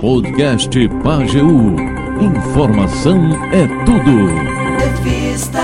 Podcast 0.00 0.70
Pageu. 1.04 1.46
Informação 2.20 3.34
é 3.52 3.66
tudo. 3.84 4.26
Revista. 4.78 5.60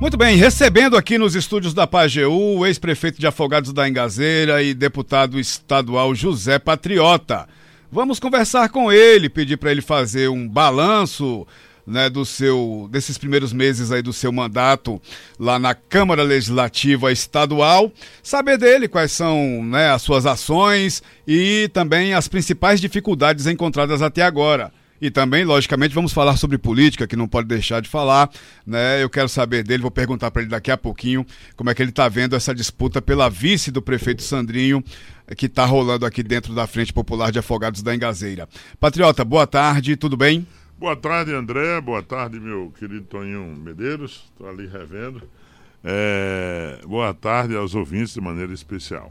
Muito 0.00 0.16
bem, 0.16 0.38
recebendo 0.38 0.96
aqui 0.96 1.18
nos 1.18 1.34
estúdios 1.34 1.74
da 1.74 1.86
Pageu 1.86 2.32
o 2.32 2.64
ex-prefeito 2.64 3.20
de 3.20 3.26
Afogados 3.26 3.74
da 3.74 3.86
Engazeira 3.86 4.62
e 4.62 4.72
deputado 4.72 5.38
estadual 5.38 6.14
José 6.14 6.58
Patriota. 6.58 7.46
Vamos 7.92 8.18
conversar 8.18 8.70
com 8.70 8.90
ele, 8.90 9.28
pedir 9.28 9.58
para 9.58 9.70
ele 9.70 9.82
fazer 9.82 10.30
um 10.30 10.48
balanço 10.48 11.46
né, 11.86 12.08
do 12.08 12.24
seu, 12.24 12.88
desses 12.90 13.18
primeiros 13.18 13.52
meses 13.52 13.92
aí 13.92 14.02
do 14.02 14.12
seu 14.12 14.32
mandato 14.32 15.00
lá 15.38 15.58
na 15.58 15.74
Câmara 15.74 16.22
Legislativa 16.22 17.12
Estadual, 17.12 17.92
saber 18.22 18.58
dele 18.58 18.88
quais 18.88 19.12
são 19.12 19.62
né, 19.64 19.90
as 19.90 20.02
suas 20.02 20.26
ações 20.26 21.02
e 21.26 21.68
também 21.72 22.14
as 22.14 22.28
principais 22.28 22.80
dificuldades 22.80 23.46
encontradas 23.46 24.02
até 24.02 24.22
agora. 24.22 24.72
E 25.00 25.10
também, 25.10 25.44
logicamente, 25.44 25.94
vamos 25.94 26.12
falar 26.12 26.36
sobre 26.36 26.56
política, 26.56 27.06
que 27.06 27.16
não 27.16 27.28
pode 27.28 27.46
deixar 27.46 27.82
de 27.82 27.88
falar. 27.88 28.30
Né? 28.66 29.02
Eu 29.02 29.10
quero 29.10 29.28
saber 29.28 29.62
dele, 29.62 29.82
vou 29.82 29.90
perguntar 29.90 30.30
para 30.30 30.40
ele 30.40 30.50
daqui 30.50 30.70
a 30.70 30.78
pouquinho 30.78 31.26
como 31.56 31.68
é 31.68 31.74
que 31.74 31.82
ele 31.82 31.90
está 31.90 32.08
vendo 32.08 32.34
essa 32.34 32.54
disputa 32.54 33.02
pela 33.02 33.28
vice 33.28 33.70
do 33.70 33.82
prefeito 33.82 34.22
Sandrinho, 34.22 34.82
que 35.36 35.44
está 35.44 35.66
rolando 35.66 36.06
aqui 36.06 36.22
dentro 36.22 36.54
da 36.54 36.66
Frente 36.66 36.92
Popular 36.92 37.30
de 37.30 37.38
Afogados 37.38 37.82
da 37.82 37.94
Engazeira. 37.94 38.48
Patriota, 38.80 39.24
boa 39.24 39.46
tarde, 39.46 39.96
tudo 39.96 40.16
bem? 40.16 40.46
Boa 40.84 40.96
tarde, 40.96 41.32
André. 41.32 41.80
Boa 41.80 42.02
tarde, 42.02 42.38
meu 42.38 42.70
querido 42.78 43.06
Toninho 43.06 43.56
Medeiros. 43.56 44.30
Estou 44.30 44.46
ali 44.46 44.66
revendo. 44.66 45.22
É... 45.82 46.78
Boa 46.86 47.14
tarde 47.14 47.56
aos 47.56 47.74
ouvintes 47.74 48.12
de 48.12 48.20
maneira 48.20 48.52
especial. 48.52 49.10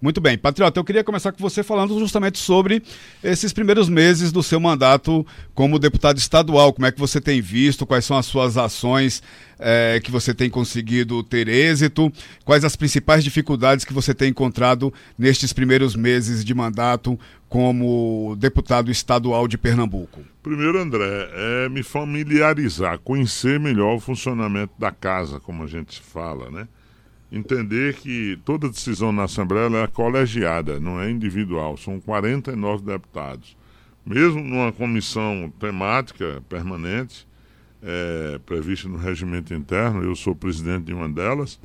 Muito 0.00 0.20
bem, 0.20 0.36
Patriota, 0.36 0.78
eu 0.78 0.84
queria 0.84 1.04
começar 1.04 1.32
com 1.32 1.38
você 1.38 1.62
falando 1.62 1.98
justamente 1.98 2.38
sobre 2.38 2.82
esses 3.22 3.52
primeiros 3.52 3.88
meses 3.88 4.32
do 4.32 4.42
seu 4.42 4.58
mandato 4.58 5.26
como 5.54 5.78
deputado 5.78 6.18
estadual. 6.18 6.72
Como 6.72 6.86
é 6.86 6.92
que 6.92 7.00
você 7.00 7.20
tem 7.20 7.40
visto? 7.40 7.86
Quais 7.86 8.04
são 8.04 8.16
as 8.16 8.26
suas 8.26 8.56
ações 8.56 9.22
é, 9.58 10.00
que 10.02 10.10
você 10.10 10.34
tem 10.34 10.50
conseguido 10.50 11.22
ter 11.22 11.48
êxito? 11.48 12.12
Quais 12.44 12.64
as 12.64 12.76
principais 12.76 13.22
dificuldades 13.22 13.84
que 13.84 13.92
você 13.92 14.12
tem 14.12 14.30
encontrado 14.30 14.92
nestes 15.18 15.52
primeiros 15.52 15.94
meses 15.94 16.44
de 16.44 16.54
mandato 16.54 17.18
como 17.48 18.34
deputado 18.38 18.90
estadual 18.90 19.46
de 19.46 19.58
Pernambuco? 19.58 20.20
Primeiro, 20.42 20.80
André, 20.80 21.28
é 21.32 21.68
me 21.68 21.82
familiarizar, 21.82 22.98
conhecer 22.98 23.60
melhor 23.60 23.96
o 23.96 24.00
funcionamento 24.00 24.72
da 24.78 24.90
casa, 24.90 25.38
como 25.38 25.62
a 25.62 25.66
gente 25.66 26.00
fala, 26.00 26.50
né? 26.50 26.66
Entender 27.32 27.94
que 27.94 28.38
toda 28.44 28.68
decisão 28.68 29.10
na 29.10 29.24
Assembleia 29.24 29.78
é 29.78 29.86
colegiada, 29.86 30.78
não 30.78 31.00
é 31.00 31.10
individual. 31.10 31.78
São 31.78 31.98
49 31.98 32.84
deputados. 32.84 33.56
Mesmo 34.04 34.42
numa 34.42 34.70
comissão 34.70 35.50
temática 35.58 36.42
permanente, 36.48 37.26
é, 37.82 38.38
prevista 38.44 38.86
no 38.86 38.98
regimento 38.98 39.54
interno, 39.54 40.04
eu 40.04 40.14
sou 40.14 40.36
presidente 40.36 40.84
de 40.84 40.92
uma 40.92 41.08
delas, 41.08 41.58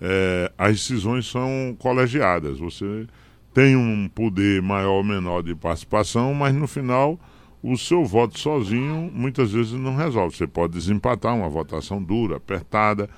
é, 0.00 0.52
as 0.56 0.72
decisões 0.72 1.26
são 1.26 1.76
colegiadas. 1.78 2.58
Você 2.58 3.06
tem 3.52 3.74
um 3.74 4.08
poder 4.08 4.62
maior 4.62 4.98
ou 4.98 5.04
menor 5.04 5.42
de 5.42 5.54
participação, 5.56 6.32
mas 6.32 6.54
no 6.54 6.68
final 6.68 7.18
o 7.62 7.76
seu 7.76 8.04
voto 8.04 8.38
sozinho 8.38 9.10
muitas 9.12 9.50
vezes 9.50 9.72
não 9.72 9.96
resolve. 9.96 10.36
Você 10.36 10.46
pode 10.46 10.74
desempatar 10.74 11.34
uma 11.34 11.48
votação 11.48 12.00
dura, 12.00 12.36
apertada 12.36 13.10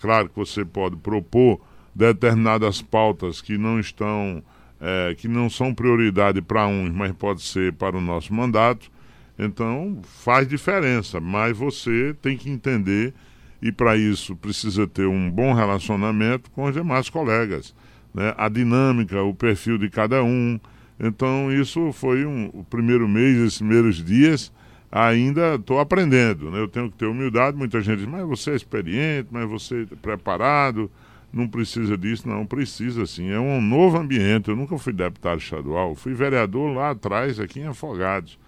claro 0.00 0.28
que 0.28 0.36
você 0.36 0.64
pode 0.64 0.96
propor 0.96 1.60
determinadas 1.94 2.82
pautas 2.82 3.40
que 3.40 3.56
não 3.56 3.78
estão, 3.78 4.42
é, 4.80 5.14
que 5.14 5.28
não 5.28 5.48
são 5.48 5.74
prioridade 5.74 6.42
para 6.42 6.66
uns, 6.66 6.90
mas 6.90 7.12
pode 7.12 7.42
ser 7.42 7.72
para 7.72 7.96
o 7.96 8.00
nosso 8.00 8.32
mandato. 8.34 8.90
Então 9.38 10.00
faz 10.02 10.46
diferença, 10.46 11.20
mas 11.20 11.56
você 11.56 12.14
tem 12.20 12.36
que 12.36 12.50
entender 12.50 13.12
e 13.60 13.72
para 13.72 13.96
isso 13.96 14.36
precisa 14.36 14.86
ter 14.86 15.06
um 15.06 15.30
bom 15.30 15.52
relacionamento 15.52 16.50
com 16.50 16.64
os 16.64 16.74
demais 16.74 17.08
colegas, 17.08 17.74
né? 18.12 18.34
A 18.36 18.48
dinâmica, 18.48 19.22
o 19.22 19.34
perfil 19.34 19.78
de 19.78 19.88
cada 19.88 20.22
um. 20.22 20.60
Então 21.00 21.52
isso 21.52 21.92
foi 21.92 22.24
um, 22.24 22.50
o 22.52 22.64
primeiro 22.64 23.08
mês, 23.08 23.38
esses 23.38 23.58
primeiros 23.58 24.04
dias 24.04 24.52
ainda 24.94 25.56
estou 25.56 25.80
aprendendo, 25.80 26.52
né? 26.52 26.60
Eu 26.60 26.68
tenho 26.68 26.88
que 26.88 26.96
ter 26.96 27.06
humildade. 27.06 27.56
Muita 27.56 27.80
gente 27.80 27.98
diz, 27.98 28.06
mas 28.06 28.24
você 28.24 28.52
é 28.52 28.54
experiente, 28.54 29.28
mas 29.32 29.48
você 29.48 29.88
é 29.90 29.96
preparado, 29.96 30.88
não 31.32 31.48
precisa 31.48 31.98
disso. 31.98 32.28
Não, 32.28 32.46
precisa 32.46 33.04
sim. 33.04 33.28
É 33.28 33.40
um 33.40 33.60
novo 33.60 33.98
ambiente. 33.98 34.48
Eu 34.48 34.56
nunca 34.56 34.78
fui 34.78 34.92
deputado 34.92 35.40
estadual, 35.40 35.96
fui 35.96 36.14
vereador 36.14 36.72
lá 36.72 36.90
atrás, 36.90 37.40
aqui 37.40 37.58
em 37.58 37.66
Afogados. 37.66 38.38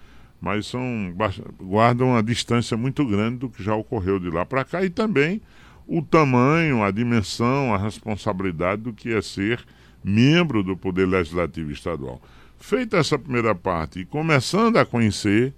Mas 0.40 0.66
são, 0.66 1.12
guardam 1.60 2.10
uma 2.10 2.22
distância 2.22 2.76
muito 2.76 3.04
grande 3.04 3.38
do 3.38 3.48
que 3.48 3.62
já 3.62 3.74
ocorreu 3.74 4.20
de 4.20 4.30
lá 4.30 4.46
para 4.46 4.64
cá 4.64 4.84
e 4.84 4.90
também 4.90 5.42
o 5.84 6.00
tamanho, 6.00 6.84
a 6.84 6.92
dimensão, 6.92 7.74
a 7.74 7.78
responsabilidade 7.78 8.82
do 8.82 8.92
que 8.92 9.12
é 9.12 9.20
ser 9.20 9.64
membro 10.04 10.62
do 10.62 10.76
Poder 10.76 11.08
Legislativo 11.08 11.72
Estadual. 11.72 12.20
Feita 12.58 12.98
essa 12.98 13.18
primeira 13.18 13.54
parte 13.54 14.00
e 14.00 14.04
começando 14.04 14.76
a 14.76 14.86
conhecer 14.86 15.52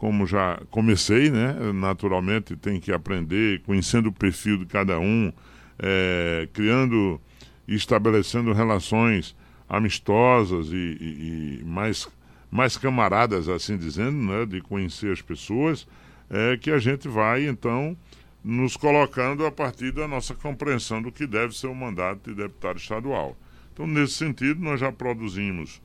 como 0.00 0.26
já 0.26 0.58
comecei, 0.70 1.30
né? 1.30 1.54
Naturalmente 1.74 2.56
tem 2.56 2.80
que 2.80 2.90
aprender, 2.90 3.60
conhecendo 3.66 4.08
o 4.08 4.12
perfil 4.12 4.56
de 4.56 4.64
cada 4.64 4.98
um, 4.98 5.30
é, 5.78 6.48
criando 6.54 7.20
e 7.68 7.74
estabelecendo 7.74 8.54
relações 8.54 9.36
amistosas 9.68 10.68
e, 10.72 10.96
e, 10.98 11.60
e, 11.60 11.64
mais, 11.66 12.08
mais 12.50 12.78
camaradas, 12.78 13.46
assim 13.46 13.76
dizendo, 13.76 14.16
né? 14.16 14.46
De 14.46 14.62
conhecer 14.62 15.12
as 15.12 15.20
pessoas, 15.20 15.86
é 16.30 16.56
que 16.56 16.70
a 16.70 16.78
gente 16.78 17.06
vai 17.06 17.46
então 17.46 17.94
nos 18.42 18.78
colocando 18.78 19.44
a 19.44 19.52
partir 19.52 19.92
da 19.92 20.08
nossa 20.08 20.34
compreensão 20.34 21.02
do 21.02 21.12
que 21.12 21.26
deve 21.26 21.54
ser 21.54 21.66
o 21.66 21.74
mandato 21.74 22.30
de 22.30 22.36
deputado 22.36 22.78
estadual. 22.78 23.36
Então, 23.74 23.86
nesse 23.86 24.14
sentido, 24.14 24.62
nós 24.62 24.80
já 24.80 24.90
produzimos, 24.90 25.82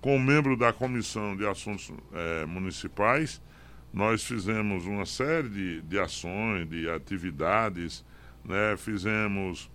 com 0.00 0.20
membro 0.20 0.56
da 0.56 0.72
Comissão 0.72 1.36
de 1.36 1.44
Assuntos 1.44 1.92
é, 2.12 2.46
Municipais, 2.46 3.40
nós 3.96 4.22
fizemos 4.22 4.84
uma 4.84 5.06
série 5.06 5.48
de, 5.48 5.80
de 5.80 5.98
ações, 5.98 6.68
de 6.68 6.86
atividades, 6.90 8.04
né? 8.44 8.76
fizemos 8.76 9.70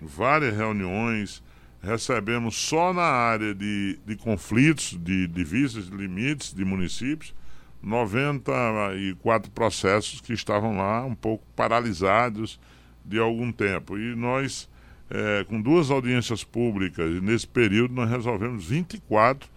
várias 0.00 0.56
reuniões, 0.56 1.42
recebemos 1.82 2.54
só 2.54 2.92
na 2.92 3.02
área 3.02 3.52
de, 3.52 3.98
de 4.06 4.14
conflitos, 4.14 4.96
de 5.02 5.26
divisas, 5.26 5.90
de 5.90 5.96
limites 5.96 6.54
de 6.54 6.64
municípios, 6.64 7.34
94 7.82 9.50
processos 9.50 10.20
que 10.20 10.32
estavam 10.32 10.76
lá 10.76 11.04
um 11.04 11.14
pouco 11.16 11.44
paralisados 11.56 12.60
de 13.04 13.18
algum 13.18 13.50
tempo. 13.50 13.98
E 13.98 14.14
nós, 14.14 14.70
é, 15.10 15.44
com 15.48 15.60
duas 15.60 15.90
audiências 15.90 16.44
públicas, 16.44 17.20
nesse 17.20 17.48
período 17.48 17.92
nós 17.92 18.08
resolvemos 18.08 18.68
24 18.68 19.50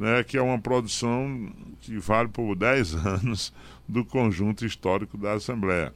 né, 0.00 0.24
que 0.24 0.38
é 0.38 0.42
uma 0.42 0.58
produção 0.58 1.52
que 1.82 1.98
vale 1.98 2.30
por 2.30 2.56
10 2.56 2.94
anos 3.06 3.52
do 3.86 4.02
conjunto 4.02 4.64
histórico 4.64 5.18
da 5.18 5.34
Assembleia. 5.34 5.92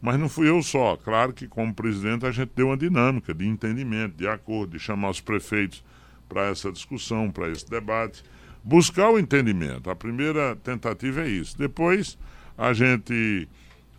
Mas 0.00 0.16
não 0.16 0.28
fui 0.28 0.48
eu 0.48 0.62
só. 0.62 0.96
Claro 0.96 1.32
que, 1.32 1.48
como 1.48 1.74
presidente, 1.74 2.24
a 2.24 2.30
gente 2.30 2.52
deu 2.54 2.68
uma 2.68 2.76
dinâmica 2.76 3.34
de 3.34 3.44
entendimento, 3.44 4.14
de 4.16 4.28
acordo, 4.28 4.78
de 4.78 4.78
chamar 4.78 5.10
os 5.10 5.20
prefeitos 5.20 5.82
para 6.28 6.46
essa 6.46 6.70
discussão, 6.70 7.32
para 7.32 7.48
esse 7.48 7.68
debate, 7.68 8.22
buscar 8.62 9.10
o 9.10 9.18
entendimento. 9.18 9.90
A 9.90 9.96
primeira 9.96 10.54
tentativa 10.54 11.22
é 11.22 11.28
isso. 11.28 11.58
Depois, 11.58 12.16
a 12.56 12.72
gente 12.72 13.48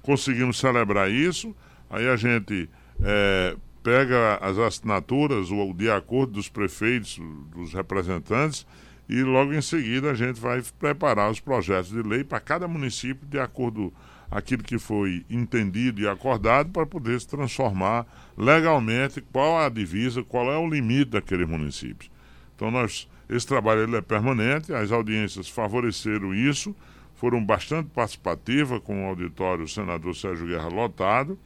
conseguimos 0.01 0.57
celebrar 0.57 1.11
isso, 1.11 1.53
aí 1.89 2.07
a 2.07 2.15
gente 2.15 2.69
é, 3.01 3.57
pega 3.83 4.35
as 4.35 4.57
assinaturas, 4.57 5.51
o 5.51 5.73
de 5.73 5.91
acordo 5.91 6.33
dos 6.33 6.47
prefeitos, 6.47 7.19
dos 7.53 7.73
representantes, 7.73 8.65
e 9.09 9.23
logo 9.23 9.51
em 9.53 9.61
seguida 9.61 10.11
a 10.11 10.13
gente 10.13 10.39
vai 10.39 10.61
preparar 10.77 11.31
os 11.31 11.39
projetos 11.39 11.89
de 11.89 12.01
lei 12.03 12.23
para 12.23 12.39
cada 12.39 12.67
município 12.67 13.27
de 13.27 13.39
acordo 13.39 13.91
aquilo 14.29 14.61
que 14.61 14.77
foi 14.77 15.25
entendido 15.27 16.00
e 16.00 16.07
acordado 16.07 16.69
para 16.69 16.85
poder 16.85 17.19
se 17.19 17.27
transformar 17.27 18.06
legalmente 18.38 19.19
qual 19.19 19.57
a 19.57 19.67
divisa, 19.67 20.23
qual 20.23 20.51
é 20.51 20.57
o 20.57 20.69
limite 20.69 21.11
daqueles 21.11 21.50
municípios. 21.50 22.11
Então 22.56 22.69
nós 22.69 23.09
esse 23.27 23.47
trabalho 23.47 23.81
ele 23.81 23.95
é 23.95 24.01
permanente, 24.01 24.73
as 24.73 24.91
audiências 24.91 25.50
favoreceram 25.50 26.33
isso, 26.33 26.75
foram 27.15 27.44
bastante 27.44 27.89
participativas 27.89 28.79
com 28.81 29.05
o 29.05 29.07
auditório 29.07 29.65
o 29.65 29.67
senador 29.67 30.15
Sérgio 30.15 30.47
Guerra 30.47 30.67
lotado 30.67 31.38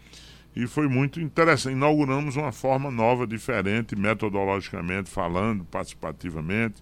e 0.56 0.68
foi 0.68 0.88
muito 0.88 1.20
interessante. 1.20 1.74
Inauguramos 1.74 2.36
uma 2.36 2.52
forma 2.52 2.92
nova, 2.92 3.26
diferente, 3.26 3.96
metodologicamente 3.96 5.10
falando, 5.10 5.64
participativamente 5.66 6.82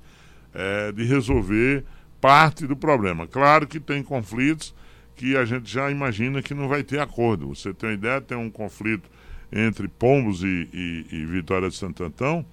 é, 0.54 0.92
de 0.92 1.04
resolver 1.04 1.84
parte 2.20 2.68
do 2.68 2.76
problema. 2.76 3.28
Claro 3.28 3.68
que 3.68 3.80
tem 3.80 4.04
conflitos 4.04 4.74
que 5.16 5.36
a 5.36 5.46
gente 5.46 5.72
já 5.72 5.90
imagina 5.92 6.42
que 6.42 6.54
não 6.54 6.68
vai 6.68 6.84
ter 6.84 7.00
acordo. 7.00 7.50
Você 7.50 7.74
tem 7.74 7.90
uma 7.90 7.96
ideia, 7.96 8.22
tem 8.22 8.38
um 8.38 8.50
conflito 8.50 9.10
entre 9.52 9.88
Pombos 9.88 10.44
e, 10.44 10.70
e, 10.74 11.06
e 11.12 11.26
Vitória 11.26 11.70
de 11.70 11.76
Santo 11.76 12.04
Antão, 12.04 12.46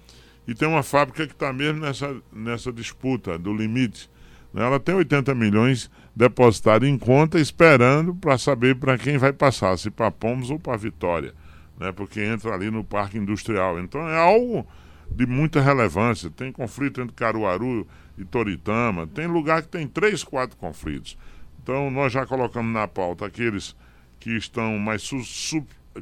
E 0.47 0.53
tem 0.53 0.67
uma 0.67 0.83
fábrica 0.83 1.27
que 1.27 1.33
está 1.33 1.53
mesmo 1.53 1.79
nessa, 1.79 2.15
nessa 2.33 2.73
disputa 2.73 3.37
do 3.37 3.53
limite. 3.53 4.09
Né? 4.53 4.65
Ela 4.65 4.79
tem 4.79 4.95
80 4.95 5.33
milhões 5.35 5.89
depositados 6.15 6.87
em 6.87 6.97
conta, 6.97 7.39
esperando 7.39 8.15
para 8.15 8.37
saber 8.37 8.75
para 8.75 8.97
quem 8.97 9.17
vai 9.17 9.31
passar, 9.31 9.77
se 9.77 9.89
para 9.89 10.11
Pomos 10.11 10.49
ou 10.49 10.59
para 10.59 10.75
Vitória, 10.75 11.33
né? 11.79 11.91
porque 11.91 12.19
entra 12.19 12.53
ali 12.53 12.69
no 12.69 12.83
Parque 12.83 13.17
Industrial. 13.17 13.79
Então 13.79 14.07
é 14.09 14.17
algo 14.17 14.67
de 15.11 15.25
muita 15.25 15.61
relevância. 15.61 16.29
Tem 16.29 16.51
conflito 16.51 17.01
entre 17.01 17.15
Caruaru 17.15 17.87
e 18.17 18.25
Toritama, 18.25 19.07
tem 19.07 19.27
lugar 19.27 19.61
que 19.61 19.69
tem 19.69 19.87
três, 19.87 20.23
quatro 20.23 20.57
conflitos. 20.57 21.17
Então 21.61 21.89
nós 21.89 22.11
já 22.11 22.25
colocamos 22.25 22.73
na 22.73 22.87
pauta 22.87 23.25
aqueles 23.25 23.75
que 24.19 24.31
estão 24.31 24.77
mais 24.77 25.09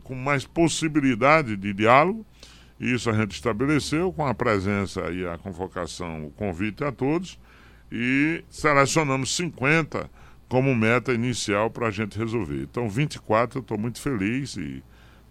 com 0.03 0.15
mais 0.15 0.45
possibilidade 0.45 1.55
de 1.55 1.73
diálogo. 1.73 2.25
Isso 2.79 3.09
a 3.09 3.13
gente 3.13 3.31
estabeleceu 3.31 4.11
com 4.13 4.25
a 4.25 4.33
presença 4.33 5.09
e 5.11 5.25
a 5.25 5.37
convocação, 5.37 6.25
o 6.25 6.31
convite 6.31 6.83
a 6.83 6.91
todos 6.91 7.39
e 7.91 8.43
selecionamos 8.49 9.35
50 9.35 10.09
como 10.47 10.73
meta 10.75 11.13
inicial 11.13 11.69
para 11.69 11.87
a 11.87 11.91
gente 11.91 12.17
resolver. 12.17 12.61
Então, 12.61 12.89
24 12.89 13.59
eu 13.59 13.61
estou 13.61 13.77
muito 13.77 13.99
feliz 13.99 14.55
e 14.55 14.83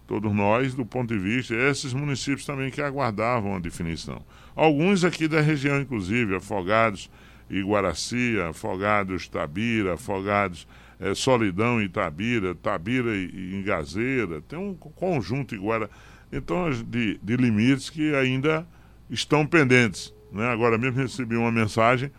todos 0.07 0.33
nós, 0.33 0.73
do 0.73 0.85
ponto 0.85 1.13
de 1.13 1.19
vista, 1.19 1.53
esses 1.53 1.93
municípios 1.93 2.45
também 2.45 2.71
que 2.71 2.81
aguardavam 2.81 3.55
a 3.55 3.59
definição. 3.59 4.25
Alguns 4.55 5.03
aqui 5.03 5.27
da 5.27 5.41
região, 5.41 5.79
inclusive, 5.79 6.35
Afogados 6.35 7.11
e 7.49 7.61
Guaraci, 7.61 8.39
Afogados 8.39 9.27
Tabira, 9.27 9.95
Afogados 9.95 10.67
é, 10.99 11.13
Solidão 11.13 11.81
e 11.81 11.89
Tabira, 11.89 12.55
Tabira 12.55 13.15
e, 13.15 13.55
Engazeira, 13.55 14.41
tem 14.41 14.57
um 14.57 14.73
conjunto 14.73 15.53
igual, 15.53 15.89
então, 16.31 16.69
de, 16.71 17.19
de 17.21 17.35
limites 17.35 17.89
que 17.89 18.15
ainda 18.15 18.65
estão 19.09 19.45
pendentes. 19.45 20.13
Né? 20.31 20.47
Agora 20.47 20.77
mesmo 20.77 20.99
recebi 21.01 21.35
uma 21.35 21.51
mensagem 21.51 22.11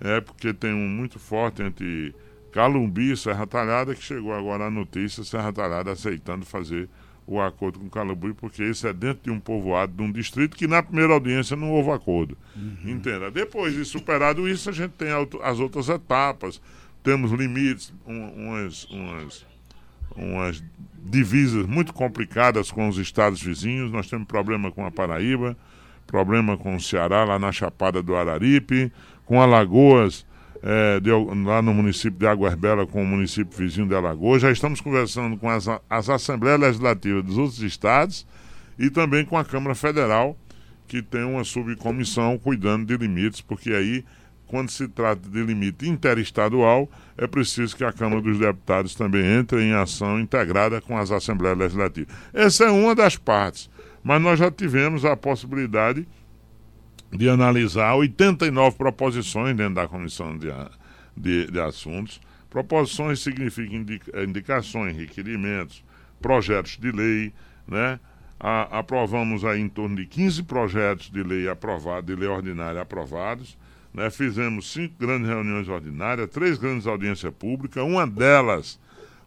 é 0.00 0.20
porque 0.20 0.52
tem 0.52 0.72
um 0.72 0.88
muito 0.88 1.18
forte 1.18 1.62
entre 1.62 2.14
Calumbi 2.52 3.12
e 3.12 3.16
Serra 3.16 3.46
Talhada, 3.46 3.94
que 3.94 4.02
chegou 4.02 4.32
agora 4.32 4.66
a 4.66 4.70
notícia, 4.70 5.24
Serra 5.24 5.52
Talhada 5.52 5.92
aceitando 5.92 6.44
fazer 6.44 6.88
o 7.26 7.40
acordo 7.40 7.78
com 7.78 7.88
Calumbi, 7.88 8.34
porque 8.34 8.62
isso 8.62 8.86
é 8.86 8.92
dentro 8.92 9.24
de 9.24 9.30
um 9.30 9.40
povoado, 9.40 9.92
de 9.94 10.02
um 10.02 10.12
distrito, 10.12 10.56
que 10.56 10.66
na 10.66 10.82
primeira 10.82 11.14
audiência 11.14 11.56
não 11.56 11.70
houve 11.70 11.90
acordo. 11.90 12.36
Uhum. 12.54 12.90
Entenda? 12.90 13.30
Depois 13.30 13.74
de 13.74 13.84
superado 13.84 14.48
isso, 14.48 14.68
a 14.68 14.72
gente 14.72 14.92
tem 14.92 15.08
as 15.42 15.58
outras 15.58 15.88
etapas, 15.88 16.60
temos 17.02 17.32
limites, 17.32 17.92
um, 18.06 18.28
umas, 18.28 18.84
umas, 18.84 19.46
umas 20.16 20.64
divisas 21.02 21.66
muito 21.66 21.92
complicadas 21.92 22.70
com 22.70 22.88
os 22.88 22.98
estados 22.98 23.42
vizinhos, 23.42 23.90
nós 23.90 24.08
temos 24.08 24.26
problema 24.26 24.70
com 24.70 24.84
a 24.84 24.90
Paraíba, 24.90 25.56
problema 26.06 26.56
com 26.56 26.76
o 26.76 26.80
Ceará, 26.80 27.24
lá 27.24 27.38
na 27.38 27.52
Chapada 27.52 28.02
do 28.02 28.14
Araripe, 28.14 28.92
com 29.24 29.40
Alagoas, 29.40 30.26
é, 30.62 31.00
de, 31.00 31.10
lá 31.44 31.60
no 31.60 31.74
município 31.74 32.18
de 32.18 32.26
Águas 32.26 32.54
Belas, 32.54 32.88
com 32.90 33.02
o 33.02 33.06
município 33.06 33.56
vizinho 33.56 33.86
de 33.86 33.94
Alagoas. 33.94 34.42
Já 34.42 34.50
estamos 34.50 34.80
conversando 34.80 35.36
com 35.36 35.48
as, 35.48 35.66
as 35.88 36.08
Assembleias 36.08 36.60
Legislativas 36.60 37.24
dos 37.24 37.38
outros 37.38 37.60
estados 37.60 38.26
e 38.78 38.90
também 38.90 39.24
com 39.24 39.36
a 39.36 39.44
Câmara 39.44 39.74
Federal, 39.74 40.36
que 40.86 41.02
tem 41.02 41.24
uma 41.24 41.44
subcomissão 41.44 42.38
cuidando 42.38 42.86
de 42.86 42.96
limites, 42.96 43.40
porque 43.40 43.72
aí, 43.72 44.04
quando 44.46 44.70
se 44.70 44.86
trata 44.88 45.28
de 45.28 45.42
limite 45.42 45.88
interestadual, 45.88 46.88
é 47.16 47.26
preciso 47.26 47.76
que 47.76 47.84
a 47.84 47.92
Câmara 47.92 48.20
dos 48.20 48.38
Deputados 48.38 48.94
também 48.94 49.24
entre 49.24 49.62
em 49.62 49.72
ação 49.72 50.20
integrada 50.20 50.80
com 50.80 50.96
as 50.96 51.10
Assembleias 51.10 51.58
Legislativas. 51.58 52.14
Essa 52.32 52.64
é 52.64 52.70
uma 52.70 52.94
das 52.94 53.16
partes, 53.16 53.70
mas 54.02 54.20
nós 54.20 54.38
já 54.38 54.50
tivemos 54.50 55.04
a 55.04 55.16
possibilidade 55.16 56.06
de 57.12 57.28
analisar 57.28 57.94
89 57.94 58.76
proposições 58.76 59.56
dentro 59.56 59.74
da 59.74 59.88
comissão 59.88 60.36
de, 60.36 60.48
de, 61.16 61.50
de 61.50 61.60
assuntos. 61.60 62.20
Proposições 62.50 63.20
significam 63.20 63.76
indica, 63.76 64.22
indicações, 64.22 64.96
requerimentos, 64.96 65.84
projetos 66.20 66.78
de 66.80 66.90
lei, 66.90 67.32
né? 67.66 67.98
A, 68.38 68.78
aprovamos 68.78 69.44
aí 69.44 69.60
em 69.60 69.68
torno 69.68 69.96
de 69.96 70.06
15 70.06 70.42
projetos 70.42 71.10
de 71.10 71.22
lei 71.22 71.48
aprovados, 71.48 72.06
de 72.06 72.14
lei 72.14 72.28
ordinária 72.28 72.80
aprovados. 72.80 73.56
Né? 73.94 74.10
Fizemos 74.10 74.72
cinco 74.72 74.94
grandes 74.98 75.28
reuniões 75.28 75.68
ordinárias, 75.68 76.28
três 76.28 76.58
grandes 76.58 76.86
audiências 76.86 77.32
públicas, 77.32 77.82
uma 77.82 78.04
delas, 78.04 78.78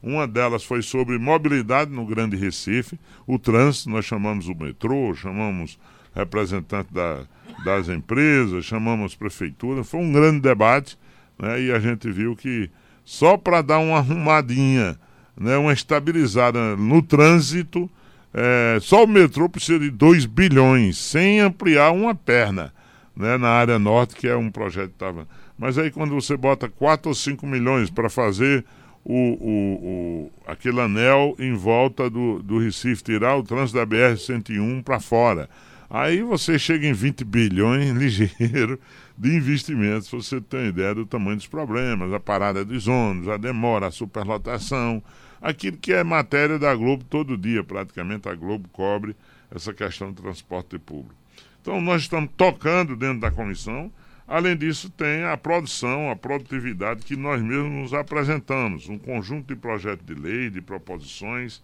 uma 0.04 0.28
delas 0.28 0.64
foi 0.64 0.82
sobre 0.82 1.18
mobilidade 1.18 1.90
no 1.90 2.06
Grande 2.06 2.36
Recife, 2.36 3.00
o 3.26 3.40
trânsito, 3.40 3.90
nós 3.90 4.06
chamamos 4.06 4.48
o 4.50 4.56
metrô, 4.56 5.16
chamamos 5.16 5.80
representante 6.14 6.94
da, 6.94 7.26
das 7.64 7.90
empresas, 7.90 8.66
chamamos 8.66 9.16
prefeitura, 9.16 9.84
foi 9.84 10.00
um 10.00 10.12
grande 10.12 10.42
debate, 10.42 10.98
né? 11.40 11.62
E 11.62 11.72
a 11.72 11.80
gente 11.80 12.10
viu 12.10 12.36
que 12.36 12.70
só 13.04 13.38
para 13.38 13.62
dar 13.62 13.80
uma 13.80 13.98
arrumadinha, 13.98 14.98
né, 15.36 15.56
uma 15.58 15.72
estabilizada 15.72 16.76
no 16.76 17.02
trânsito, 17.02 17.90
é, 18.34 18.78
só 18.82 19.04
o 19.04 19.08
metrô 19.08 19.48
precisa 19.48 19.80
de 19.80 19.90
2 19.90 20.26
bilhões, 20.26 20.98
sem 20.98 21.40
ampliar 21.40 21.92
uma 21.92 22.14
perna, 22.14 22.74
né, 23.16 23.38
na 23.38 23.50
área 23.50 23.80
norte, 23.80 24.16
que 24.16 24.28
é 24.28 24.36
um 24.36 24.52
projeto 24.52 24.90
que 24.90 24.96
estava. 24.96 25.28
Mas 25.58 25.78
aí 25.78 25.90
quando 25.90 26.14
você 26.14 26.36
bota 26.36 26.68
4 26.68 27.10
ou 27.10 27.16
5 27.16 27.48
milhões 27.48 27.90
para 27.90 28.10
fazer 28.10 28.66
o, 29.06 29.14
o, 29.14 29.74
o, 29.88 30.32
aquele 30.46 30.82
anel 30.82 31.34
em 31.40 31.54
volta 31.54 32.10
do, 32.10 32.44
do 32.44 32.60
Recife, 32.60 33.04
tirar 33.04 33.38
o 33.38 33.44
trânsito 33.44 33.80
da 33.80 33.88
BR-101 33.88 34.84
para 34.84 35.00
fora. 35.00 35.50
Aí 35.90 36.22
você 36.22 36.60
chega 36.60 36.86
em 36.86 36.94
20 36.94 37.24
bilhões 37.24 37.92
ligeiro 37.96 38.80
de 39.18 39.36
investimentos, 39.36 40.10
você 40.10 40.42
tem 40.42 40.68
ideia 40.68 40.94
do 40.94 41.06
tamanho 41.06 41.38
dos 41.38 41.48
problemas, 41.48 42.14
a 42.14 42.20
parada 42.20 42.64
dos 42.64 42.88
ônibus, 42.88 43.30
a 43.30 43.38
demora, 43.38 43.88
a 43.88 43.92
superlotação, 43.92 45.02
aquilo 45.42 45.78
que 45.78 45.94
é 45.94 46.04
matéria 46.04 46.60
da 46.60 46.76
Globo 46.76 47.04
todo 47.06 47.38
dia, 47.38 47.64
praticamente 47.64 48.28
a 48.28 48.36
Globo 48.36 48.68
cobre 48.70 49.16
essa 49.50 49.74
questão 49.74 50.12
do 50.12 50.22
transporte 50.22 50.78
público. 50.78 51.16
Então 51.62 51.80
nós 51.82 52.04
estamos 52.04 52.30
tocando 52.36 52.96
dentro 52.96 53.22
da 53.22 53.32
comissão, 53.32 53.92
além 54.28 54.58
disso 54.58 54.90
tem 54.90 55.24
a 55.24 55.38
produção, 55.38 56.12
a 56.12 56.16
produtividade 56.16 57.06
que 57.06 57.16
nós 57.16 57.42
mesmos 57.42 57.72
nos 57.72 57.94
apresentamos, 57.94 58.90
um 58.90 58.98
conjunto 58.98 59.48
de 59.48 59.56
projetos 59.56 60.06
de 60.06 60.14
lei, 60.14 60.50
de 60.50 60.62
proposições, 60.62 61.64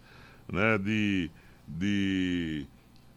né, 0.52 0.78
de, 0.78 1.30
de 1.68 2.66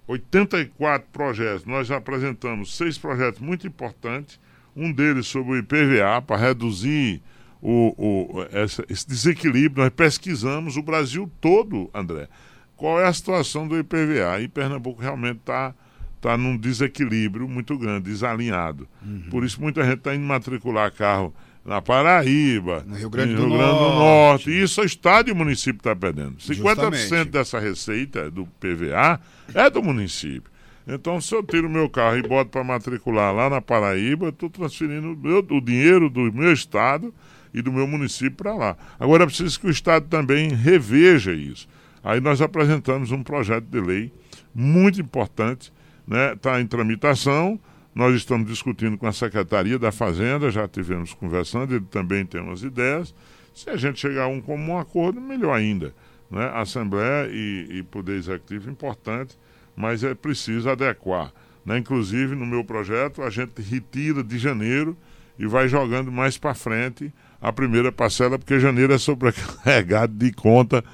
84 0.07 1.09
projetos. 1.13 1.65
Nós 1.65 1.91
apresentamos 1.91 2.77
seis 2.77 2.97
projetos 2.97 3.41
muito 3.41 3.67
importantes, 3.67 4.39
um 4.75 4.93
deles 4.93 5.27
sobre 5.27 5.53
o 5.53 5.57
IPVA, 5.57 6.23
para 6.23 6.37
reduzir 6.37 7.23
o, 7.61 7.95
o, 7.97 8.47
essa, 8.53 8.85
esse 8.89 9.07
desequilíbrio. 9.09 9.83
Nós 9.83 9.93
pesquisamos 9.93 10.77
o 10.77 10.83
Brasil 10.83 11.31
todo, 11.41 11.91
André. 11.95 12.29
Qual 12.77 13.01
é 13.01 13.07
a 13.07 13.13
situação 13.13 13.67
do 13.67 13.79
IPVA? 13.79 14.41
E 14.41 14.49
Pernambuco 14.49 15.01
realmente 15.01 15.39
está 15.39 15.75
tá 16.21 16.37
num 16.37 16.57
desequilíbrio 16.57 17.49
muito 17.49 17.77
grande, 17.79 18.11
desalinhado. 18.11 18.87
Uhum. 19.05 19.25
Por 19.31 19.45
isso 19.45 19.61
muita 19.61 19.83
gente 19.85 19.99
está 19.99 20.15
indo 20.15 20.25
matricular 20.25 20.93
carro 20.93 21.35
na 21.67 21.83
Paraíba, 21.83 22.85
no 22.87 22.95
Rio 22.95 23.11
Grande, 23.11 23.35
do, 23.35 23.41
Rio 23.41 23.51
Grande 23.51 23.65
Norte. 23.65 23.83
do 23.83 23.99
Norte. 23.99 24.63
Isso 24.63 24.81
o 24.81 24.85
Estado 24.85 25.29
e 25.29 25.33
o 25.33 25.37
município 25.37 25.79
está 25.79 25.97
perdendo. 25.97 26.37
50% 26.37 26.55
Justamente. 26.55 27.31
dessa 27.31 27.59
receita 27.59 28.31
do 28.31 28.47
PVA 28.61 29.21
é 29.53 29.69
do 29.69 29.83
município. 29.83 30.51
Então, 30.87 31.21
se 31.21 31.35
eu 31.35 31.43
tiro 31.43 31.67
o 31.67 31.71
meu 31.71 31.91
carro 31.91 32.17
e 32.17 32.23
boto 32.23 32.51
para 32.51 32.63
matricular 32.63 33.35
lá 33.35 33.51
na 33.51 33.61
Paraíba, 33.61 34.29
estou 34.29 34.49
transferindo 34.49 35.17
meu, 35.17 35.45
o 35.51 35.61
dinheiro 35.61 36.09
do 36.09 36.33
meu 36.33 36.53
Estado 36.53 37.13
e 37.53 37.61
do 37.61 37.73
meu 37.73 37.89
município 37.89 38.37
para 38.37 38.55
lá. 38.55 38.77
Agora, 39.01 39.25
é 39.25 39.27
preciso 39.27 39.59
que 39.59 39.67
o 39.67 39.71
Estado 39.71 40.07
também 40.09 40.51
reveja 40.51 41.33
isso. 41.33 41.69
Aí 42.05 42.21
nós 42.21 42.41
apresentamos 42.41 43.11
um 43.11 43.25
projeto 43.25 43.65
de 43.65 43.81
lei 43.81 44.13
muito 44.55 45.01
importante, 45.01 45.73
está 46.05 46.17
né? 46.17 46.37
Tá 46.37 46.61
em 46.61 46.67
tramitação, 46.67 47.59
nós 47.97 48.15
estamos 48.15 48.47
discutindo 48.47 48.99
com 48.99 49.07
a 49.07 49.13
Secretaria 49.13 49.79
da 49.79 49.91
Fazenda, 49.91 50.51
já 50.51 50.69
tivemos 50.69 51.15
conversando, 51.15 51.77
ele 51.77 51.87
também 51.91 52.27
tem 52.27 52.43
umas 52.43 52.63
ideias. 52.63 53.15
Se 53.55 53.71
a 53.71 53.77
gente 53.79 53.99
chegar 53.99 54.25
a 54.25 54.29
um 54.29 54.39
comum 54.39 54.77
acordo, 54.77 55.19
melhor 55.19 55.57
ainda. 55.57 55.95
Né? 56.31 56.47
Assembleia 56.53 57.27
e, 57.33 57.79
e 57.79 57.83
Poder 57.83 58.17
Executivo 58.19 58.71
importante, 58.71 59.39
mas 59.75 60.05
é 60.05 60.15
preciso 60.15 60.69
adequar. 60.69 61.33
Né? 61.65 61.79
Inclusive, 61.79 62.35
no 62.35 62.45
meu 62.45 62.63
projeto, 62.63 63.23
a 63.23 63.31
gente 63.31 63.63
retira 63.63 64.23
de 64.23 64.37
janeiro 64.37 64.95
e 65.39 65.47
vai 65.47 65.67
jogando 65.67 66.13
mais 66.13 66.37
para 66.37 66.53
frente 66.53 67.11
a 67.41 67.51
primeira 67.51 67.91
parcela, 67.91 68.39
porque 68.39 68.61
janeiro 68.61 68.93
é 68.93 68.99
sobrecarregado 68.99 70.13
de 70.13 70.31
conta 70.33 70.85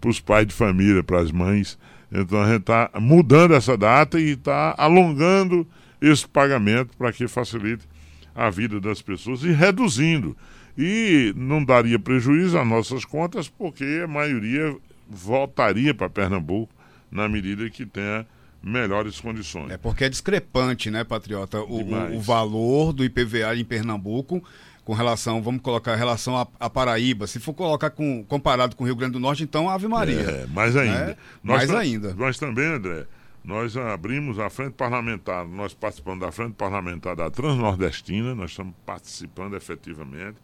para 0.00 0.10
os 0.10 0.20
pais 0.20 0.46
de 0.46 0.54
família, 0.54 1.02
para 1.02 1.18
as 1.18 1.32
mães. 1.32 1.76
Então 2.12 2.40
a 2.40 2.46
gente 2.46 2.60
está 2.60 2.88
mudando 3.00 3.52
essa 3.52 3.76
data 3.76 4.20
e 4.20 4.34
está 4.34 4.76
alongando 4.78 5.66
esse 6.02 6.26
pagamento 6.28 6.96
para 6.98 7.12
que 7.12 7.28
facilite 7.28 7.88
a 8.34 8.50
vida 8.50 8.80
das 8.80 9.00
pessoas 9.00 9.42
e 9.42 9.52
reduzindo. 9.52 10.36
E 10.76 11.32
não 11.36 11.64
daria 11.64 11.98
prejuízo 11.98 12.58
às 12.58 12.66
nossas 12.66 13.04
contas, 13.04 13.48
porque 13.48 14.00
a 14.02 14.08
maioria 14.08 14.74
voltaria 15.08 15.94
para 15.94 16.10
Pernambuco 16.10 16.72
na 17.10 17.28
medida 17.28 17.68
que 17.70 17.86
tenha 17.86 18.26
melhores 18.62 19.20
condições. 19.20 19.70
É 19.70 19.76
porque 19.76 20.04
é 20.04 20.08
discrepante, 20.08 20.90
né, 20.90 21.04
Patriota, 21.04 21.60
o, 21.60 21.82
o, 21.82 22.16
o 22.16 22.20
valor 22.20 22.92
do 22.92 23.04
IPVA 23.04 23.54
em 23.56 23.64
Pernambuco 23.64 24.42
com 24.84 24.94
relação, 24.94 25.40
vamos 25.42 25.62
colocar 25.62 25.94
relação 25.94 26.36
a, 26.36 26.46
a, 26.58 26.68
Paraíba. 26.68 27.26
Se 27.26 27.38
for 27.38 27.54
colocar 27.54 27.90
com, 27.90 28.24
comparado 28.24 28.74
com 28.74 28.82
o 28.82 28.86
Rio 28.86 28.96
Grande 28.96 29.12
do 29.12 29.20
Norte, 29.20 29.44
então 29.44 29.68
Ave 29.68 29.86
Maria. 29.86 30.20
É, 30.20 30.46
mais 30.48 30.76
ainda. 30.76 31.06
Né? 31.06 31.16
mais 31.42 31.70
ainda. 31.70 32.14
Nós 32.14 32.36
também, 32.38 32.66
André, 32.66 33.06
nós 33.44 33.76
abrimos 33.76 34.38
a 34.38 34.48
frente 34.48 34.74
parlamentar, 34.74 35.46
nós 35.46 35.74
participamos 35.74 36.20
da 36.20 36.30
frente 36.30 36.54
parlamentar 36.54 37.16
da 37.16 37.28
Transnordestina, 37.28 38.34
nós 38.34 38.50
estamos 38.50 38.74
participando 38.86 39.56
efetivamente, 39.56 40.38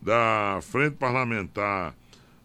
da 0.00 0.60
frente 0.62 0.94
parlamentar 0.94 1.94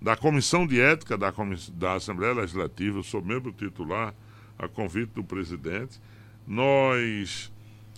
da 0.01 0.15
Comissão 0.15 0.65
de 0.65 0.81
Ética 0.81 1.15
da, 1.15 1.31
da 1.73 1.93
Assembleia 1.93 2.33
Legislativa, 2.33 2.97
eu 2.97 3.03
sou 3.03 3.21
membro 3.21 3.51
titular, 3.51 4.15
a 4.57 4.67
convite 4.67 5.11
do 5.13 5.23
presidente. 5.23 6.01
Nós 6.47 7.51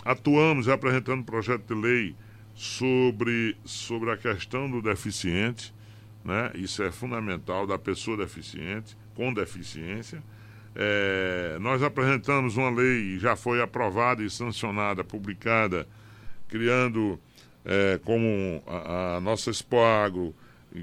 atuamos 0.03 0.67
apresentando 0.67 1.23
projeto 1.23 1.73
de 1.73 1.81
lei 1.81 2.15
sobre, 2.53 3.55
sobre 3.63 4.11
a 4.11 4.17
questão 4.17 4.69
do 4.69 4.81
deficiente, 4.81 5.73
né? 6.25 6.51
isso 6.55 6.83
é 6.83 6.91
fundamental, 6.91 7.65
da 7.65 7.79
pessoa 7.79 8.17
deficiente, 8.17 8.97
com 9.15 9.33
deficiência. 9.33 10.21
É, 10.75 11.57
nós 11.59 11.83
apresentamos 11.83 12.57
uma 12.57 12.69
lei, 12.69 13.19
já 13.19 13.35
foi 13.35 13.61
aprovada 13.61 14.23
e 14.23 14.29
sancionada, 14.29 15.03
publicada, 15.03 15.87
criando 16.47 17.19
é, 17.63 17.99
como 18.03 18.63
a, 18.67 19.17
a, 19.17 19.21
nossa 19.21 19.49
Expoagro, 19.49 20.33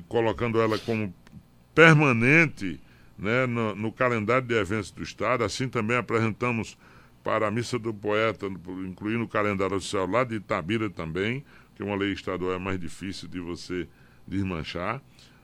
colocando 0.09 0.61
ela 0.61 0.79
como 0.79 1.13
permanente 1.75 2.81
né, 3.19 3.47
no, 3.47 3.75
no, 3.75 3.93
calendário 3.93 4.47
de 4.47 4.55
eventos 4.55 4.91
do 4.91 5.03
Estado. 5.03 5.45
Assim 5.45 5.69
também 5.69 5.97
apresentamos 5.97 6.79
para 7.23 7.49
a 7.49 7.51
Missa 7.51 7.79
do 7.79 7.93
Poeta, 7.93 8.47
incluindo 8.47 9.25
o 9.25 9.29
calendário 9.29 9.77
oficial 9.77 10.07
lá 10.07 10.25
de 10.25 10.37
Itabira 10.37 10.89
também, 10.89 11.45
que 11.75 11.83
uma 11.83 11.97
lei 11.97 12.13
estadual 12.13 12.53
é 12.53 12.59
mais 12.59 12.79
difícil 12.79 13.29
de 13.29 13.41
você 13.41 13.89
desmanchar. 14.27 15.03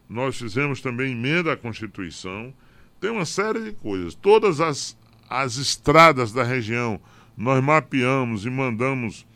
Nós 0.09 0.39
fizemos 0.39 0.81
também 0.81 1.13
emenda 1.13 1.53
à 1.53 1.57
Constituição. 1.57 2.55
Tem 3.01 3.11
uma 3.11 3.27
série 3.27 3.61
de 3.61 3.73
coisas. 3.73 4.15
Todas 4.15 4.61
as, 4.61 4.97
as 5.29 5.57
estradas 5.57 6.33
da 6.33 6.43
região 6.43 7.01
nós 7.37 7.63
mapeamos 7.63 8.47
e 8.47 8.51
mandamos 8.51 9.27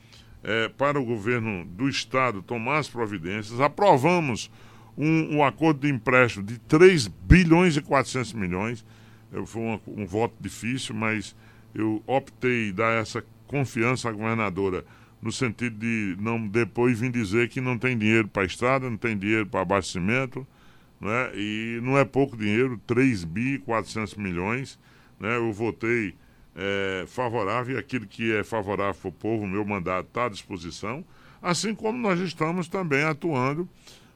é, 0.42 0.68
para 0.68 0.98
o 0.98 1.04
governo 1.04 1.64
do 1.66 1.88
Estado 1.88 2.42
tomar 2.42 2.78
as 2.78 2.88
providências. 2.88 3.60
Aprovamos 3.60 4.50
um, 4.96 5.36
um 5.36 5.44
acordo 5.44 5.80
de 5.80 5.92
empréstimo 5.92 6.44
de 6.44 6.58
3 6.58 7.08
bilhões 7.08 7.76
e 7.76 7.82
400 7.82 8.32
milhões. 8.32 8.84
Foi 9.46 9.62
um, 9.86 10.06
voto 10.06 10.34
difícil, 10.40 10.94
mas 10.94 11.36
eu 11.74 12.02
optei 12.06 12.72
dar 12.72 13.00
essa 13.00 13.24
confiança 13.46 14.08
à 14.08 14.12
governadora 14.12 14.84
no 15.22 15.30
sentido 15.30 15.78
de 15.78 16.16
não 16.18 16.48
depois 16.48 16.98
vir 16.98 17.12
dizer 17.12 17.48
que 17.48 17.60
não 17.60 17.76
tem 17.76 17.96
dinheiro 17.96 18.26
para 18.26 18.42
a 18.42 18.46
estrada, 18.46 18.88
não 18.88 18.96
tem 18.96 19.16
dinheiro 19.16 19.46
para 19.46 19.60
abastecimento, 19.60 20.46
né? 21.00 21.30
e 21.34 21.80
não 21.82 21.96
é 21.96 22.04
pouco 22.04 22.36
dinheiro, 22.36 22.80
3 22.86 23.24
bi 23.24 23.58
400 23.58 24.14
milhões. 24.16 24.78
Né? 25.18 25.36
Eu 25.36 25.52
votei 25.52 26.14
é, 26.54 27.04
favorável 27.06 27.76
e 27.76 27.78
aquilo 27.78 28.06
que 28.06 28.32
é 28.32 28.44
favorável 28.44 29.00
para 29.00 29.08
o 29.08 29.12
povo, 29.12 29.46
meu 29.46 29.64
mandato 29.64 30.08
está 30.08 30.26
à 30.26 30.28
disposição, 30.28 31.04
assim 31.40 31.74
como 31.74 31.98
nós 31.98 32.20
estamos 32.20 32.68
também 32.68 33.02
atuando 33.02 33.68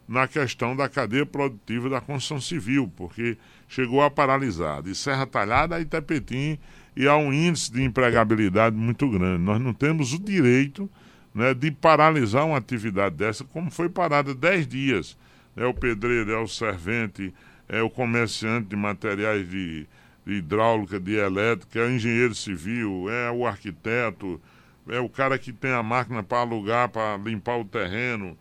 na 0.07 0.29
questão 0.29 0.77
da 0.77 0.89
cadeia 0.89 1.25
produtiva 1.25 1.89
da 1.89 2.01
construção 2.01 2.41
civil, 2.41 2.93
porque 2.95 3.39
chegou 3.67 4.03
a 4.03 4.11
paralisar 4.11 4.83
de 4.83 4.95
Serra 4.95 5.27
Talhada 5.27 5.77
a 5.77 5.81
Itapetim 5.81 6.59
e 6.95 7.09
há 7.09 7.17
um 7.17 7.33
índice 7.33 7.73
de 7.73 7.83
empregabilidade 7.83 8.77
muito 8.77 9.09
grande. 9.09 9.43
Nós 9.43 9.61
não 9.61 9.73
temos 9.73 10.13
o 10.13 10.19
direito 10.19 10.89
né, 11.35 11.55
de 11.55 11.71
paralisar 11.71 12.47
uma 12.47 12.59
atividade 12.59 13.17
dessa, 13.17 13.45
como 13.45 13.71
foi 13.71 13.89
parada 13.89 14.35
10 14.35 14.67
dias. 14.67 15.17
É 15.57 15.65
o 15.67 15.75
pedreiro, 15.75 16.33
é 16.33 16.39
o 16.39 16.49
servente, 16.49 17.33
é 17.69 17.83
o 17.83 17.91
comerciante 17.91 18.69
de 18.69 18.77
materiais 18.77 19.49
de, 19.49 19.87
de 20.27 20.35
hidráulica, 20.35 20.99
de 20.99 21.15
elétrica, 21.15 21.79
é 21.79 21.87
o 21.87 21.91
engenheiro 21.91 22.35
civil, 22.35 23.09
é 23.09 23.31
o 23.31 23.47
arquiteto, 23.47 24.41
é 24.89 25.01
o 25.01 25.09
cara 25.09 25.39
que 25.39 25.53
tem 25.53 25.71
a 25.71 25.83
máquina 25.83 26.23
para 26.23 26.39
alugar, 26.39 26.89
para 26.89 27.17
limpar 27.17 27.59
o 27.59 27.65
terreno. 27.65 28.37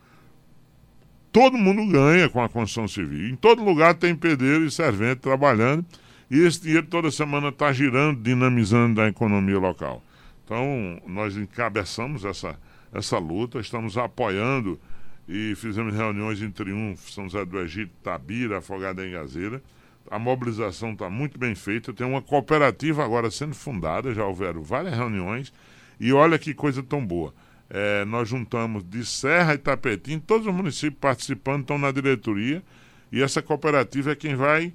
Todo 1.32 1.58
mundo 1.58 1.90
ganha 1.90 2.28
com 2.28 2.42
a 2.42 2.48
construção 2.48 2.86
civil. 2.86 3.28
Em 3.28 3.36
todo 3.36 3.64
lugar 3.64 3.94
tem 3.94 4.14
pedreiro 4.14 4.64
e 4.64 4.70
servente 4.70 5.20
trabalhando 5.20 5.84
e 6.30 6.40
esse 6.40 6.62
dinheiro 6.62 6.86
toda 6.86 7.10
semana 7.10 7.48
está 7.48 7.72
girando, 7.72 8.20
dinamizando 8.20 9.00
a 9.00 9.08
economia 9.08 9.58
local. 9.58 10.02
Então, 10.44 11.00
nós 11.06 11.36
encabeçamos 11.36 12.24
essa, 12.24 12.58
essa 12.92 13.18
luta, 13.18 13.60
estamos 13.60 13.96
apoiando 13.96 14.80
e 15.28 15.54
fizemos 15.56 15.94
reuniões 15.94 16.42
em 16.42 16.50
Triunfo, 16.50 17.10
São 17.10 17.24
José 17.24 17.44
do 17.44 17.58
Egito, 17.58 17.92
Tabira, 18.02 18.58
Afogada 18.58 19.06
em 19.06 19.12
Gazeira. 19.12 19.62
A 20.10 20.18
mobilização 20.18 20.92
está 20.92 21.08
muito 21.08 21.38
bem 21.38 21.54
feita. 21.54 21.92
Tem 21.92 22.06
uma 22.06 22.20
cooperativa 22.20 23.04
agora 23.04 23.30
sendo 23.30 23.54
fundada, 23.54 24.12
já 24.12 24.24
houveram 24.24 24.62
várias 24.62 24.94
reuniões. 24.94 25.52
E 25.98 26.12
olha 26.12 26.38
que 26.38 26.52
coisa 26.52 26.82
tão 26.82 27.04
boa. 27.04 27.32
É, 27.70 28.04
nós 28.04 28.28
juntamos 28.28 28.84
de 28.84 29.04
Serra 29.04 29.54
e 29.54 29.58
Tapetim, 29.58 30.18
todos 30.18 30.46
os 30.46 30.54
municípios 30.54 31.00
participando 31.00 31.62
estão 31.62 31.78
na 31.78 31.90
diretoria. 31.90 32.62
E 33.10 33.22
essa 33.22 33.40
cooperativa 33.40 34.12
é 34.12 34.14
quem 34.14 34.34
vai 34.34 34.72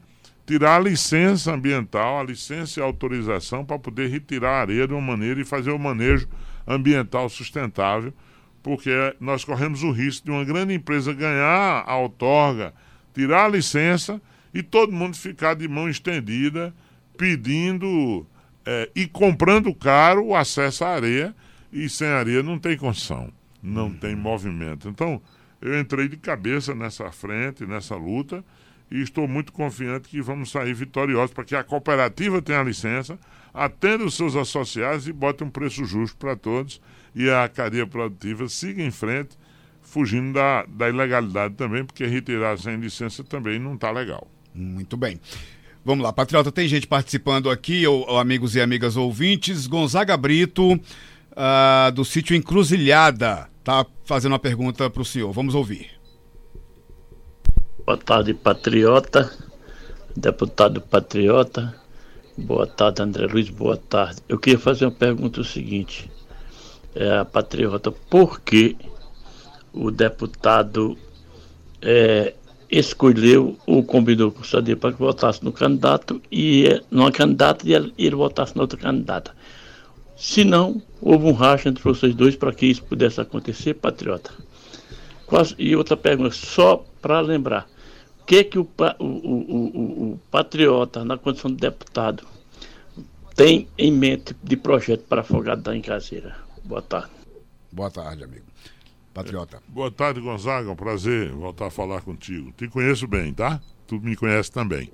tirar 0.47 0.77
a 0.77 0.79
licença 0.79 1.53
ambiental, 1.53 2.19
a 2.19 2.23
licença 2.23 2.79
e 2.79 2.83
a 2.83 2.85
autorização 2.85 3.63
para 3.63 3.77
poder 3.77 4.09
retirar 4.09 4.49
a 4.49 4.61
areia 4.61 4.87
de 4.87 4.93
uma 4.93 5.01
maneira 5.01 5.39
e 5.39 5.45
fazer 5.45 5.69
o 5.69 5.77
manejo 5.77 6.27
ambiental 6.67 7.29
sustentável, 7.29 8.11
porque 8.61 8.91
nós 9.19 9.43
corremos 9.43 9.83
o 9.83 9.91
risco 9.91 10.25
de 10.25 10.31
uma 10.31 10.43
grande 10.43 10.73
empresa 10.73 11.13
ganhar 11.13 11.83
a 11.85 11.97
outorga, 11.97 12.73
tirar 13.13 13.45
a 13.45 13.49
licença 13.49 14.21
e 14.53 14.61
todo 14.61 14.91
mundo 14.91 15.15
ficar 15.15 15.55
de 15.55 15.67
mão 15.67 15.89
estendida 15.89 16.73
pedindo 17.17 18.25
é, 18.65 18.89
e 18.95 19.07
comprando 19.07 19.73
caro 19.73 20.25
o 20.27 20.35
acesso 20.35 20.83
à 20.85 20.89
areia 20.89 21.35
e 21.71 21.87
sem 21.89 22.07
areia 22.07 22.41
não 22.41 22.57
tem 22.57 22.77
condição, 22.77 23.31
não 23.61 23.87
uhum. 23.87 23.97
tem 23.97 24.15
movimento. 24.15 24.87
Então, 24.89 25.21
eu 25.61 25.79
entrei 25.79 26.07
de 26.07 26.17
cabeça 26.17 26.73
nessa 26.73 27.11
frente, 27.11 27.65
nessa 27.65 27.95
luta 27.95 28.43
e 28.89 29.01
estou 29.01 29.27
muito 29.27 29.51
confiante 29.51 30.09
que 30.09 30.21
vamos 30.21 30.49
sair 30.51 30.73
vitoriosos 30.73 31.33
para 31.33 31.43
que 31.43 31.55
a 31.55 31.63
cooperativa 31.63 32.41
tenha 32.41 32.59
a 32.61 32.63
licença, 32.63 33.19
atenda 33.53 34.03
os 34.03 34.15
seus 34.15 34.35
associados 34.35 35.07
e 35.07 35.13
bote 35.13 35.43
um 35.43 35.49
preço 35.49 35.85
justo 35.85 36.17
para 36.17 36.35
todos 36.35 36.81
e 37.15 37.29
a 37.29 37.47
cadeia 37.47 37.87
produtiva 37.87 38.47
siga 38.47 38.83
em 38.83 38.91
frente, 38.91 39.37
fugindo 39.81 40.33
da, 40.33 40.65
da 40.65 40.89
ilegalidade 40.89 41.55
também, 41.55 41.83
porque 41.83 42.05
retirar 42.05 42.57
sem 42.57 42.77
licença 42.77 43.23
também 43.23 43.59
não 43.59 43.75
está 43.75 43.91
legal. 43.91 44.27
Muito 44.53 44.95
bem. 44.97 45.19
Vamos 45.83 46.03
lá, 46.03 46.11
Patriota, 46.11 46.51
tem 46.51 46.67
gente 46.67 46.85
participando 46.85 47.49
aqui, 47.49 47.87
ou, 47.87 48.07
ou 48.07 48.19
amigos 48.19 48.55
e 48.55 48.61
amigas 48.61 48.97
ouvintes. 48.97 49.65
Gonzaga 49.65 50.15
Brito, 50.17 50.73
uh, 50.73 51.91
do 51.93 52.03
sítio 52.03 52.35
Encruzilhada, 52.35 53.49
tá 53.63 53.85
fazendo 54.03 54.33
uma 54.33 54.39
pergunta 54.39 54.89
para 54.89 55.01
o 55.01 55.05
senhor. 55.05 55.31
Vamos 55.31 55.55
ouvir. 55.55 55.89
Boa 57.85 57.97
tarde, 57.97 58.33
patriota, 58.33 59.31
deputado 60.15 60.79
patriota. 60.81 61.75
Boa 62.37 62.67
tarde, 62.67 63.01
André 63.01 63.25
Luiz, 63.25 63.49
boa 63.49 63.75
tarde. 63.75 64.21
Eu 64.29 64.37
queria 64.37 64.59
fazer 64.59 64.85
uma 64.85 64.91
pergunta 64.91 65.41
o 65.41 65.43
seguinte. 65.43 66.09
É, 66.95 67.23
patriota, 67.23 67.91
por 67.91 68.41
que 68.41 68.75
o 69.71 69.91
deputado 69.91 70.97
é, 71.81 72.33
escolheu 72.69 73.57
ou 73.65 73.83
combinou 73.83 74.31
com 74.31 74.41
o 74.41 74.45
Sadir 74.45 74.75
para 74.77 74.91
que 74.91 74.99
votasse 74.99 75.43
no 75.43 75.51
candidato 75.51 76.21
e 76.31 76.81
numa 76.89 77.11
candidata 77.11 77.67
e 77.67 77.73
ele, 77.73 78.15
votasse 78.15 78.55
na 78.55 78.63
outra 78.63 78.79
candidata? 78.79 79.35
Se 80.17 80.43
não, 80.43 80.81
houve 81.01 81.25
um 81.25 81.33
racha 81.33 81.69
entre 81.69 81.83
vocês 81.83 82.13
dois 82.13 82.35
para 82.35 82.51
que 82.51 82.65
isso 82.65 82.83
pudesse 82.83 83.21
acontecer, 83.21 83.75
patriota. 83.75 84.31
E 85.57 85.75
outra 85.75 85.95
pergunta, 85.95 86.31
só 86.31 86.83
para 87.01 87.21
lembrar 87.21 87.67
que, 88.29 88.43
que 88.43 88.59
o, 88.59 88.69
o, 88.99 89.05
o, 89.05 90.11
o, 90.11 90.19
patriota, 90.29 91.03
na 91.03 91.17
condição 91.17 91.49
de 91.49 91.57
deputado, 91.57 92.23
tem 93.35 93.67
em 93.75 93.91
mente 93.91 94.35
de 94.43 94.55
projeto 94.55 95.01
para 95.09 95.21
afogado 95.21 95.63
da 95.63 95.75
Encaseira? 95.75 96.35
Boa 96.69 96.83
tarde. 96.83 97.09
Boa 97.71 97.89
tarde, 97.89 98.23
amigo. 98.23 98.45
Patriota. 99.11 99.57
É, 99.57 99.71
boa 99.71 99.89
tarde, 99.89 100.21
Gonzaga. 100.21 100.69
Um 100.69 100.75
prazer 100.75 101.31
voltar 101.31 101.65
a 101.65 101.71
falar 101.71 102.01
contigo. 102.01 102.51
Te 102.51 102.67
conheço 102.67 103.07
bem, 103.07 103.33
tá? 103.33 103.59
Tu 103.87 103.99
me 103.99 104.15
conhece 104.15 104.51
também. 104.51 104.87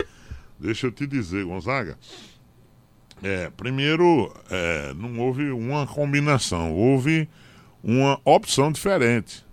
Deixa 0.57 0.87
eu 0.87 0.91
te 0.93 1.05
dizer, 1.05 1.43
Gonzaga. 1.43 1.97
É, 3.21 3.49
primeiro, 3.49 4.33
é, 4.49 4.93
não 4.93 5.19
houve 5.19 5.51
uma 5.51 5.85
combinação, 5.85 6.73
houve 6.73 7.27
uma 7.83 8.21
opção 8.23 8.71
diferente. 8.71 9.45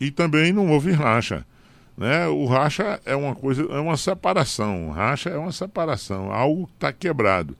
E 0.00 0.10
também 0.10 0.54
não 0.54 0.70
houve 0.70 0.92
racha. 0.92 1.46
Né? 1.94 2.26
O 2.26 2.46
racha 2.46 3.02
é 3.04 3.14
uma 3.14 3.34
coisa, 3.34 3.64
é 3.64 3.78
uma 3.78 3.98
separação. 3.98 4.88
O 4.88 4.92
racha 4.92 5.28
é 5.28 5.36
uma 5.36 5.52
separação, 5.52 6.32
algo 6.32 6.70
está 6.72 6.90
quebrado. 6.90 7.54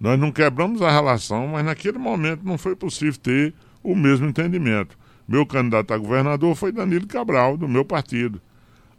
Nós 0.00 0.18
não 0.18 0.32
quebramos 0.32 0.80
a 0.80 0.90
relação, 0.90 1.48
mas 1.48 1.62
naquele 1.62 1.98
momento 1.98 2.40
não 2.42 2.56
foi 2.56 2.74
possível 2.74 3.20
ter 3.20 3.54
o 3.82 3.94
mesmo 3.94 4.26
entendimento. 4.26 4.98
Meu 5.28 5.44
candidato 5.44 5.92
a 5.92 5.98
governador 5.98 6.54
foi 6.56 6.72
Danilo 6.72 7.06
Cabral, 7.06 7.56
do 7.58 7.68
meu 7.68 7.84
partido. 7.84 8.40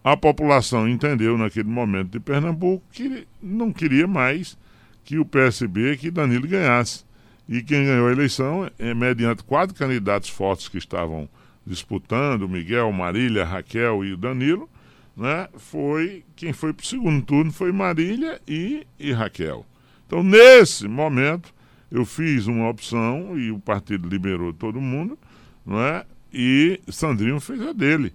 A 0.04 0.16
população 0.16 0.88
entendeu 0.88 1.38
naquele 1.38 1.68
momento 1.68 2.12
de 2.12 2.20
Pernambuco 2.20 2.84
que 2.92 3.28
não 3.42 3.74
queria 3.74 4.08
mais 4.08 4.58
que 5.04 5.18
o 5.18 5.26
PSB, 5.26 5.98
que 5.98 6.12
Danilo 6.12 6.48
ganhasse. 6.48 7.04
E 7.50 7.62
quem 7.64 7.84
ganhou 7.84 8.08
a 8.08 8.12
eleição, 8.12 8.70
é, 8.78 8.94
mediante 8.94 9.44
quatro 9.44 9.76
candidatos 9.76 10.30
fortes 10.30 10.70
que 10.70 10.78
estavam 10.78 11.28
disputando, 11.66 12.48
Miguel, 12.48 12.92
Marília, 12.92 13.44
Raquel 13.44 14.06
e 14.06 14.16
Danilo, 14.16 14.70
né, 15.18 15.50
foi 15.58 16.24
quem 16.36 16.54
foi 16.54 16.74
para 16.74 16.84
o 16.84 16.88
segundo 16.88 17.24
turno 17.24 17.52
foi 17.52 17.72
Marília 17.72 18.40
e, 18.48 18.86
e 19.00 19.12
Raquel. 19.12 19.66
Então, 20.12 20.24
nesse 20.24 20.90
momento, 20.90 21.54
eu 21.90 22.06
fiz 22.06 22.46
uma 22.46 22.68
opção 22.68 23.40
e 23.40 23.50
o 23.50 23.58
partido 23.58 24.10
liberou 24.10 24.52
todo 24.52 24.82
mundo, 24.82 25.18
não 25.66 25.80
é? 25.80 26.04
E 26.34 26.82
Sandrinho 26.90 27.40
fez 27.40 27.62
a 27.62 27.72
dele. 27.72 28.12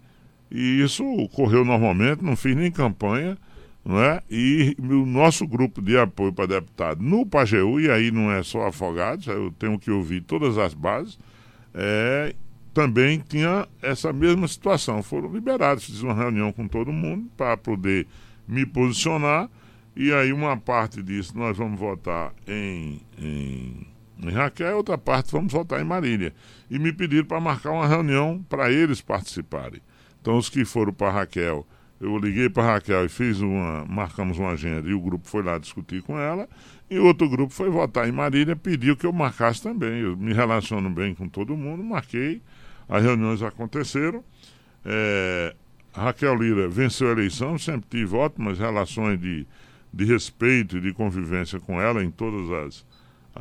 E 0.50 0.82
isso 0.82 1.02
ocorreu 1.02 1.64
normalmente, 1.64 2.22
não 2.22 2.36
fiz 2.36 2.54
nem 2.54 2.70
campanha, 2.70 3.38
não 3.82 3.98
é? 3.98 4.20
E 4.30 4.76
o 4.78 5.06
nosso 5.06 5.46
grupo 5.46 5.80
de 5.80 5.96
apoio 5.96 6.34
para 6.34 6.44
deputado 6.44 7.02
no 7.02 7.24
Pajeú, 7.24 7.80
e 7.80 7.90
aí 7.90 8.10
não 8.10 8.30
é 8.30 8.42
só 8.42 8.66
afogados, 8.66 9.26
eu 9.26 9.50
tenho 9.58 9.78
que 9.78 9.90
ouvir 9.90 10.20
todas 10.20 10.58
as 10.58 10.74
bases, 10.74 11.18
é, 11.72 12.34
também 12.74 13.24
tinha 13.26 13.66
essa 13.80 14.12
mesma 14.12 14.46
situação. 14.46 15.02
Foram 15.02 15.32
liberados, 15.32 15.86
fiz 15.86 16.02
uma 16.02 16.12
reunião 16.12 16.52
com 16.52 16.68
todo 16.68 16.92
mundo 16.92 17.30
para 17.38 17.56
poder 17.56 18.06
me 18.46 18.66
posicionar 18.66 19.48
e 19.96 20.12
aí 20.12 20.30
uma 20.32 20.56
parte 20.58 21.02
disso 21.02 21.36
nós 21.36 21.56
vamos 21.56 21.80
votar 21.80 22.34
em, 22.46 23.00
em, 23.18 23.86
em 24.18 24.30
Raquel, 24.30 24.76
outra 24.76 24.98
parte 24.98 25.32
vamos 25.32 25.52
votar 25.52 25.80
em 25.80 25.84
Marília. 25.84 26.34
E 26.70 26.78
me 26.78 26.92
pediram 26.92 27.24
para 27.24 27.40
marcar 27.40 27.70
uma 27.70 27.86
reunião 27.86 28.44
para 28.48 28.70
eles 28.70 29.00
participarem. 29.00 29.80
Então 30.20 30.36
os 30.36 30.50
que 30.50 30.66
foram 30.66 30.92
para 30.92 31.10
Raquel, 31.10 31.66
eu 31.98 32.18
liguei 32.18 32.50
para 32.50 32.74
Raquel 32.74 33.06
e 33.06 33.08
fiz 33.08 33.40
uma, 33.40 33.86
marcamos 33.86 34.38
uma 34.38 34.50
agenda 34.50 34.86
e 34.86 34.92
o 34.92 35.00
grupo 35.00 35.26
foi 35.26 35.42
lá 35.42 35.56
discutir 35.56 36.02
com 36.02 36.18
ela. 36.18 36.46
E 36.90 36.98
outro 36.98 37.26
grupo 37.28 37.54
foi 37.54 37.70
votar 37.70 38.06
em 38.06 38.12
Marília, 38.12 38.54
pediu 38.54 38.96
que 38.96 39.06
eu 39.06 39.12
marcasse 39.12 39.62
também. 39.62 40.00
Eu 40.02 40.14
me 40.14 40.34
relaciono 40.34 40.90
bem 40.90 41.14
com 41.14 41.26
todo 41.26 41.56
mundo, 41.56 41.82
marquei. 41.82 42.42
As 42.86 43.02
reuniões 43.02 43.42
aconteceram. 43.42 44.22
É, 44.84 45.54
Raquel 45.92 46.34
Lira 46.36 46.68
venceu 46.68 47.08
a 47.08 47.12
eleição, 47.12 47.58
sempre 47.58 47.86
tive 47.90 48.14
ótimas 48.14 48.58
relações 48.58 49.18
de 49.18 49.46
de 49.96 50.04
respeito 50.04 50.76
e 50.76 50.80
de 50.80 50.92
convivência 50.92 51.58
com 51.58 51.80
ela 51.80 52.04
em 52.04 52.10
todas 52.10 52.50
as 52.50 52.86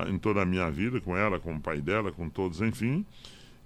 em 0.10 0.18
toda 0.18 0.42
a 0.42 0.46
minha 0.46 0.70
vida, 0.70 1.00
com 1.00 1.16
ela, 1.16 1.40
com 1.40 1.56
o 1.56 1.60
pai 1.60 1.80
dela, 1.80 2.12
com 2.12 2.28
todos, 2.28 2.60
enfim. 2.60 3.06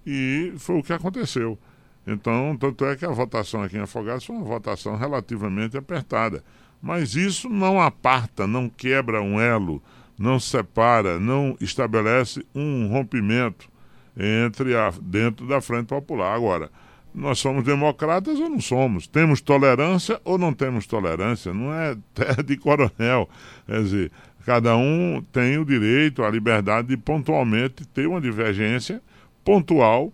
E 0.06 0.52
foi 0.58 0.78
o 0.78 0.82
que 0.82 0.92
aconteceu. 0.92 1.58
Então, 2.06 2.56
tanto 2.56 2.84
é 2.84 2.94
que 2.94 3.04
a 3.04 3.10
votação 3.10 3.62
aqui 3.62 3.76
em 3.76 3.80
Afogados 3.80 4.24
foi 4.24 4.36
uma 4.36 4.44
votação 4.44 4.96
relativamente 4.96 5.76
apertada. 5.76 6.44
Mas 6.80 7.16
isso 7.16 7.48
não 7.48 7.80
aparta, 7.80 8.46
não 8.46 8.68
quebra 8.68 9.20
um 9.20 9.40
elo, 9.40 9.82
não 10.16 10.38
separa, 10.38 11.18
não 11.18 11.56
estabelece 11.60 12.46
um 12.54 12.86
rompimento 12.86 13.68
entre 14.16 14.76
a, 14.76 14.92
dentro 15.02 15.48
da 15.48 15.60
Frente 15.60 15.86
Popular. 15.86 16.32
Agora, 16.32 16.70
nós 17.14 17.38
somos 17.38 17.64
democratas 17.64 18.38
ou 18.38 18.48
não 18.48 18.60
somos? 18.60 19.06
Temos 19.06 19.40
tolerância 19.40 20.20
ou 20.24 20.38
não 20.38 20.52
temos 20.52 20.86
tolerância? 20.86 21.52
Não 21.52 21.72
é 21.72 21.96
terra 22.14 22.42
de 22.42 22.56
coronel. 22.56 23.28
Quer 23.66 23.82
dizer, 23.82 24.12
cada 24.44 24.76
um 24.76 25.24
tem 25.32 25.58
o 25.58 25.64
direito, 25.64 26.22
a 26.22 26.30
liberdade 26.30 26.88
de 26.88 26.96
pontualmente 26.96 27.86
ter 27.88 28.06
uma 28.06 28.20
divergência 28.20 29.02
pontual, 29.44 30.12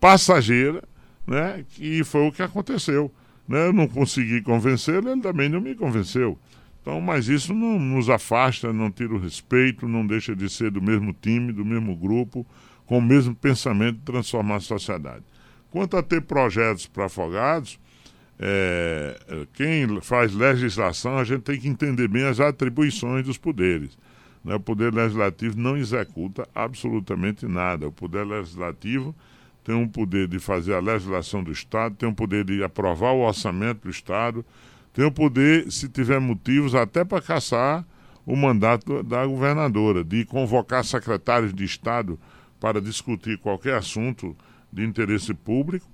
passageira, 0.00 0.82
né? 1.26 1.64
E 1.78 2.04
foi 2.04 2.28
o 2.28 2.32
que 2.32 2.42
aconteceu. 2.42 3.10
Né? 3.48 3.66
Eu 3.66 3.72
não 3.72 3.88
consegui 3.88 4.42
convencê-lo, 4.42 5.10
ele 5.10 5.20
também 5.20 5.48
não 5.48 5.60
me 5.60 5.74
convenceu. 5.74 6.38
Então, 6.80 7.00
mas 7.00 7.28
isso 7.28 7.52
não 7.52 7.80
nos 7.80 8.08
afasta, 8.08 8.72
não 8.72 8.90
tira 8.92 9.12
o 9.12 9.18
respeito, 9.18 9.88
não 9.88 10.06
deixa 10.06 10.36
de 10.36 10.48
ser 10.48 10.70
do 10.70 10.80
mesmo 10.80 11.12
time, 11.12 11.52
do 11.52 11.64
mesmo 11.64 11.96
grupo, 11.96 12.46
com 12.86 12.98
o 12.98 13.02
mesmo 13.02 13.34
pensamento 13.34 13.96
de 13.96 14.02
transformar 14.02 14.56
a 14.56 14.60
sociedade. 14.60 15.24
Quanto 15.70 15.96
a 15.96 16.02
ter 16.02 16.22
projetos 16.22 16.86
para 16.86 17.06
afogados, 17.06 17.78
é, 18.38 19.18
quem 19.54 20.00
faz 20.00 20.32
legislação, 20.34 21.18
a 21.18 21.24
gente 21.24 21.42
tem 21.42 21.58
que 21.58 21.68
entender 21.68 22.08
bem 22.08 22.24
as 22.24 22.38
atribuições 22.40 23.24
dos 23.24 23.38
poderes. 23.38 23.96
Né? 24.44 24.54
O 24.54 24.60
Poder 24.60 24.92
Legislativo 24.92 25.58
não 25.58 25.76
executa 25.76 26.48
absolutamente 26.54 27.46
nada. 27.46 27.88
O 27.88 27.92
Poder 27.92 28.24
Legislativo 28.24 29.14
tem 29.64 29.74
um 29.74 29.88
poder 29.88 30.28
de 30.28 30.38
fazer 30.38 30.74
a 30.74 30.78
legislação 30.78 31.42
do 31.42 31.50
Estado, 31.50 31.96
tem 31.96 32.08
um 32.08 32.14
poder 32.14 32.44
de 32.44 32.62
aprovar 32.62 33.10
o 33.10 33.26
orçamento 33.26 33.82
do 33.82 33.90
Estado, 33.90 34.44
tem 34.92 35.04
o 35.04 35.10
poder, 35.10 35.70
se 35.72 35.88
tiver 35.88 36.20
motivos, 36.20 36.72
até 36.72 37.04
para 37.04 37.20
caçar 37.20 37.84
o 38.24 38.36
mandato 38.36 39.02
da 39.02 39.26
governadora, 39.26 40.04
de 40.04 40.24
convocar 40.24 40.84
secretários 40.84 41.52
de 41.52 41.64
Estado 41.64 42.16
para 42.60 42.80
discutir 42.80 43.38
qualquer 43.38 43.74
assunto 43.74 44.36
de 44.76 44.84
interesse 44.84 45.32
público, 45.32 45.88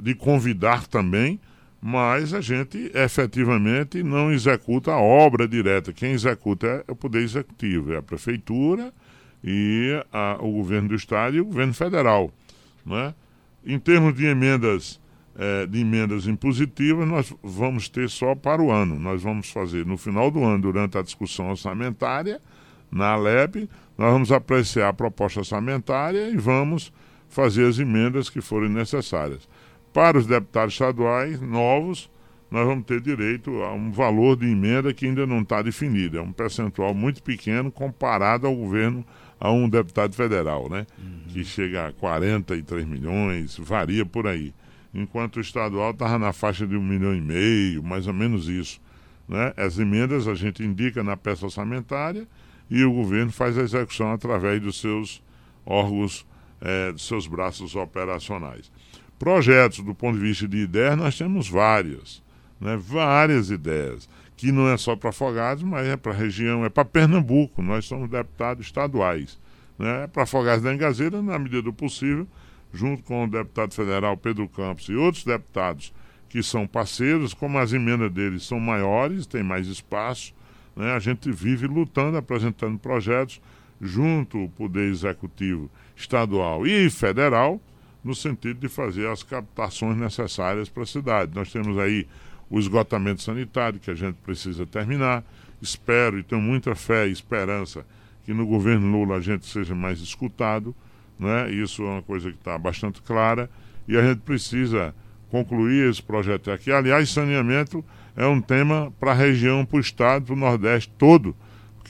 de 0.00 0.14
convidar 0.14 0.86
também, 0.86 1.40
mas 1.80 2.32
a 2.32 2.40
gente 2.40 2.92
efetivamente 2.94 4.02
não 4.04 4.32
executa 4.32 4.92
a 4.92 5.00
obra 5.00 5.48
direta. 5.48 5.92
Quem 5.92 6.12
executa 6.12 6.84
é 6.86 6.92
o 6.92 6.94
Poder 6.94 7.22
Executivo, 7.22 7.92
é 7.92 7.96
a 7.96 8.02
Prefeitura 8.02 8.94
e 9.42 10.00
a, 10.12 10.38
o 10.40 10.52
governo 10.52 10.90
do 10.90 10.94
Estado 10.94 11.36
e 11.36 11.40
o 11.40 11.44
governo 11.44 11.74
federal. 11.74 12.32
Né? 12.86 13.12
Em 13.66 13.80
termos 13.80 14.14
de 14.14 14.24
emendas, 14.26 15.00
é, 15.36 15.66
de 15.66 15.80
emendas 15.80 16.28
impositivas, 16.28 17.06
nós 17.08 17.34
vamos 17.42 17.88
ter 17.88 18.08
só 18.08 18.36
para 18.36 18.62
o 18.62 18.70
ano. 18.70 18.96
Nós 19.00 19.20
vamos 19.20 19.50
fazer 19.50 19.84
no 19.84 19.98
final 19.98 20.30
do 20.30 20.44
ano, 20.44 20.62
durante 20.62 20.96
a 20.96 21.02
discussão 21.02 21.50
orçamentária, 21.50 22.40
na 22.92 23.12
Alep, 23.12 23.68
nós 23.96 24.12
vamos 24.12 24.30
apreciar 24.30 24.90
a 24.90 24.92
proposta 24.92 25.40
orçamentária 25.40 26.28
e 26.28 26.36
vamos 26.36 26.92
fazer 27.32 27.66
as 27.66 27.78
emendas 27.78 28.28
que 28.28 28.42
forem 28.42 28.68
necessárias. 28.68 29.48
Para 29.92 30.18
os 30.18 30.26
deputados 30.26 30.74
estaduais 30.74 31.40
novos, 31.40 32.10
nós 32.50 32.66
vamos 32.66 32.84
ter 32.84 33.00
direito 33.00 33.62
a 33.62 33.72
um 33.72 33.90
valor 33.90 34.36
de 34.36 34.46
emenda 34.46 34.92
que 34.92 35.06
ainda 35.06 35.26
não 35.26 35.40
está 35.40 35.62
definido. 35.62 36.18
É 36.18 36.20
um 36.20 36.30
percentual 36.30 36.92
muito 36.92 37.22
pequeno 37.22 37.72
comparado 37.72 38.46
ao 38.46 38.54
governo, 38.54 39.04
a 39.40 39.50
um 39.50 39.66
deputado 39.66 40.14
federal, 40.14 40.68
né? 40.68 40.86
Uhum. 40.98 41.22
Que 41.28 41.42
chega 41.42 41.88
a 41.88 41.92
43 41.92 42.86
milhões, 42.86 43.56
varia 43.58 44.04
por 44.04 44.26
aí. 44.26 44.52
Enquanto 44.92 45.36
o 45.36 45.40
estadual 45.40 45.92
estava 45.92 46.18
na 46.18 46.34
faixa 46.34 46.66
de 46.66 46.76
um 46.76 46.82
milhão 46.82 47.14
e 47.14 47.20
meio, 47.20 47.82
mais 47.82 48.06
ou 48.06 48.12
menos 48.12 48.46
isso. 48.46 48.78
Né? 49.26 49.54
As 49.56 49.78
emendas 49.78 50.28
a 50.28 50.34
gente 50.34 50.62
indica 50.62 51.02
na 51.02 51.16
peça 51.16 51.46
orçamentária 51.46 52.28
e 52.70 52.84
o 52.84 52.92
governo 52.92 53.32
faz 53.32 53.56
a 53.56 53.62
execução 53.62 54.12
através 54.12 54.60
dos 54.60 54.78
seus 54.78 55.22
órgãos 55.64 56.26
é, 56.62 56.92
de 56.92 57.02
seus 57.02 57.26
braços 57.26 57.74
operacionais. 57.74 58.70
Projetos, 59.18 59.80
do 59.80 59.94
ponto 59.94 60.16
de 60.16 60.22
vista 60.24 60.48
de 60.48 60.58
ideias, 60.58 60.96
nós 60.96 61.18
temos 61.18 61.48
várias, 61.48 62.22
né? 62.60 62.76
várias 62.76 63.50
ideias, 63.50 64.08
que 64.36 64.50
não 64.50 64.68
é 64.68 64.76
só 64.76 64.96
para 64.96 65.10
Afogados, 65.10 65.62
mas 65.62 65.86
é 65.86 65.96
para 65.96 66.12
a 66.12 66.14
região, 66.14 66.64
é 66.64 66.68
para 66.68 66.84
Pernambuco, 66.84 67.62
nós 67.62 67.84
somos 67.84 68.08
deputados 68.08 68.66
estaduais. 68.66 69.38
Né? 69.78 70.04
É 70.04 70.06
para 70.06 70.22
Afogados 70.22 70.64
da 70.64 70.72
Engazeira, 70.72 71.20
na 71.20 71.38
medida 71.38 71.62
do 71.62 71.72
possível, 71.72 72.26
junto 72.72 73.02
com 73.02 73.24
o 73.24 73.30
deputado 73.30 73.74
federal 73.74 74.16
Pedro 74.16 74.48
Campos 74.48 74.88
e 74.88 74.94
outros 74.94 75.24
deputados 75.24 75.92
que 76.28 76.42
são 76.42 76.66
parceiros, 76.66 77.34
como 77.34 77.58
as 77.58 77.72
emendas 77.72 78.10
deles 78.10 78.44
são 78.44 78.58
maiores, 78.58 79.26
tem 79.26 79.42
mais 79.42 79.66
espaço, 79.66 80.34
né? 80.74 80.92
a 80.92 80.98
gente 80.98 81.30
vive 81.30 81.66
lutando, 81.66 82.16
apresentando 82.16 82.78
projetos 82.78 83.40
junto 83.80 84.38
ao 84.38 84.48
Poder 84.48 84.88
Executivo 84.88 85.70
estadual 85.96 86.66
e 86.66 86.88
federal, 86.90 87.60
no 88.02 88.14
sentido 88.14 88.60
de 88.60 88.68
fazer 88.68 89.08
as 89.08 89.22
captações 89.22 89.96
necessárias 89.96 90.68
para 90.68 90.82
a 90.82 90.86
cidade. 90.86 91.32
Nós 91.34 91.52
temos 91.52 91.78
aí 91.78 92.06
o 92.50 92.58
esgotamento 92.58 93.22
sanitário, 93.22 93.78
que 93.78 93.90
a 93.90 93.94
gente 93.94 94.16
precisa 94.16 94.66
terminar. 94.66 95.24
Espero 95.60 96.18
e 96.18 96.22
tenho 96.22 96.42
muita 96.42 96.74
fé 96.74 97.06
e 97.06 97.12
esperança 97.12 97.86
que 98.24 98.32
no 98.32 98.46
governo 98.46 98.90
Lula 98.90 99.16
a 99.16 99.20
gente 99.20 99.46
seja 99.46 99.74
mais 99.74 100.00
escutado. 100.00 100.74
Né? 101.18 101.50
Isso 101.50 101.82
é 101.82 101.86
uma 101.86 102.02
coisa 102.02 102.30
que 102.30 102.36
está 102.36 102.58
bastante 102.58 103.00
clara. 103.02 103.48
E 103.86 103.96
a 103.96 104.02
gente 104.02 104.20
precisa 104.20 104.94
concluir 105.30 105.88
esse 105.88 106.02
projeto 106.02 106.50
aqui. 106.50 106.70
Aliás, 106.70 107.10
saneamento 107.10 107.84
é 108.16 108.26
um 108.26 108.40
tema 108.40 108.92
para 109.00 109.12
a 109.12 109.14
região, 109.14 109.64
para 109.64 109.78
o 109.78 109.80
estado, 109.80 110.26
para 110.26 110.34
o 110.34 110.38
Nordeste 110.38 110.92
todo 110.98 111.34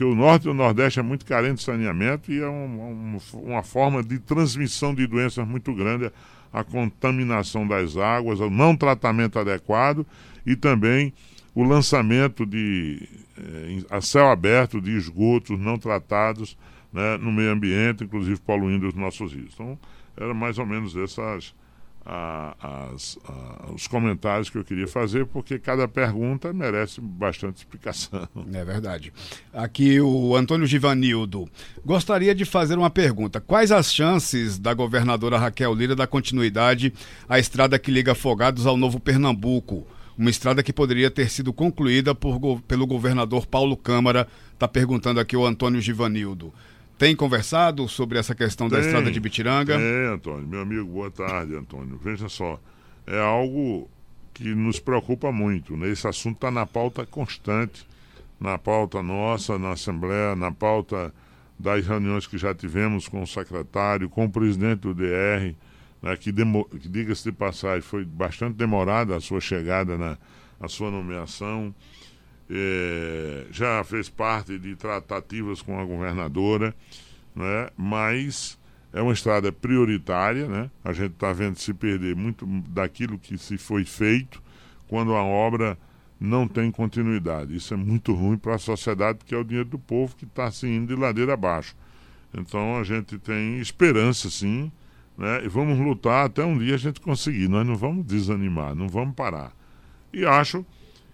porque 0.03 0.05
o 0.05 0.15
norte 0.15 0.47
e 0.47 0.51
o 0.51 0.55
nordeste 0.55 0.99
é 0.99 1.03
muito 1.03 1.25
carente 1.25 1.57
de 1.57 1.62
saneamento 1.62 2.33
e 2.33 2.41
é 2.41 2.49
um, 2.49 3.17
um, 3.17 3.19
uma 3.35 3.62
forma 3.62 4.03
de 4.03 4.19
transmissão 4.19 4.93
de 4.93 5.07
doenças 5.07 5.47
muito 5.47 5.73
grande 5.73 6.11
a 6.53 6.65
contaminação 6.65 7.67
das 7.67 7.97
águas, 7.97 8.41
o 8.41 8.51
não 8.51 8.77
tratamento 8.77 9.38
adequado 9.38 10.05
e 10.45 10.57
também 10.57 11.12
o 11.55 11.62
lançamento 11.62 12.45
de 12.45 13.09
eh, 13.38 13.85
a 13.91 14.01
céu 14.01 14.29
aberto 14.29 14.81
de 14.81 14.91
esgotos 14.91 15.59
não 15.59 15.79
tratados 15.79 16.59
né, 16.93 17.17
no 17.19 17.31
meio 17.31 17.53
ambiente, 17.53 18.05
inclusive 18.05 18.41
poluindo 18.41 18.88
os 18.88 18.95
nossos 18.95 19.33
rios. 19.33 19.53
Então, 19.55 19.79
era 20.17 20.35
mais 20.35 20.59
ou 20.59 20.67
menos 20.67 20.97
essas 20.97 21.55
a, 22.05 22.88
as, 22.93 23.19
a, 23.25 23.73
os 23.73 23.87
comentários 23.87 24.51
que 24.51 24.59
eu 24.59 24.65
queria 24.65 24.88
fazer, 24.88 25.27
porque 25.27 25.59
cada 25.59 25.87
pergunta 25.87 26.53
merece 26.53 27.01
bastante 27.01 27.59
explicação. 27.59 28.29
É 28.53 28.65
verdade. 28.65 29.12
Aqui 29.53 30.01
o 30.01 30.37
Antônio 30.37 30.67
Givanildo. 30.67 31.49
Gostaria 31.85 32.35
de 32.35 32.45
fazer 32.45 32.77
uma 32.77 32.91
pergunta. 32.91 33.41
Quais 33.41 33.73
as 33.73 33.93
chances 33.93 34.59
da 34.59 34.75
governadora 34.75 35.38
Raquel 35.38 35.75
Lira 35.75 35.97
dar 35.97 36.07
continuidade 36.07 36.93
à 37.29 37.38
estrada 37.38 37.79
que 37.79 37.91
liga 37.91 38.12
Afogados 38.12 38.67
ao 38.67 38.77
Novo 38.77 39.01
Pernambuco? 39.01 39.87
Uma 40.17 40.31
estrada 40.31 40.62
que 40.62 40.73
poderia 40.73 41.11
ter 41.11 41.31
sido 41.31 41.53
concluída 41.53 42.15
por, 42.15 42.61
pelo 42.62 42.87
governador 42.87 43.47
Paulo 43.47 43.77
Câmara, 43.77 44.29
está 44.53 44.69
perguntando 44.69 45.19
aqui 45.19 45.37
o 45.37 45.47
Antônio 45.47 45.81
Givanildo. 45.81 46.53
Tem 47.03 47.17
conversado 47.17 47.88
sobre 47.88 48.17
essa 48.17 48.33
questão 48.33 48.69
tem, 48.69 48.79
da 48.79 48.85
estrada 48.85 49.11
de 49.11 49.19
Bitiranga? 49.19 49.75
É, 49.75 50.07
Antônio. 50.07 50.47
Meu 50.47 50.61
amigo, 50.61 50.85
boa 50.85 51.11
tarde, 51.11 51.53
Antônio. 51.53 51.99
Veja 52.01 52.29
só, 52.29 52.61
é 53.05 53.19
algo 53.19 53.91
que 54.33 54.55
nos 54.55 54.79
preocupa 54.79 55.33
muito. 55.33 55.77
Né? 55.77 55.88
Esse 55.88 56.07
assunto 56.07 56.37
está 56.37 56.49
na 56.49 56.65
pauta 56.65 57.05
constante, 57.05 57.85
na 58.38 58.57
pauta 58.57 59.03
nossa, 59.03 59.59
na 59.59 59.73
Assembleia, 59.73 60.37
na 60.37 60.53
pauta 60.53 61.12
das 61.59 61.85
reuniões 61.85 62.29
que 62.29 62.38
já 62.38 62.55
tivemos 62.55 63.09
com 63.09 63.21
o 63.21 63.27
secretário, 63.27 64.09
com 64.09 64.27
o 64.27 64.31
presidente 64.31 64.83
do 64.83 64.95
DR, 64.95 65.57
né, 66.01 66.17
que, 66.17 66.33
que 66.33 66.88
diga-se 66.88 67.25
de 67.25 67.33
passagem, 67.33 67.83
foi 67.83 68.05
bastante 68.05 68.55
demorada 68.55 69.17
a 69.17 69.21
sua 69.21 69.41
chegada 69.41 69.99
na 69.99 70.17
a 70.61 70.69
sua 70.69 70.93
nomeação 70.93 71.75
é, 72.55 73.47
já 73.51 73.83
fez 73.83 74.11
parte 74.11 74.59
de 74.59 74.77
tratativas 74.77 75.62
com 75.62 75.81
a 75.81 75.85
governadora, 75.85 76.75
né? 77.35 77.71
mas 77.77 78.59
é 78.93 79.01
uma 79.01 79.15
estrada 79.15 79.51
prioritária, 79.51 80.47
né? 80.47 80.71
a 80.85 80.93
gente 80.93 81.12
está 81.12 81.33
vendo 81.33 81.57
se 81.57 81.73
perder 81.73 82.15
muito 82.15 82.45
daquilo 82.69 83.19
que 83.19 83.38
se 83.38 83.57
foi 83.57 83.85
feito 83.85 84.43
quando 84.87 85.15
a 85.15 85.23
obra 85.23 85.79
não 86.21 86.47
tem 86.47 86.71
continuidade. 86.71 87.57
Isso 87.57 87.73
é 87.73 87.77
muito 87.77 88.15
ruim 88.15 88.37
para 88.37 88.57
a 88.57 88.59
sociedade, 88.59 89.19
porque 89.19 89.35
é 89.35 89.38
o 89.38 89.45
dinheiro 89.45 89.71
do 89.71 89.79
povo 89.79 90.15
que 90.15 90.25
está 90.25 90.51
se 90.51 90.69
indo 90.69 90.95
de 90.95 91.01
ladeira 91.01 91.33
abaixo. 91.33 91.75
Então 92.35 92.77
a 92.77 92.85
gente 92.85 93.19
tem 93.19 93.59
esperança, 93.59 94.29
sim, 94.29 94.71
né? 95.17 95.43
e 95.43 95.49
vamos 95.49 95.79
lutar 95.79 96.27
até 96.27 96.45
um 96.45 96.59
dia 96.59 96.75
a 96.75 96.79
gente 96.79 97.01
conseguir. 97.01 97.49
Nós 97.49 97.67
não 97.67 97.77
vamos 97.77 98.05
desanimar, 98.05 98.75
não 98.75 98.88
vamos 98.88 99.15
parar. 99.15 99.53
E 100.12 100.27
acho 100.27 100.65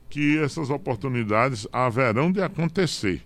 que 0.08 0.38
essas 0.38 0.70
oportunidades 0.70 1.66
haverão 1.72 2.32
de 2.32 2.40
acontecer, 2.40 3.22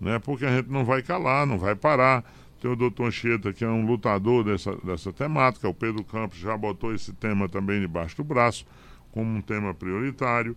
né? 0.00 0.18
porque 0.18 0.44
a 0.44 0.56
gente 0.56 0.70
não 0.70 0.84
vai 0.84 1.02
calar, 1.02 1.46
não 1.46 1.58
vai 1.58 1.74
parar. 1.74 2.24
Tem 2.60 2.70
o 2.70 2.76
doutor 2.76 3.08
Anchieta, 3.08 3.52
que 3.52 3.64
é 3.64 3.68
um 3.68 3.84
lutador 3.84 4.44
dessa, 4.44 4.76
dessa 4.76 5.12
temática, 5.12 5.68
o 5.68 5.74
Pedro 5.74 6.04
Campos 6.04 6.38
já 6.38 6.56
botou 6.56 6.94
esse 6.94 7.12
tema 7.12 7.48
também 7.48 7.80
debaixo 7.80 8.16
do 8.16 8.24
braço, 8.24 8.64
como 9.10 9.28
um 9.28 9.40
tema 9.42 9.74
prioritário. 9.74 10.56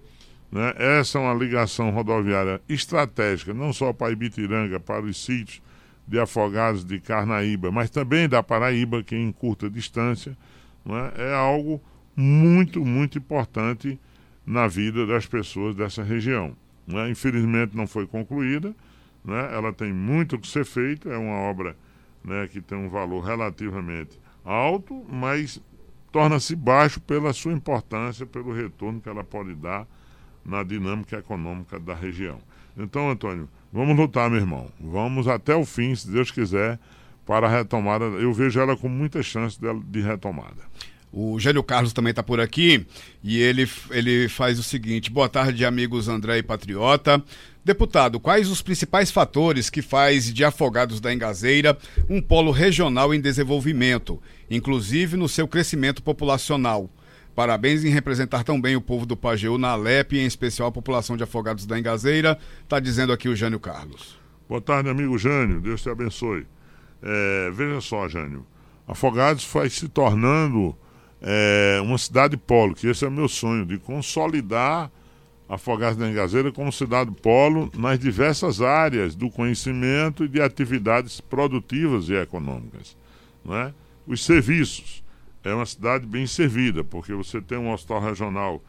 Né? 0.52 0.74
Essa 0.78 1.18
é 1.18 1.22
uma 1.22 1.34
ligação 1.34 1.90
rodoviária 1.90 2.62
estratégica, 2.70 3.54
não 3.54 3.74
só 3.74 3.92
para 3.92 4.12
Ibitiranga, 4.12 4.80
para 4.80 5.04
os 5.04 5.24
sítios 5.24 5.62
de 6.08 6.20
Afogados 6.20 6.86
de 6.86 7.00
Carnaíba, 7.00 7.72
mas 7.72 7.90
também 7.90 8.30
da 8.30 8.44
Paraíba, 8.44 9.04
que 9.04 9.16
é 9.16 9.18
em 9.18 9.32
curta 9.32 9.70
distância. 9.70 10.38
Né? 10.86 11.12
É 11.18 11.34
algo 11.34 11.82
muito, 12.16 12.86
muito 12.86 13.18
importante 13.18 14.00
na 14.46 14.68
vida 14.68 15.06
das 15.06 15.26
pessoas 15.26 15.76
dessa 15.76 16.04
região. 16.04 16.56
Né? 16.88 17.10
Infelizmente 17.10 17.76
não 17.76 17.88
foi 17.88 18.06
concluída, 18.06 18.76
né? 19.24 19.50
ela 19.54 19.74
tem 19.74 19.92
muito 19.92 20.38
que 20.38 20.48
ser 20.48 20.66
feito, 20.66 21.10
é 21.10 21.18
uma 21.18 21.38
obra 21.38 21.76
né, 22.24 22.48
que 22.48 22.62
tem 22.62 22.78
um 22.78 22.90
valor 22.90 23.24
relativamente 23.24 24.20
alto, 24.44 25.06
mas 25.10 25.62
torna-se 26.12 26.56
baixo 26.56 27.00
pela 27.00 27.34
sua 27.34 27.54
importância, 27.54 28.26
pelo 28.26 28.54
retorno 28.54 29.02
que 29.02 29.10
ela 29.10 29.24
pode 29.24 29.54
dar 29.56 29.88
na 30.46 30.64
dinâmica 30.64 31.18
econômica 31.18 31.80
da 31.80 31.94
região. 31.94 32.40
Então, 32.78 33.10
Antônio, 33.10 33.50
vamos 33.72 33.98
lutar, 33.98 34.30
meu 34.30 34.40
irmão. 34.40 34.70
Vamos 34.80 35.28
até 35.28 35.56
o 35.56 35.66
fim, 35.66 35.96
se 35.96 36.10
Deus 36.10 36.30
quiser, 36.30 36.80
para 37.26 37.48
a 37.48 37.50
retomada. 37.50 38.06
Eu 38.06 38.32
vejo 38.34 38.60
ela 38.60 38.78
com 38.78 38.88
muita 38.88 39.24
chance 39.24 39.60
de, 39.60 40.02
retomada. 40.02 40.64
O 41.18 41.40
Gênio 41.40 41.64
Carlos 41.64 41.94
também 41.94 42.10
está 42.10 42.22
por 42.22 42.42
aqui 42.42 42.86
e 43.24 43.40
ele, 43.40 43.66
ele 43.90 44.28
faz 44.28 44.60
o 44.60 44.64
seguinte: 44.64 45.10
boa 45.10 45.30
tarde, 45.30 45.64
amigos 45.64 46.10
André 46.10 46.40
e 46.40 46.44
Patriota. 46.44 47.24
Deputado, 47.64 48.20
quais 48.20 48.50
os 48.50 48.62
principais 48.62 49.10
fatores 49.10 49.70
que 49.70 49.82
faz 49.82 50.32
de 50.32 50.44
Afogados 50.44 51.00
da 51.00 51.14
Engazeira 51.14 51.78
um 52.10 52.22
polo 52.22 52.52
regional 52.52 53.14
em 53.14 53.22
desenvolvimento, 53.22 54.22
inclusive 54.52 55.16
no 55.16 55.30
seu 55.30 55.48
crescimento 55.48 56.04
populacional? 56.04 56.90
Parabéns 57.34 57.86
em 57.86 57.90
representar 57.90 58.44
tão 58.44 58.60
bem 58.60 58.76
o 58.76 58.82
povo 58.82 59.06
do 59.06 59.16
Pajeú 59.16 59.58
na 59.58 59.70
Alep, 59.70 60.18
em 60.18 60.26
especial 60.26 60.68
a 60.68 60.72
população 60.72 61.16
de 61.16 61.24
Afogados 61.24 61.66
da 61.66 61.80
Engazeira, 61.80 62.38
está 62.62 62.78
dizendo 62.78 63.14
aqui 63.14 63.30
o 63.30 63.36
Jânio 63.38 63.60
Carlos. 63.60 64.20
Boa 64.50 64.60
tarde, 64.60 64.90
amigo 64.90 65.18
Jânio, 65.18 65.62
Deus 65.62 65.82
te 65.82 65.90
abençoe. 65.90 66.46
É, 67.02 67.52
veja 67.52 67.80
só, 67.80 68.06
Jânio, 68.10 68.46
Afogados 68.86 69.48
vai 69.54 69.70
se 69.70 69.88
tornando 69.88 70.78
é, 71.22 71.80
uma 71.82 71.98
cidade 71.98 72.38
polo, 72.38 72.76
que 72.76 72.88
esse 72.88 73.06
é 73.06 73.08
o 73.08 73.12
meu 73.12 73.28
sonho, 73.28 73.66
de 73.66 73.78
consolidar 73.78 74.92
Afogados 75.48 75.96
da 75.96 76.10
Engazeira 76.10 76.52
como 76.52 76.72
cidade 76.72 77.12
polo 77.12 77.72
nas 77.78 78.00
diversas 78.00 78.62
áreas 78.62 79.14
do 79.14 79.30
conhecimento 79.30 80.26
e 80.26 80.28
de 80.28 80.42
atividades 80.42 81.22
produtivas 81.22 82.10
e 82.10 82.16
econômicas. 82.16 82.98
Né? 83.44 83.72
Os 84.08 84.24
serviços. 84.26 85.04
É 85.44 85.54
uma 85.54 85.68
cidade 85.68 86.08
bem 86.08 86.26
servida, 86.26 86.84
porque 86.84 87.14
você 87.14 87.40
tem 87.40 87.60
um 87.60 87.72
hospital 87.72 88.02
regional 88.02 88.64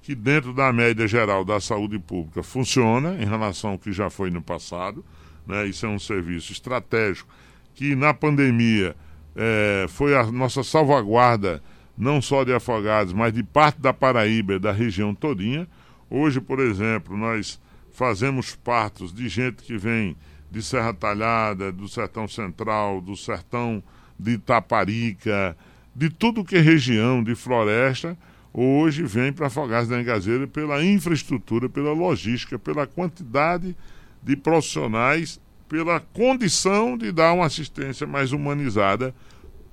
que, 0.00 0.14
dentro 0.14 0.52
da 0.52 0.72
média 0.72 1.08
geral 1.08 1.44
da 1.44 1.58
saúde 1.60 1.98
pública, 1.98 2.40
funciona 2.44 3.20
em 3.20 3.26
relação 3.26 3.70
ao 3.70 3.78
que 3.78 3.90
já 3.90 4.08
foi 4.08 4.30
no 4.30 4.40
passado. 4.40 5.04
Né? 5.44 5.66
Isso 5.66 5.84
é 5.84 5.88
um 5.88 5.98
serviço 5.98 6.52
estratégico 6.52 7.28
que, 7.74 7.96
na 7.96 8.14
pandemia, 8.14 8.94
é, 9.34 9.86
foi 9.88 10.14
a 10.14 10.30
nossa 10.30 10.62
salvaguarda 10.62 11.60
não 12.00 12.22
só 12.22 12.44
de 12.44 12.52
Afogados, 12.54 13.12
mas 13.12 13.30
de 13.30 13.42
parte 13.42 13.78
da 13.78 13.92
Paraíba, 13.92 14.58
da 14.58 14.72
região 14.72 15.14
todinha. 15.14 15.68
Hoje, 16.08 16.40
por 16.40 16.58
exemplo, 16.58 17.14
nós 17.14 17.60
fazemos 17.92 18.56
partos 18.56 19.12
de 19.12 19.28
gente 19.28 19.62
que 19.62 19.76
vem 19.76 20.16
de 20.50 20.62
Serra 20.62 20.94
Talhada, 20.94 21.70
do 21.70 21.86
Sertão 21.86 22.26
Central, 22.26 23.02
do 23.02 23.14
Sertão 23.14 23.82
de 24.18 24.32
Itaparica, 24.32 25.54
de 25.94 26.08
tudo 26.08 26.42
que 26.42 26.56
é 26.56 26.60
região 26.60 27.22
de 27.22 27.34
floresta, 27.34 28.16
hoje 28.52 29.02
vem 29.02 29.30
para 29.30 29.48
Afogados 29.48 29.88
da 29.88 30.00
Engazeira 30.00 30.46
pela 30.46 30.82
infraestrutura, 30.82 31.68
pela 31.68 31.92
logística, 31.92 32.58
pela 32.58 32.86
quantidade 32.86 33.76
de 34.22 34.36
profissionais, 34.36 35.38
pela 35.68 36.00
condição 36.00 36.96
de 36.96 37.12
dar 37.12 37.34
uma 37.34 37.44
assistência 37.44 38.06
mais 38.06 38.32
humanizada 38.32 39.14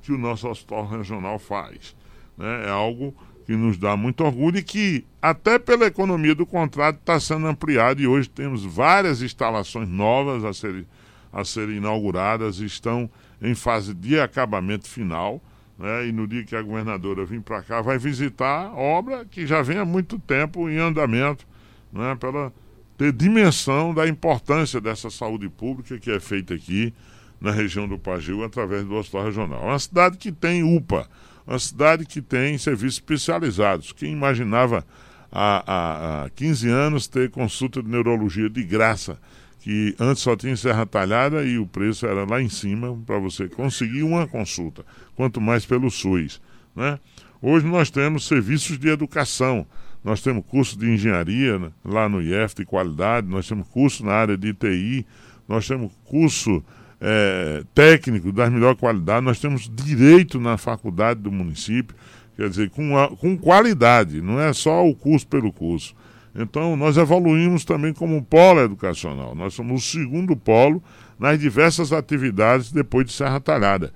que 0.02 0.12
o 0.12 0.18
nosso 0.18 0.48
hospital 0.48 0.86
regional 0.86 1.40
faz 1.40 1.96
né, 2.38 2.66
é 2.66 2.70
algo 2.70 3.16
que 3.46 3.56
nos 3.56 3.78
dá 3.78 3.96
muito 3.96 4.24
orgulho 4.24 4.58
e 4.58 4.64
que, 4.64 5.06
até 5.22 5.58
pela 5.58 5.86
economia 5.86 6.36
do 6.36 6.46
contrato, 6.46 7.00
está 7.00 7.20
sendo 7.20 7.48
ampliado 7.48 8.02
e 8.02 8.08
hoje 8.08 8.30
temos 8.30 8.64
várias 8.64 9.22
instalações 9.22 9.88
novas 9.88 10.44
a 10.44 10.54
serem, 10.54 10.86
a 11.32 11.46
serem 11.46 11.78
inauguradas, 11.78 12.60
estão 12.60 13.10
em 13.42 13.56
fase 13.56 13.94
de 13.94 14.20
acabamento 14.20 14.88
final. 14.90 15.42
Né, 15.80 16.08
e 16.08 16.12
no 16.12 16.28
dia 16.28 16.44
que 16.44 16.56
a 16.56 16.62
governadora 16.62 17.24
vir 17.24 17.40
para 17.40 17.62
cá, 17.62 17.82
vai 17.82 18.00
visitar 18.00 18.74
obra 18.76 19.24
que 19.26 19.46
já 19.46 19.62
vem 19.62 19.78
há 19.78 19.86
muito 19.86 20.18
tempo 20.18 20.68
em 20.68 20.78
andamento, 20.78 21.46
né, 21.94 22.16
pela 22.20 22.52
ter 22.98 23.14
dimensão 23.14 23.94
da 23.94 24.08
importância 24.08 24.82
dessa 24.82 25.10
saúde 25.10 25.48
pública 25.48 26.00
que 26.00 26.10
é 26.10 26.20
feita 26.20 26.56
aqui 26.56 26.94
na 27.40 27.52
região 27.52 27.88
do 27.88 27.98
Pagil 28.00 28.44
através 28.44 28.84
do 28.84 28.96
Hospital 28.96 29.26
Regional. 29.26 29.62
É 29.62 29.66
uma 29.68 29.80
cidade 29.80 30.18
que 30.18 30.32
tem 30.32 30.64
UPA, 30.64 31.08
uma 31.48 31.60
cidade 31.60 32.06
que 32.06 32.22
tem 32.22 32.58
serviços 32.58 32.96
especializados. 32.96 33.94
Quem 33.94 34.12
imaginava 34.12 34.86
há, 35.32 35.64
há, 35.66 36.26
há 36.26 36.30
15 36.32 36.70
anos 36.70 37.08
ter 37.08 37.30
consulta 37.30 37.82
de 37.82 37.90
neurologia 37.90 38.50
de 38.50 38.64
graça, 38.64 39.18
que 39.62 39.96
antes 40.00 40.22
só 40.22 40.36
tinha 40.36 40.56
Serra 40.58 40.86
Talhada 40.86 41.44
e 41.44 41.58
o 41.58 41.66
preço 41.66 42.06
era 42.06 42.26
lá 42.26 42.42
em 42.42 42.50
cima 42.50 42.98
para 43.06 43.18
você 43.18 43.48
conseguir 43.48 44.04
uma 44.04 44.28
consulta, 44.28 44.86
quanto 45.16 45.40
mais 45.40 45.66
pelo 45.66 45.90
SUS. 45.90 46.42
Né? 46.76 47.00
Hoje 47.42 47.66
nós 47.66 47.90
temos 47.90 48.28
serviços 48.28 48.78
de 48.78 48.90
educação, 48.90 49.66
nós 50.04 50.22
temos 50.22 50.46
curso 50.46 50.78
de 50.78 50.90
engenharia 50.90 51.58
né, 51.58 51.72
lá 51.84 52.08
no 52.08 52.22
IF 52.22 52.56
de 52.56 52.66
qualidade, 52.66 53.28
nós 53.28 53.48
temos 53.48 53.68
curso 53.68 54.06
na 54.06 54.14
área 54.14 54.38
de 54.38 54.54
TI, 54.54 55.06
nós 55.48 55.68
temos 55.68 55.92
curso 56.06 56.64
é, 57.00 57.64
técnico 57.74 58.32
das 58.32 58.52
melhor 58.52 58.76
qualidade, 58.76 59.26
nós 59.26 59.40
temos 59.40 59.70
direito 59.74 60.40
na 60.40 60.58
faculdade 60.58 61.22
do 61.22 61.32
município, 61.32 61.96
quer 62.36 62.50
dizer, 62.50 62.70
com, 62.70 62.98
a, 62.98 63.10
com 63.10 63.38
qualidade, 63.38 64.22
não 64.22 64.40
é 64.40 64.52
só 64.54 64.88
o 64.88 64.96
curso 64.96 65.28
pelo 65.28 65.52
curso. 65.52 65.96
Então, 66.36 66.76
nós 66.76 66.98
evoluímos 66.98 67.66
também 67.66 67.92
como 67.92 68.24
polo 68.24 68.60
educacional. 68.62 69.34
Nós 69.34 69.56
somos 69.56 69.84
o 69.84 69.92
segundo 69.92 70.36
polo 70.36 70.84
nas 71.18 71.40
diversas 71.40 71.92
atividades 71.92 72.72
depois 72.72 73.08
de 73.08 73.14
Serra 73.14 73.40
Talhada. 73.40 73.92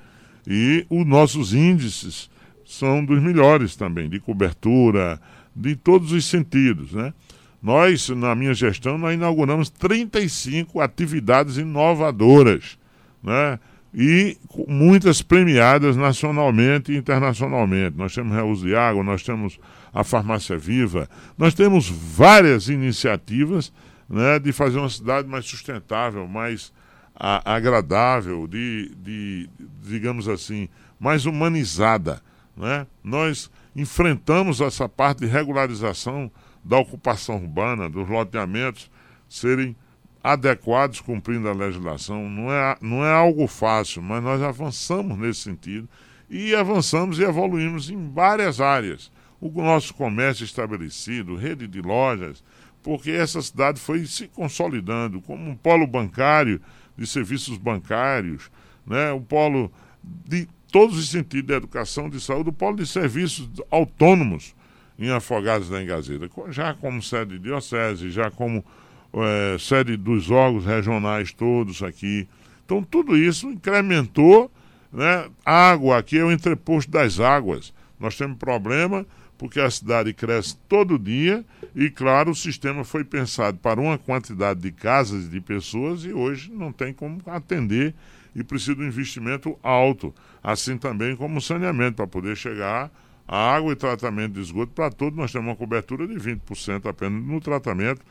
E 0.48 0.86
os 0.90 1.06
nossos 1.06 1.54
índices 1.54 2.32
são 2.66 3.06
dos 3.06 3.22
melhores 3.22 3.76
também, 3.76 4.10
de 4.10 4.20
cobertura, 4.20 5.22
de 5.56 5.76
todos 5.76 6.12
os 6.12 6.26
sentidos, 6.26 6.94
né? 6.94 7.14
Nós, 7.62 8.10
na 8.10 8.34
minha 8.34 8.56
gestão, 8.56 8.98
nós 8.98 9.14
inauguramos 9.14 9.70
35 9.70 10.82
atividades 10.82 11.58
inovadoras, 11.58 12.80
né? 13.24 13.60
E 13.94 14.38
muitas 14.68 15.22
premiadas 15.22 15.98
nacionalmente 15.98 16.94
e 16.94 16.98
internacionalmente. 16.98 17.98
Nós 17.98 18.16
temos 18.16 18.34
Reuso 18.34 18.66
de 18.66 18.74
Água, 18.74 19.04
nós 19.04 19.22
temos 19.22 19.60
a 19.94 20.04
Farmácia 20.04 20.58
Viva, 20.58 21.10
nós 21.38 21.54
temos 21.54 21.90
várias 21.90 22.70
iniciativas 22.70 23.74
né, 24.10 24.40
de 24.40 24.54
fazer 24.54 24.80
uma 24.80 24.90
cidade 24.90 25.28
mais 25.28 25.46
sustentável, 25.46 26.26
mais 26.26 26.72
a, 27.16 27.56
agradável, 27.56 28.48
de, 28.48 28.96
de, 28.96 29.50
digamos 29.84 30.28
assim, 30.30 30.70
mais 31.00 31.26
humanizada. 31.26 32.22
Né? 32.56 32.88
Nós 33.04 33.52
enfrentamos 33.76 34.62
essa 34.62 34.88
parte 34.88 35.20
de 35.20 35.28
regularização 35.28 36.32
da 36.64 36.78
ocupação 36.78 37.38
urbana, 37.38 37.90
dos 37.90 38.08
loteamentos 38.08 38.90
serem 39.28 39.76
adequados 40.24 41.02
cumprindo 41.02 41.50
a 41.50 41.54
legislação. 41.54 42.30
Não 42.30 42.52
é, 42.52 42.78
não 42.82 43.04
é 43.06 43.12
algo 43.12 43.48
fácil, 43.48 44.02
mas 44.02 44.24
nós 44.24 44.42
avançamos 44.42 45.18
nesse 45.18 45.42
sentido 45.42 45.90
e 46.30 46.56
avançamos 46.56 47.20
e 47.20 47.24
evoluímos 47.24 47.90
em 47.90 48.10
várias 48.10 48.62
áreas. 48.62 49.12
O 49.40 49.50
nosso 49.62 49.94
comércio 49.94 50.44
estabelecido, 50.44 51.36
rede 51.36 51.68
de 51.68 51.82
lojas, 51.82 52.44
porque 52.84 53.12
essa 53.12 53.42
cidade 53.42 53.80
foi 53.80 54.06
se 54.06 54.28
consolidando 54.28 55.22
como 55.22 55.50
um 55.50 55.56
polo 55.56 55.88
bancário 55.88 56.62
de 56.98 57.08
serviços 57.08 57.58
bancários, 57.58 58.52
né? 58.86 59.12
um 59.12 59.22
polo 59.22 59.72
de 60.04 60.48
todos 60.72 60.98
os 60.98 61.10
sentidos 61.10 61.48
da 61.48 61.56
educação, 61.56 62.10
de 62.10 62.20
saúde, 62.20 62.50
um 62.50 62.54
polo 62.54 62.78
de 62.78 62.88
serviços 62.88 63.50
autônomos 63.70 64.56
em 64.98 65.10
Afogados 65.10 65.70
da 65.70 65.82
Engazeira, 65.82 66.30
já 66.50 66.74
como 66.76 67.02
sede 67.02 67.38
de 67.38 67.46
diocese, 67.46 68.12
já 68.12 68.30
como 68.30 68.64
é, 69.14 69.58
sede 69.60 69.98
dos 69.98 70.30
órgãos 70.30 70.66
regionais 70.66 71.32
todos 71.32 71.84
aqui. 71.84 72.28
Então 72.66 72.84
tudo 72.84 73.18
isso 73.18 73.50
incrementou, 73.50 74.52
né? 74.92 75.30
Água 75.46 75.98
aqui 75.98 76.18
é 76.18 76.24
o 76.24 76.32
entreposto 76.32 76.90
das 76.92 77.20
águas. 77.20 77.74
Nós 78.00 78.16
temos 78.16 78.38
problema 78.38 79.06
porque 79.38 79.60
a 79.60 79.72
cidade 79.72 80.14
cresce 80.14 80.56
todo 80.70 81.00
dia 81.00 81.44
e, 81.76 81.90
claro, 81.90 82.30
o 82.30 82.36
sistema 82.36 82.84
foi 82.84 83.04
pensado 83.04 83.58
para 83.58 83.82
uma 83.82 83.98
quantidade 83.98 84.60
de 84.60 84.72
casas 84.72 85.26
e 85.26 85.30
de 85.30 85.42
pessoas 85.42 86.06
e 86.06 86.14
hoje 86.14 86.52
não 86.52 86.72
tem 86.72 86.94
como 86.94 87.20
atender 87.26 87.96
e 88.36 88.44
precisa 88.44 88.76
de 88.76 88.84
um 88.84 88.88
investimento 88.88 89.58
alto, 89.64 90.14
assim 90.44 90.78
também 90.78 91.16
como 91.16 91.40
o 91.40 91.42
saneamento 91.42 91.96
para 91.96 92.06
poder 92.08 92.38
chegar 92.38 92.92
a 93.28 93.56
água 93.56 93.74
e 93.74 93.76
tratamento 93.76 94.34
de 94.34 94.42
esgoto 94.42 94.74
para 94.74 94.92
todos. 94.92 95.18
Nós 95.18 95.32
temos 95.32 95.48
uma 95.48 95.56
cobertura 95.56 96.08
de 96.08 96.16
20% 96.16 96.86
apenas 96.86 97.24
no 97.24 97.42
tratamento, 97.42 98.02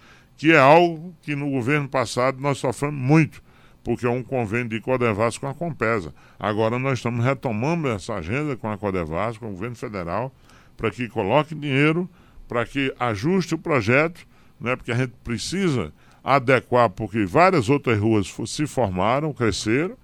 que 0.40 0.52
é 0.52 0.58
algo 0.58 1.14
que 1.20 1.36
no 1.36 1.50
governo 1.50 1.86
passado 1.86 2.40
nós 2.40 2.56
sofremos 2.56 2.98
muito, 2.98 3.42
porque 3.84 4.06
é 4.06 4.08
um 4.08 4.22
convênio 4.22 4.70
de 4.70 4.80
Codevas 4.80 5.36
com 5.36 5.46
a 5.46 5.52
Compesa. 5.52 6.14
Agora 6.38 6.78
nós 6.78 6.94
estamos 6.94 7.22
retomando 7.22 7.88
essa 7.88 8.14
agenda 8.14 8.56
com 8.56 8.70
a 8.70 8.78
Codevas, 8.78 9.36
com 9.36 9.48
o 9.48 9.50
governo 9.50 9.76
federal, 9.76 10.34
para 10.78 10.90
que 10.90 11.10
coloque 11.10 11.54
dinheiro, 11.54 12.08
para 12.48 12.64
que 12.64 12.90
ajuste 12.98 13.54
o 13.54 13.58
projeto, 13.58 14.26
né, 14.58 14.74
porque 14.76 14.90
a 14.90 14.94
gente 14.94 15.12
precisa 15.22 15.92
adequar, 16.24 16.88
porque 16.88 17.26
várias 17.26 17.68
outras 17.68 17.98
ruas 17.98 18.34
se 18.46 18.66
formaram, 18.66 19.34
cresceram, 19.34 19.94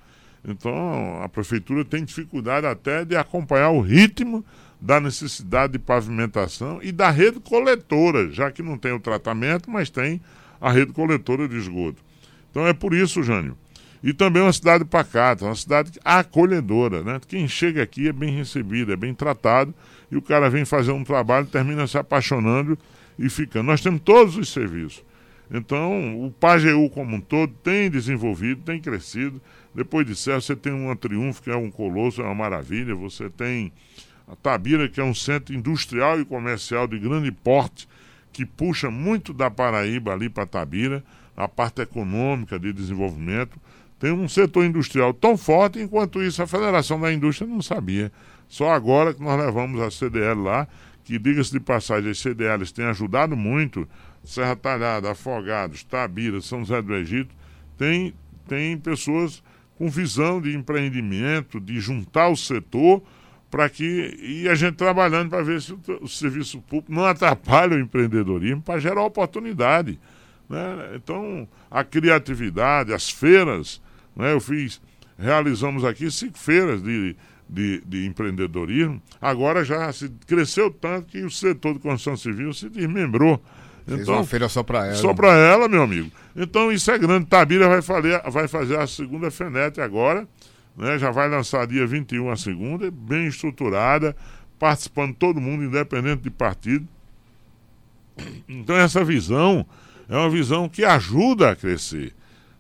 então 0.47 1.23
a 1.23 1.31
prefeitura 1.31 1.83
tem 1.83 2.05
dificuldade 2.05 2.67
até 2.67 3.07
de 3.07 3.17
acompanhar 3.17 3.71
o 3.71 3.81
ritmo 3.81 4.45
da 4.81 5.01
necessidade 5.01 5.75
de 5.75 5.79
pavimentação 5.79 6.81
e 6.83 6.93
da 6.93 7.11
rede 7.11 7.41
coletora, 7.41 8.31
já 8.31 8.51
que 8.51 8.63
não 8.63 8.77
tem 8.77 8.93
o 8.93 9.01
tratamento, 9.01 9.71
mas 9.71 9.91
tem 9.91 10.21
a 10.61 10.71
rede 10.71 10.93
coletora 10.93 11.49
de 11.49 11.57
esgoto. 11.57 12.03
Então 12.51 12.67
é 12.67 12.73
por 12.73 12.95
isso, 12.95 13.23
Jânio. 13.23 13.57
E 14.03 14.13
também 14.13 14.43
uma 14.43 14.53
cidade 14.53 14.85
pacata, 14.85 15.45
uma 15.45 15.55
cidade 15.55 15.93
acolhedora, 16.05 17.03
né? 17.03 17.21
Quem 17.27 17.49
chega 17.49 17.83
aqui 17.83 18.09
é 18.09 18.13
bem 18.13 18.31
recebido, 18.31 18.93
é 18.93 18.97
bem 18.97 19.15
tratado, 19.15 19.75
e 20.11 20.17
o 20.17 20.23
cara 20.23 20.49
vem 20.49 20.65
fazer 20.65 20.93
um 20.93 21.03
trabalho, 21.03 21.47
termina 21.47 21.87
se 21.87 21.99
apaixonando 21.99 22.79
e 23.19 23.29
ficando. 23.29 23.67
Nós 23.67 23.81
temos 23.81 24.01
todos 24.03 24.37
os 24.37 24.53
serviços. 24.53 25.03
Então, 25.51 26.25
o 26.25 26.31
PAGEU 26.31 26.91
como 26.91 27.17
um 27.17 27.21
todo 27.21 27.53
tem 27.63 27.91
desenvolvido, 27.91 28.63
tem 28.63 28.81
crescido. 28.81 29.41
Depois 29.75 30.07
de 30.07 30.17
Serra, 30.17 30.41
você 30.41 30.57
tem 30.57 30.73
uma 30.73 30.97
Triunfo, 30.97 31.43
que 31.43 31.51
é 31.51 31.57
um 31.57 31.71
colosso, 31.71 32.21
é 32.21 32.25
uma 32.25 32.35
maravilha. 32.35 32.95
Você 32.95 33.31
tem 33.31 33.73
a 34.27 34.35
Tabira, 34.35 34.89
que 34.89 35.01
é 35.01 35.05
um 35.05 35.15
centro 35.15 35.55
industrial 35.55 36.21
e 36.21 36.25
comercial 36.25 36.87
de 36.87 36.99
grande 36.99 37.31
porte, 37.31 37.89
que 38.33 38.45
puxa 38.45 38.91
muito 38.91 39.33
da 39.33 39.51
Paraíba 39.51 40.13
ali 40.13 40.29
para 40.29 40.47
Tabira, 40.47 41.03
a 41.37 41.47
parte 41.47 41.81
econômica 41.81 42.59
de 42.59 42.73
desenvolvimento. 42.73 43.59
Tem 43.99 44.13
um 44.13 44.29
setor 44.29 44.65
industrial 44.65 45.15
tão 45.15 45.37
forte, 45.37 45.79
enquanto 45.79 46.23
isso 46.23 46.43
a 46.43 46.47
Federação 46.47 47.01
da 47.01 47.13
Indústria 47.13 47.49
não 47.49 47.63
sabia. 47.63 48.13
Só 48.49 48.71
agora 48.71 49.15
que 49.15 49.23
nós 49.23 49.39
levamos 49.39 49.81
a 49.81 49.91
CDL 49.91 50.43
lá, 50.43 50.69
que 51.05 51.19
diga-se 51.19 51.53
de 51.53 51.61
passagem, 51.61 52.11
as 52.11 52.19
CDLs 52.19 52.73
têm 52.75 52.85
ajudado 52.87 53.37
muito, 53.37 53.89
Serra 54.25 54.57
Talhada, 54.57 55.13
Afogados, 55.13 55.85
Tabira, 55.85 56.41
São 56.41 56.61
José 56.61 56.83
do 56.83 56.95
Egito, 56.95 57.35
tem, 57.79 58.13
tem 58.49 58.77
pessoas 58.77 59.43
com 59.79 59.89
visão 59.89 60.41
de 60.41 60.55
empreendimento, 60.55 61.61
de 61.61 61.79
juntar 61.81 62.29
o 62.29 62.37
setor 62.37 63.03
para 63.57 63.71
que 63.71 64.15
e 64.21 64.47
a 64.51 64.55
gente 64.55 64.75
trabalhando 64.75 65.31
para 65.31 65.43
ver 65.43 65.63
se 65.63 65.73
o, 65.73 65.81
o, 66.03 66.07
serviço 66.07 66.61
público 66.61 66.93
não 66.93 67.07
atrapalha 67.07 67.75
o 67.75 67.81
empreendedorismo 67.81 68.61
para 68.61 68.79
gerar 68.79 69.03
oportunidade. 69.03 69.99
Né? 70.47 70.93
Então, 70.95 71.49
a 71.71 71.83
criatividade, 71.83 72.93
as 72.93 73.09
feiras, 73.09 73.81
né? 74.15 74.35
eu 74.35 74.41
fiz, 74.41 74.79
realizamos 75.19 75.87
aqui 75.87 76.11
cinco 76.11 76.37
feiras 76.37 76.83
de, 76.83 77.17
de, 77.49 77.83
de 77.87 78.05
empreendedorismo, 78.05 79.01
agora 79.23 79.65
já 79.65 79.91
se 79.91 80.11
cresceu 80.27 80.71
tanto 80.71 81.07
que 81.07 81.25
o 81.25 81.31
setor 81.31 81.73
de 81.73 81.81
construção 81.81 82.15
civil 82.15 82.53
se 82.53 82.69
desmembrou. 82.69 83.43
Fez 83.87 84.01
então, 84.01 84.17
uma 84.17 84.25
feira 84.25 84.51
só 84.51 84.63
para 84.63 84.85
ela. 84.85 84.97
Só 84.97 85.15
para 85.15 85.33
ela, 85.33 85.67
meu 85.67 85.83
amigo. 85.83 86.11
Então 86.37 86.71
isso 86.71 86.91
é 86.91 86.99
grande. 86.99 87.25
Tabira 87.25 87.71
vai, 87.71 87.81
fazer, 87.81 88.21
vai 88.31 88.49
fazer 88.49 88.79
a 88.79 88.87
segunda 88.87 89.31
FENET 89.31 89.81
agora 89.81 90.29
né? 90.77 90.99
Já 90.99 91.11
vai 91.11 91.29
lançar 91.29 91.67
dia 91.67 91.87
21 91.87 92.31
a 92.31 92.37
segunda, 92.37 92.91
bem 92.91 93.27
estruturada, 93.27 94.15
participando 94.59 95.15
todo 95.15 95.41
mundo, 95.41 95.65
independente 95.65 96.23
de 96.23 96.31
partido. 96.31 96.87
Então 98.49 98.77
essa 98.77 99.05
visão 99.05 99.67
é 100.09 100.17
uma 100.17 100.31
visão 100.31 100.69
que 100.69 100.85
ajuda 100.85 101.51
a 101.51 101.57
crescer. 101.57 102.15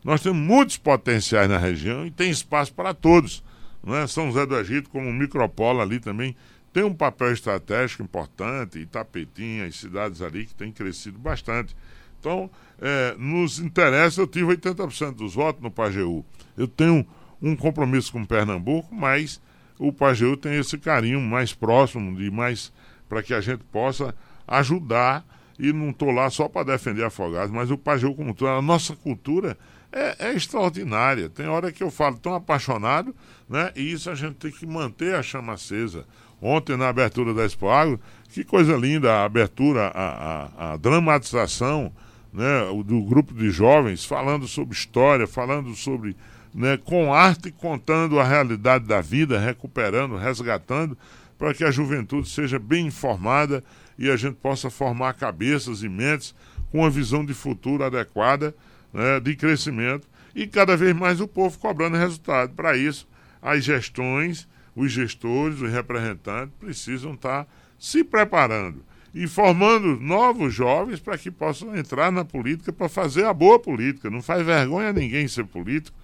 Nós 0.04 0.22
temos 0.22 0.38
muitos 0.38 0.76
potenciais 0.76 1.48
na 1.48 1.58
região 1.58 2.06
e 2.06 2.10
tem 2.10 2.30
espaço 2.30 2.72
para 2.72 2.94
todos. 2.94 3.42
Né? 3.82 4.06
São 4.06 4.26
José 4.26 4.46
do 4.46 4.56
Egito, 4.56 4.90
como 4.90 5.12
micropolo 5.12 5.80
ali 5.80 5.98
também, 5.98 6.36
tem 6.72 6.84
um 6.84 6.94
papel 6.94 7.32
estratégico 7.32 8.02
importante, 8.02 8.78
Itapetinha, 8.78 9.64
as 9.64 9.76
cidades 9.76 10.20
ali 10.20 10.44
que 10.44 10.54
têm 10.54 10.70
crescido 10.70 11.18
bastante. 11.18 11.74
Então, 12.20 12.50
é, 12.80 13.14
nos 13.18 13.58
interessa, 13.58 14.20
eu 14.20 14.26
tive 14.26 14.56
80% 14.56 15.14
dos 15.14 15.34
votos 15.34 15.62
no 15.62 15.70
Pajeú. 15.70 16.24
Eu 16.56 16.68
tenho 16.68 17.06
um 17.40 17.54
compromisso 17.54 18.12
com 18.12 18.24
Pernambuco, 18.24 18.94
mas 18.94 19.40
o 19.78 19.92
Pajeú 19.92 20.36
tem 20.36 20.58
esse 20.58 20.78
carinho 20.78 21.20
mais 21.20 21.52
próximo, 21.52 22.16
de 22.16 22.30
mais 22.30 22.72
para 23.08 23.22
que 23.22 23.34
a 23.34 23.40
gente 23.40 23.62
possa 23.64 24.14
ajudar. 24.46 25.24
E 25.58 25.72
não 25.72 25.88
estou 25.88 26.10
lá 26.10 26.28
só 26.28 26.48
para 26.48 26.72
defender 26.72 27.02
Afogados, 27.02 27.50
mas 27.50 27.70
o 27.70 27.78
Pajeú 27.78 28.14
como 28.14 28.34
todo, 28.34 28.48
a 28.48 28.60
nossa 28.60 28.94
cultura 28.94 29.56
é, 29.90 30.28
é, 30.28 30.32
extraordinária. 30.34 31.30
Tem 31.30 31.46
hora 31.46 31.72
que 31.72 31.82
eu 31.82 31.90
falo 31.90 32.18
tão 32.18 32.34
apaixonado, 32.34 33.14
né? 33.48 33.72
E 33.74 33.90
isso 33.90 34.10
a 34.10 34.14
gente 34.14 34.34
tem 34.34 34.50
que 34.50 34.66
manter 34.66 35.14
a 35.14 35.22
chama 35.22 35.54
acesa. 35.54 36.04
Ontem, 36.42 36.76
na 36.76 36.88
abertura 36.88 37.32
da 37.32 37.46
Expo 37.46 37.70
Agro, 37.70 37.98
que 38.28 38.44
coisa 38.44 38.76
linda 38.76 39.14
a 39.14 39.24
abertura, 39.24 39.86
a, 39.86 40.08
a, 40.10 40.72
a 40.72 40.76
dramatização 40.76 41.90
né, 42.30 42.44
do 42.84 43.00
grupo 43.02 43.32
de 43.32 43.50
jovens 43.50 44.04
falando 44.04 44.46
sobre 44.46 44.74
história, 44.74 45.26
falando 45.26 45.74
sobre 45.74 46.14
né, 46.56 46.78
com 46.78 47.12
arte, 47.12 47.52
contando 47.52 48.18
a 48.18 48.24
realidade 48.24 48.86
da 48.86 49.02
vida, 49.02 49.38
recuperando, 49.38 50.16
resgatando, 50.16 50.96
para 51.38 51.52
que 51.52 51.62
a 51.62 51.70
juventude 51.70 52.30
seja 52.30 52.58
bem 52.58 52.86
informada 52.86 53.62
e 53.98 54.08
a 54.08 54.16
gente 54.16 54.36
possa 54.36 54.70
formar 54.70 55.12
cabeças 55.12 55.82
e 55.82 55.88
mentes 55.88 56.34
com 56.72 56.78
uma 56.78 56.88
visão 56.88 57.26
de 57.26 57.34
futuro 57.34 57.84
adequada, 57.84 58.56
né, 58.90 59.20
de 59.20 59.36
crescimento 59.36 60.08
e 60.34 60.46
cada 60.46 60.78
vez 60.78 60.96
mais 60.96 61.20
o 61.20 61.28
povo 61.28 61.58
cobrando 61.58 61.98
resultado. 61.98 62.54
Para 62.54 62.74
isso, 62.74 63.06
as 63.42 63.62
gestões, 63.62 64.48
os 64.74 64.90
gestores, 64.90 65.60
os 65.60 65.70
representantes 65.70 66.54
precisam 66.58 67.12
estar 67.12 67.46
se 67.78 68.02
preparando. 68.02 68.82
e 69.14 69.26
formando 69.26 69.98
novos 69.98 70.52
jovens 70.52 71.00
para 71.00 71.16
que 71.16 71.30
possam 71.30 71.74
entrar 71.74 72.12
na 72.12 72.22
política 72.22 72.70
para 72.70 72.86
fazer 72.86 73.24
a 73.24 73.32
boa 73.32 73.58
política. 73.58 74.10
Não 74.10 74.20
faz 74.20 74.44
vergonha 74.44 74.90
a 74.90 74.92
ninguém 74.92 75.26
ser 75.26 75.46
político, 75.46 75.96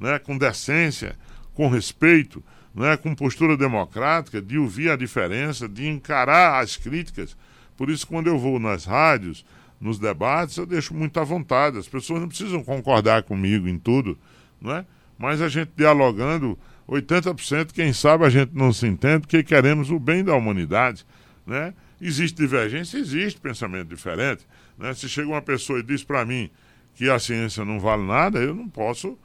né? 0.00 0.18
com 0.18 0.36
decência, 0.36 1.16
com 1.54 1.68
respeito, 1.68 2.42
né? 2.74 2.96
com 2.96 3.14
postura 3.14 3.56
democrática, 3.56 4.40
de 4.40 4.58
ouvir 4.58 4.90
a 4.90 4.96
diferença, 4.96 5.68
de 5.68 5.86
encarar 5.86 6.60
as 6.60 6.76
críticas. 6.76 7.36
Por 7.76 7.90
isso, 7.90 8.06
quando 8.06 8.26
eu 8.26 8.38
vou 8.38 8.58
nas 8.58 8.84
rádios, 8.84 9.44
nos 9.80 9.98
debates, 9.98 10.56
eu 10.56 10.66
deixo 10.66 10.94
muito 10.94 11.18
à 11.20 11.24
vontade. 11.24 11.78
As 11.78 11.88
pessoas 11.88 12.20
não 12.20 12.28
precisam 12.28 12.62
concordar 12.62 13.22
comigo 13.22 13.68
em 13.68 13.78
tudo, 13.78 14.18
não 14.60 14.72
é? 14.72 14.84
mas 15.18 15.42
a 15.42 15.48
gente 15.48 15.70
dialogando, 15.76 16.58
80%, 16.88 17.72
quem 17.72 17.92
sabe 17.92 18.24
a 18.24 18.30
gente 18.30 18.52
não 18.54 18.72
se 18.72 18.86
entende, 18.86 19.20
porque 19.20 19.42
queremos 19.42 19.90
o 19.90 19.98
bem 19.98 20.24
da 20.24 20.34
humanidade. 20.34 21.04
Né? 21.46 21.74
Existe 22.00 22.36
divergência? 22.36 22.98
Existe 22.98 23.38
pensamento 23.38 23.88
diferente. 23.88 24.46
Né? 24.78 24.94
Se 24.94 25.08
chega 25.08 25.28
uma 25.28 25.42
pessoa 25.42 25.80
e 25.80 25.82
diz 25.82 26.02
para 26.02 26.24
mim 26.24 26.50
que 26.94 27.08
a 27.08 27.18
ciência 27.18 27.64
não 27.64 27.78
vale 27.78 28.02
nada, 28.02 28.38
eu 28.38 28.54
não 28.54 28.68
posso 28.68 29.18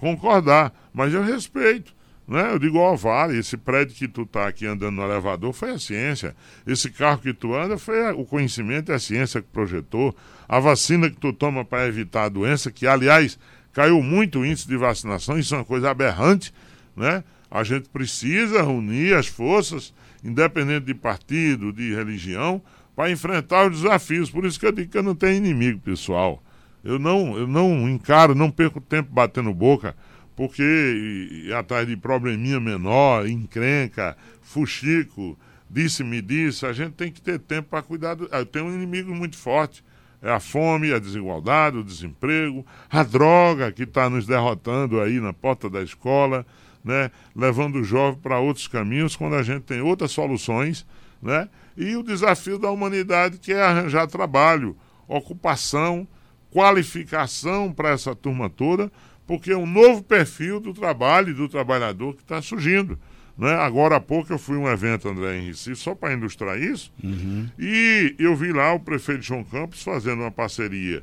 concordar, 0.00 0.72
mas 0.92 1.12
eu 1.12 1.22
respeito. 1.22 1.94
Né? 2.26 2.52
Eu 2.52 2.58
digo, 2.58 2.78
ó, 2.78 2.92
oh, 2.92 2.96
vale, 2.96 3.36
esse 3.36 3.56
prédio 3.56 3.94
que 3.94 4.06
tu 4.06 4.24
tá 4.24 4.46
aqui 4.46 4.64
andando 4.64 4.96
no 4.96 5.02
elevador 5.02 5.52
foi 5.52 5.70
a 5.72 5.78
ciência. 5.78 6.34
Esse 6.66 6.88
carro 6.88 7.18
que 7.18 7.34
tu 7.34 7.54
anda 7.54 7.76
foi 7.76 8.12
o 8.12 8.24
conhecimento 8.24 8.90
e 8.90 8.94
a 8.94 8.98
ciência 9.00 9.42
que 9.42 9.48
projetou. 9.48 10.16
A 10.48 10.60
vacina 10.60 11.10
que 11.10 11.16
tu 11.16 11.32
toma 11.32 11.64
para 11.64 11.86
evitar 11.86 12.24
a 12.24 12.28
doença, 12.28 12.70
que 12.70 12.86
aliás 12.86 13.38
caiu 13.72 14.00
muito 14.00 14.40
o 14.40 14.46
índice 14.46 14.66
de 14.66 14.76
vacinação, 14.76 15.38
isso 15.38 15.54
é 15.54 15.58
uma 15.58 15.64
coisa 15.64 15.90
aberrante, 15.90 16.52
né? 16.96 17.22
A 17.50 17.64
gente 17.64 17.88
precisa 17.88 18.62
unir 18.64 19.16
as 19.16 19.26
forças, 19.26 19.92
independente 20.22 20.86
de 20.86 20.94
partido, 20.94 21.72
de 21.72 21.92
religião, 21.92 22.62
para 22.94 23.10
enfrentar 23.10 23.68
os 23.68 23.82
desafios. 23.82 24.30
Por 24.30 24.44
isso 24.44 24.58
que 24.58 24.66
eu 24.66 24.72
digo 24.72 24.90
que 24.90 24.98
eu 24.98 25.02
não 25.02 25.16
tenho 25.16 25.36
inimigo, 25.36 25.80
pessoal. 25.80 26.40
Eu 26.82 26.98
não, 26.98 27.36
eu 27.36 27.46
não 27.46 27.88
encaro, 27.88 28.34
não 28.34 28.50
perco 28.50 28.80
tempo 28.80 29.12
batendo 29.12 29.52
boca 29.52 29.94
porque 30.40 31.50
atrás 31.54 31.86
de 31.86 31.98
probleminha 31.98 32.58
menor, 32.58 33.28
encrenca, 33.28 34.16
fuxico, 34.40 35.38
disse-me 35.68 36.22
disse, 36.22 36.64
a 36.64 36.72
gente 36.72 36.92
tem 36.92 37.12
que 37.12 37.20
ter 37.20 37.38
tempo 37.38 37.68
para 37.68 37.82
cuidar. 37.82 38.14
Do... 38.14 38.26
Tenho 38.46 38.64
um 38.64 38.74
inimigo 38.74 39.14
muito 39.14 39.36
forte. 39.36 39.84
É 40.22 40.30
a 40.30 40.40
fome, 40.40 40.94
a 40.94 40.98
desigualdade, 40.98 41.76
o 41.76 41.84
desemprego, 41.84 42.64
a 42.90 43.02
droga 43.02 43.70
que 43.70 43.82
está 43.82 44.08
nos 44.08 44.26
derrotando 44.26 44.98
aí 45.02 45.20
na 45.20 45.34
porta 45.34 45.68
da 45.68 45.82
escola, 45.82 46.46
né? 46.82 47.10
levando 47.36 47.76
o 47.76 47.84
jovem 47.84 48.18
para 48.18 48.38
outros 48.38 48.66
caminhos, 48.66 49.16
quando 49.16 49.34
a 49.34 49.42
gente 49.42 49.64
tem 49.64 49.82
outras 49.82 50.10
soluções, 50.10 50.86
né? 51.20 51.50
E 51.76 51.96
o 51.96 52.02
desafio 52.02 52.58
da 52.58 52.70
humanidade 52.70 53.36
que 53.36 53.52
é 53.52 53.62
arranjar 53.62 54.06
trabalho, 54.06 54.74
ocupação, 55.06 56.08
qualificação 56.50 57.72
para 57.72 57.90
essa 57.90 58.14
turma 58.14 58.50
toda, 58.50 58.90
porque 59.26 59.52
é 59.52 59.56
um 59.56 59.66
novo 59.66 60.02
perfil 60.02 60.58
do 60.58 60.74
trabalho 60.74 61.30
e 61.30 61.34
do 61.34 61.48
trabalhador 61.48 62.14
que 62.14 62.22
está 62.22 62.42
surgindo. 62.42 62.98
Né? 63.38 63.54
Agora 63.54 63.96
há 63.96 64.00
pouco 64.00 64.32
eu 64.32 64.38
fui 64.38 64.56
a 64.56 64.60
um 64.60 64.68
evento, 64.68 65.08
André, 65.08 65.38
em 65.38 65.46
Recife, 65.46 65.76
só 65.76 65.94
para 65.94 66.12
ilustrar 66.12 66.60
isso, 66.60 66.92
uhum. 67.02 67.48
e 67.58 68.14
eu 68.18 68.36
vi 68.36 68.52
lá 68.52 68.74
o 68.74 68.80
prefeito 68.80 69.22
João 69.22 69.44
Campos 69.44 69.82
fazendo 69.82 70.20
uma 70.20 70.30
parceria 70.30 71.02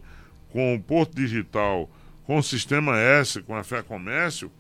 com 0.52 0.76
o 0.76 0.80
Porto 0.80 1.16
Digital, 1.16 1.90
com 2.26 2.38
o 2.38 2.44
Sistema 2.44 2.98
S, 2.98 3.42
com 3.42 3.56
a 3.56 3.64
Fé 3.64 3.82
Comércio, 3.82 4.52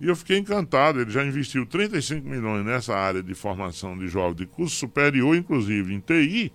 e 0.00 0.06
eu 0.06 0.14
fiquei 0.14 0.38
encantado. 0.38 1.00
Ele 1.00 1.10
já 1.10 1.24
investiu 1.24 1.66
35 1.66 2.26
milhões 2.26 2.64
nessa 2.64 2.94
área 2.96 3.22
de 3.22 3.34
formação 3.34 3.98
de 3.98 4.08
jovens 4.08 4.36
de 4.36 4.46
curso 4.46 4.76
superior, 4.76 5.36
inclusive 5.36 5.92
em 5.92 6.00
TI, 6.00 6.52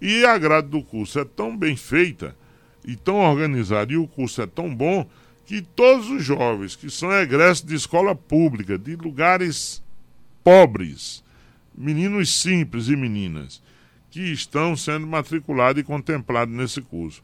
e 0.00 0.24
a 0.24 0.36
grade 0.36 0.68
do 0.68 0.82
curso 0.82 1.18
é 1.18 1.24
tão 1.24 1.56
bem 1.56 1.76
feita 1.76 2.36
e 2.84 2.96
tão 2.96 3.16
organizada, 3.16 3.92
e 3.92 3.96
o 3.96 4.06
curso 4.06 4.42
é 4.42 4.46
tão 4.46 4.74
bom 4.74 5.08
que 5.46 5.60
todos 5.60 6.08
os 6.08 6.24
jovens 6.24 6.76
que 6.76 6.90
são 6.90 7.12
egressos 7.12 7.64
de 7.64 7.74
escola 7.74 8.14
pública, 8.14 8.78
de 8.78 8.96
lugares 8.96 9.82
pobres, 10.42 11.22
meninos 11.74 12.40
simples 12.40 12.88
e 12.88 12.96
meninas, 12.96 13.62
que 14.10 14.20
estão 14.20 14.76
sendo 14.76 15.06
matriculados 15.06 15.80
e 15.80 15.84
contemplados 15.84 16.54
nesse 16.54 16.80
curso. 16.80 17.22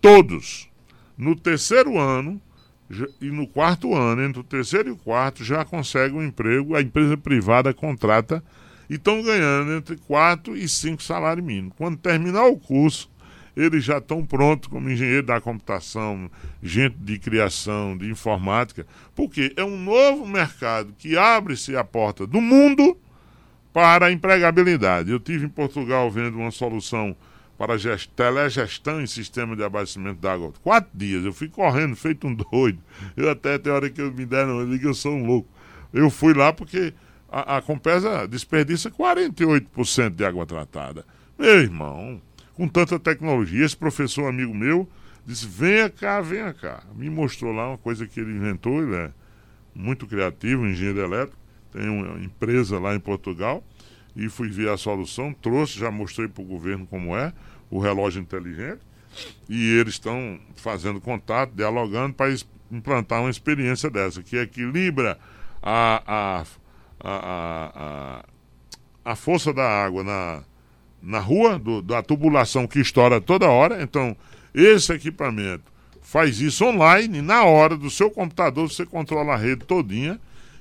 Todos, 0.00 0.68
no 1.16 1.36
terceiro 1.36 1.98
ano 1.98 2.40
e 3.20 3.26
no 3.30 3.46
quarto 3.46 3.94
ano, 3.94 4.22
entre 4.22 4.40
o 4.40 4.44
terceiro 4.44 4.88
e 4.88 4.92
o 4.92 4.96
quarto, 4.96 5.44
já 5.44 5.64
conseguem 5.64 6.18
um 6.18 6.24
emprego, 6.24 6.74
a 6.74 6.82
empresa 6.82 7.16
privada 7.16 7.72
contrata 7.72 8.42
e 8.88 8.94
estão 8.94 9.22
ganhando 9.22 9.72
entre 9.72 9.96
quatro 9.96 10.56
e 10.56 10.68
cinco 10.68 11.02
salários 11.02 11.46
mínimos. 11.46 11.74
Quando 11.76 11.96
terminar 11.96 12.46
o 12.46 12.56
curso, 12.56 13.10
eles 13.56 13.84
já 13.84 13.98
estão 13.98 14.24
prontos 14.24 14.68
como 14.68 14.90
engenheiro 14.90 15.26
da 15.26 15.40
computação, 15.40 16.30
gente 16.62 16.96
de 16.98 17.18
criação, 17.18 17.96
de 17.96 18.10
informática, 18.10 18.86
porque 19.14 19.52
é 19.56 19.64
um 19.64 19.76
novo 19.78 20.26
mercado 20.26 20.94
que 20.98 21.16
abre-se 21.16 21.76
a 21.76 21.84
porta 21.84 22.26
do 22.26 22.40
mundo 22.40 22.96
para 23.72 24.06
a 24.06 24.12
empregabilidade. 24.12 25.10
Eu 25.10 25.20
tive 25.20 25.46
em 25.46 25.50
Portugal 25.50 26.10
vendo 26.10 26.38
uma 26.38 26.50
solução 26.50 27.16
para 27.56 27.78
gest... 27.78 28.10
telegestão 28.16 29.00
em 29.00 29.06
sistema 29.06 29.54
de 29.54 29.62
abastecimento 29.62 30.20
d'água. 30.20 30.52
Quatro 30.62 30.90
dias, 30.92 31.24
eu 31.24 31.32
fui 31.32 31.48
correndo, 31.48 31.94
feito 31.94 32.26
um 32.26 32.34
doido. 32.34 32.78
Eu 33.16 33.30
até 33.30 33.58
tem 33.58 33.72
hora 33.72 33.88
que 33.88 34.00
eu 34.00 34.12
me 34.12 34.26
deram, 34.26 34.60
eu 34.60 34.68
digo 34.68 34.88
eu 34.88 34.94
sou 34.94 35.12
um 35.12 35.26
louco. 35.26 35.48
Eu 35.92 36.10
fui 36.10 36.34
lá 36.34 36.52
porque 36.52 36.92
a, 37.30 37.58
a 37.58 37.62
Compesa 37.62 38.26
desperdiça 38.26 38.90
48% 38.90 40.10
de 40.10 40.24
água 40.24 40.44
tratada. 40.44 41.04
Meu 41.38 41.60
irmão, 41.60 42.20
com 42.62 42.68
tanta 42.68 42.96
tecnologia. 42.96 43.64
Esse 43.64 43.76
professor 43.76 44.28
amigo 44.28 44.54
meu 44.54 44.88
disse: 45.26 45.48
venha 45.48 45.90
cá, 45.90 46.20
venha 46.20 46.54
cá. 46.54 46.84
Me 46.94 47.10
mostrou 47.10 47.52
lá 47.52 47.70
uma 47.70 47.78
coisa 47.78 48.06
que 48.06 48.20
ele 48.20 48.30
inventou, 48.30 48.80
ele 48.80 48.94
é 48.94 49.10
muito 49.74 50.06
criativo, 50.06 50.64
engenheiro 50.64 51.00
elétrico, 51.00 51.36
tem 51.72 51.88
uma 51.88 52.22
empresa 52.22 52.78
lá 52.78 52.94
em 52.94 53.00
Portugal, 53.00 53.64
e 54.14 54.28
fui 54.28 54.48
ver 54.48 54.68
a 54.68 54.76
solução, 54.76 55.32
trouxe, 55.32 55.76
já 55.76 55.90
mostrei 55.90 56.28
para 56.28 56.42
o 56.42 56.46
governo 56.46 56.86
como 56.86 57.16
é, 57.16 57.32
o 57.68 57.80
relógio 57.80 58.22
inteligente, 58.22 58.82
e 59.48 59.78
eles 59.78 59.94
estão 59.94 60.38
fazendo 60.54 61.00
contato, 61.00 61.52
dialogando 61.56 62.14
para 62.14 62.32
implantar 62.70 63.22
uma 63.22 63.30
experiência 63.30 63.90
dessa, 63.90 64.22
que 64.22 64.36
equilibra 64.36 65.18
a, 65.60 66.02
a, 66.06 66.44
a, 67.00 68.22
a, 69.04 69.10
a 69.12 69.16
força 69.16 69.52
da 69.52 69.66
água 69.66 70.04
na, 70.04 70.44
na 71.02 71.18
rua, 71.18 71.58
do, 71.58 71.82
da 71.82 72.02
tubulação 72.02 72.66
que 72.66 72.80
estoura 72.80 73.20
toda 73.20 73.48
hora. 73.48 73.82
Então, 73.82 74.16
esse 74.54 74.92
equipamento 74.92 75.72
faz 76.00 76.40
isso 76.40 76.64
online, 76.64 77.22
na 77.22 77.44
hora 77.44 77.76
do 77.76 77.88
seu 77.88 78.10
computador, 78.10 78.70
você 78.70 78.84
controla 78.84 79.32
a 79.34 79.36
rede 79.36 79.64
todinha 79.64 80.20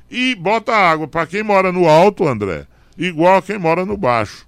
e 0.10 0.34
bota 0.36 0.74
água 0.74 1.08
para 1.08 1.28
quem 1.28 1.44
mora 1.44 1.72
no 1.72 1.88
alto, 1.88 2.28
André, 2.28 2.66
igual 2.98 3.38
a 3.38 3.42
quem 3.42 3.58
mora 3.58 3.86
no 3.86 3.98
baixo. 3.98 4.48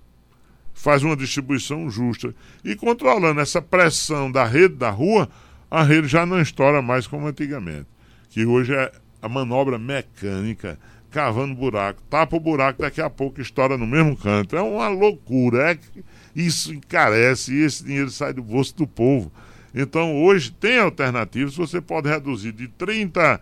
Faz 0.74 1.04
uma 1.04 1.16
distribuição 1.16 1.90
justa. 1.90 2.34
E 2.64 2.76
controlando 2.76 3.40
essa 3.40 3.62
pressão 3.62 4.32
da 4.32 4.44
rede 4.44 4.76
da 4.76 4.90
rua, 4.90 5.30
a 5.70 5.84
rede 5.84 6.08
já 6.08 6.26
não 6.26 6.42
estoura 6.42 6.82
mais 6.82 7.08
como 7.08 7.28
antigamente. 7.28 7.88
Que 8.30 8.46
hoje 8.46 8.74
é 8.74 8.92
a 9.22 9.30
manobra 9.30 9.78
mecânica 9.78 10.78
cavando 11.14 11.54
buraco, 11.54 12.02
tapa 12.10 12.36
o 12.36 12.40
buraco, 12.40 12.82
daqui 12.82 13.00
a 13.00 13.10
pouco 13.10 13.40
estoura 13.40 13.78
no 13.78 13.86
mesmo 13.86 14.18
canto. 14.18 14.56
É 14.56 14.62
uma 14.62 14.88
loucura. 14.88 15.70
É 15.70 15.76
que 15.76 16.04
isso 16.36 16.74
encarece 16.74 17.54
e 17.54 17.62
esse 17.62 17.84
dinheiro 17.84 18.10
sai 18.10 18.34
do 18.34 18.42
bolso 18.42 18.76
do 18.76 18.88
povo. 18.88 19.32
Então 19.76 20.24
hoje 20.24 20.52
tem 20.52 20.80
alternativas, 20.80 21.56
você 21.56 21.80
pode 21.80 22.10
reduzir 22.10 22.52
de 22.52 22.68
30%, 22.68 23.40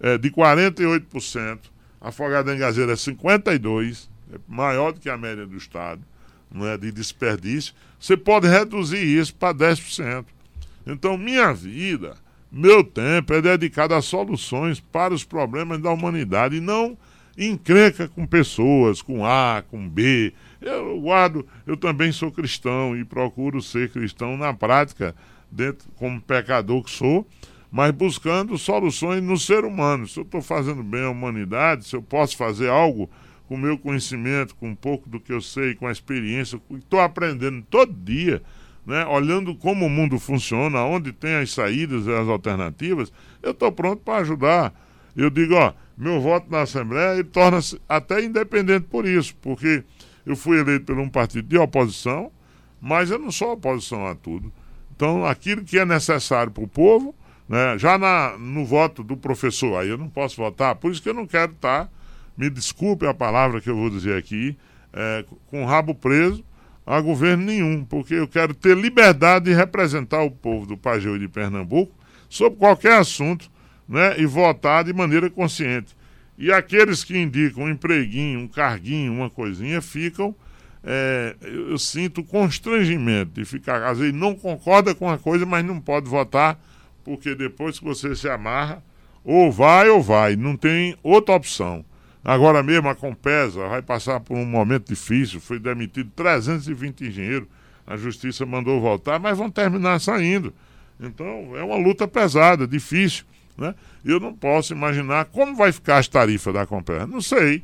é, 0.00 0.18
de 0.18 0.30
48%, 0.30 1.58
afogada 2.00 2.54
em 2.54 2.58
gazeira 2.58 2.92
é 2.92 2.96
52%, 2.96 4.08
é 4.32 4.38
maior 4.48 4.92
do 4.92 5.00
que 5.00 5.08
a 5.08 5.16
média 5.16 5.46
do 5.46 5.56
Estado, 5.56 6.02
não 6.50 6.66
é 6.66 6.76
de 6.76 6.90
desperdício. 6.90 7.72
Você 8.00 8.16
pode 8.16 8.48
reduzir 8.48 9.04
isso 9.04 9.34
para 9.34 9.54
10%. 9.54 10.24
Então 10.86 11.16
minha 11.16 11.52
vida, 11.52 12.16
meu 12.50 12.82
tempo 12.82 13.32
é 13.32 13.40
dedicado 13.40 13.94
a 13.94 14.02
soluções 14.02 14.80
para 14.80 15.14
os 15.14 15.22
problemas 15.24 15.80
da 15.80 15.90
humanidade 15.90 16.56
e 16.56 16.60
não 16.60 16.96
encrenca 17.36 18.08
com 18.08 18.26
pessoas, 18.26 19.00
com 19.00 19.24
A, 19.24 19.62
com 19.70 19.88
B. 19.88 20.32
Eu 20.60 21.00
guardo, 21.00 21.46
eu 21.66 21.76
também 21.76 22.12
sou 22.12 22.30
cristão 22.30 22.96
e 22.96 23.04
procuro 23.04 23.60
ser 23.60 23.90
cristão 23.90 24.36
na 24.36 24.52
prática, 24.54 25.14
dentro, 25.50 25.88
como 25.96 26.20
pecador 26.20 26.82
que 26.82 26.90
sou, 26.90 27.26
mas 27.70 27.90
buscando 27.90 28.56
soluções 28.58 29.22
no 29.22 29.38
ser 29.38 29.64
humano. 29.64 30.06
Se 30.06 30.18
eu 30.18 30.24
estou 30.24 30.42
fazendo 30.42 30.82
bem 30.82 31.04
à 31.04 31.10
humanidade, 31.10 31.86
se 31.86 31.96
eu 31.96 32.02
posso 32.02 32.36
fazer 32.36 32.68
algo 32.68 33.10
com 33.48 33.54
o 33.54 33.58
meu 33.58 33.76
conhecimento, 33.76 34.54
com 34.54 34.68
um 34.68 34.74
pouco 34.74 35.08
do 35.08 35.20
que 35.20 35.32
eu 35.32 35.40
sei, 35.40 35.74
com 35.74 35.86
a 35.86 35.92
experiência, 35.92 36.60
estou 36.70 37.00
aprendendo 37.00 37.62
todo 37.68 37.92
dia, 37.92 38.42
né, 38.86 39.06
olhando 39.06 39.54
como 39.54 39.86
o 39.86 39.90
mundo 39.90 40.18
funciona, 40.18 40.84
onde 40.84 41.12
tem 41.12 41.34
as 41.36 41.50
saídas 41.52 42.06
e 42.06 42.12
as 42.12 42.28
alternativas, 42.28 43.12
eu 43.42 43.52
estou 43.52 43.70
pronto 43.70 44.02
para 44.02 44.18
ajudar. 44.18 44.74
Eu 45.16 45.30
digo, 45.30 45.54
ó, 45.54 45.72
meu 45.96 46.20
voto 46.20 46.50
na 46.50 46.62
Assembleia 46.62 47.14
ele 47.14 47.24
torna-se 47.24 47.80
até 47.88 48.22
independente 48.22 48.86
por 48.86 49.06
isso, 49.06 49.34
porque 49.40 49.84
eu 50.24 50.36
fui 50.36 50.58
eleito 50.58 50.86
por 50.86 50.98
um 50.98 51.08
partido 51.08 51.48
de 51.48 51.58
oposição, 51.58 52.30
Mas 52.80 53.10
eu 53.10 53.18
não 53.18 53.30
sou 53.30 53.52
oposição 53.52 54.06
a 54.06 54.14
tudo. 54.14 54.52
Então, 54.94 55.24
aquilo 55.24 55.62
que 55.62 55.78
é 55.78 55.84
necessário 55.84 56.50
para 56.50 56.64
o 56.64 56.68
povo, 56.68 57.14
né, 57.48 57.78
já 57.78 57.96
na, 57.96 58.36
no 58.36 58.64
voto 58.64 59.04
do 59.04 59.16
professor, 59.16 59.80
aí 59.80 59.88
eu 59.88 59.98
não 59.98 60.08
posso 60.08 60.36
votar, 60.36 60.74
por 60.74 60.90
isso 60.90 61.02
que 61.02 61.08
eu 61.08 61.14
não 61.14 61.26
quero 61.26 61.52
estar, 61.52 61.84
tá, 61.84 61.90
me 62.36 62.50
desculpe 62.50 63.06
a 63.06 63.14
palavra 63.14 63.60
que 63.60 63.70
eu 63.70 63.76
vou 63.76 63.88
dizer 63.88 64.16
aqui, 64.16 64.56
é, 64.92 65.24
com 65.46 65.62
o 65.62 65.66
rabo 65.66 65.94
preso 65.94 66.44
a 66.84 67.00
governo 67.00 67.44
nenhum, 67.44 67.84
porque 67.84 68.14
eu 68.14 68.26
quero 68.26 68.54
ter 68.54 68.76
liberdade 68.76 69.46
de 69.46 69.54
representar 69.54 70.22
o 70.22 70.30
povo 70.30 70.66
do 70.66 70.76
Pajéu 70.76 71.16
e 71.16 71.20
de 71.20 71.28
Pernambuco 71.28 71.94
sobre 72.28 72.58
qualquer 72.58 72.98
assunto 72.98 73.50
né, 73.88 74.18
e 74.18 74.26
votar 74.26 74.84
de 74.84 74.92
maneira 74.92 75.28
consciente. 75.28 75.96
E 76.36 76.50
aqueles 76.52 77.04
que 77.04 77.16
indicam 77.16 77.64
um 77.64 77.70
empreguinho, 77.70 78.40
um 78.40 78.48
carguinho, 78.48 79.12
uma 79.12 79.30
coisinha, 79.30 79.80
ficam. 79.80 80.34
É, 80.84 81.36
eu 81.42 81.78
sinto 81.78 82.24
constrangimento 82.24 83.32
de 83.34 83.44
ficar. 83.44 83.82
Às 83.84 83.98
vezes 83.98 84.14
não 84.14 84.34
concorda 84.34 84.94
com 84.94 85.08
a 85.08 85.18
coisa, 85.18 85.46
mas 85.46 85.64
não 85.64 85.80
pode 85.80 86.08
votar, 86.08 86.58
porque 87.04 87.34
depois 87.34 87.78
que 87.78 87.84
você 87.84 88.16
se 88.16 88.28
amarra, 88.28 88.82
ou 89.24 89.52
vai 89.52 89.88
ou 89.88 90.02
vai, 90.02 90.34
não 90.34 90.56
tem 90.56 90.96
outra 91.02 91.34
opção. 91.36 91.84
Agora 92.24 92.62
mesmo 92.62 92.88
a 92.88 92.94
Compesa 92.94 93.68
vai 93.68 93.82
passar 93.82 94.20
por 94.20 94.36
um 94.36 94.44
momento 94.44 94.88
difícil, 94.88 95.40
foi 95.40 95.58
demitido 95.58 96.10
320 96.14 97.06
engenheiros, 97.06 97.48
a 97.86 97.96
justiça 97.96 98.46
mandou 98.46 98.80
voltar, 98.80 99.18
mas 99.18 99.36
vão 99.36 99.50
terminar 99.50 100.00
saindo. 100.00 100.52
Então 101.00 101.56
é 101.56 101.64
uma 101.64 101.76
luta 101.76 102.06
pesada, 102.06 102.66
difícil. 102.66 103.24
Né? 103.56 103.74
Eu 104.04 104.18
não 104.18 104.34
posso 104.34 104.72
imaginar 104.72 105.26
como 105.26 105.54
vai 105.54 105.72
ficar 105.72 105.98
as 105.98 106.08
tarifas 106.08 106.54
da 106.54 106.66
Compesa. 106.66 107.06
Não 107.06 107.20
sei. 107.20 107.62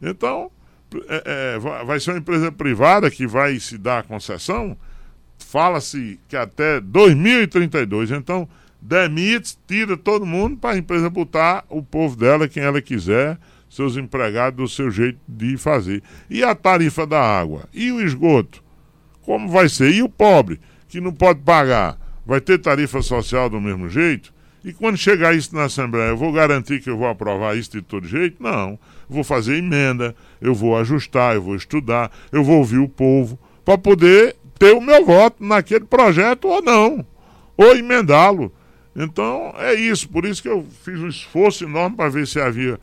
Então, 0.00 0.50
é, 1.08 1.54
é, 1.54 1.58
vai 1.58 2.00
ser 2.00 2.12
uma 2.12 2.18
empresa 2.18 2.50
privada 2.50 3.10
que 3.10 3.26
vai 3.26 3.58
se 3.58 3.76
dar 3.78 4.00
a 4.00 4.02
concessão. 4.02 4.76
Fala-se 5.38 6.18
que 6.28 6.36
até 6.36 6.80
2032. 6.80 8.10
Então, 8.10 8.48
demite, 8.80 9.56
tira 9.66 9.96
todo 9.96 10.26
mundo 10.26 10.56
para 10.56 10.74
a 10.74 10.78
empresa 10.78 11.10
botar 11.10 11.64
o 11.68 11.82
povo 11.82 12.16
dela, 12.16 12.48
quem 12.48 12.62
ela 12.62 12.80
quiser 12.80 13.38
seus 13.68 13.96
empregados 13.96 14.56
do 14.56 14.68
seu 14.68 14.90
jeito 14.90 15.18
de 15.28 15.56
fazer. 15.56 16.02
E 16.30 16.42
a 16.42 16.54
tarifa 16.54 17.06
da 17.06 17.20
água? 17.20 17.68
E 17.74 17.92
o 17.92 18.00
esgoto? 18.00 18.62
Como 19.22 19.48
vai 19.48 19.68
ser? 19.68 19.92
E 19.92 20.02
o 20.02 20.08
pobre, 20.08 20.60
que 20.88 21.00
não 21.00 21.12
pode 21.12 21.40
pagar? 21.40 21.98
Vai 22.24 22.40
ter 22.40 22.58
tarifa 22.58 23.02
social 23.02 23.50
do 23.50 23.60
mesmo 23.60 23.88
jeito? 23.88 24.32
E 24.66 24.72
quando 24.72 24.96
chegar 24.96 25.32
isso 25.32 25.54
na 25.54 25.66
Assembleia, 25.66 26.08
eu 26.08 26.16
vou 26.16 26.32
garantir 26.32 26.80
que 26.80 26.90
eu 26.90 26.98
vou 26.98 27.06
aprovar 27.06 27.56
isso 27.56 27.70
de 27.70 27.80
todo 27.80 28.04
jeito? 28.04 28.42
Não. 28.42 28.76
vou 29.08 29.22
fazer 29.22 29.58
emenda, 29.58 30.12
eu 30.40 30.52
vou 30.52 30.76
ajustar, 30.76 31.36
eu 31.36 31.42
vou 31.42 31.54
estudar, 31.54 32.10
eu 32.32 32.42
vou 32.42 32.58
ouvir 32.58 32.78
o 32.78 32.88
povo, 32.88 33.38
para 33.64 33.78
poder 33.78 34.34
ter 34.58 34.74
o 34.74 34.80
meu 34.80 35.06
voto 35.06 35.36
naquele 35.44 35.84
projeto 35.84 36.48
ou 36.48 36.60
não, 36.60 37.06
ou 37.56 37.76
emendá-lo. 37.76 38.52
Então 38.96 39.54
é 39.56 39.72
isso, 39.74 40.08
por 40.08 40.24
isso 40.24 40.42
que 40.42 40.48
eu 40.48 40.66
fiz 40.82 40.98
um 40.98 41.06
esforço 41.06 41.62
enorme 41.62 41.94
para 41.94 42.08
ver 42.08 42.26
se 42.26 42.40
havia 42.40 42.80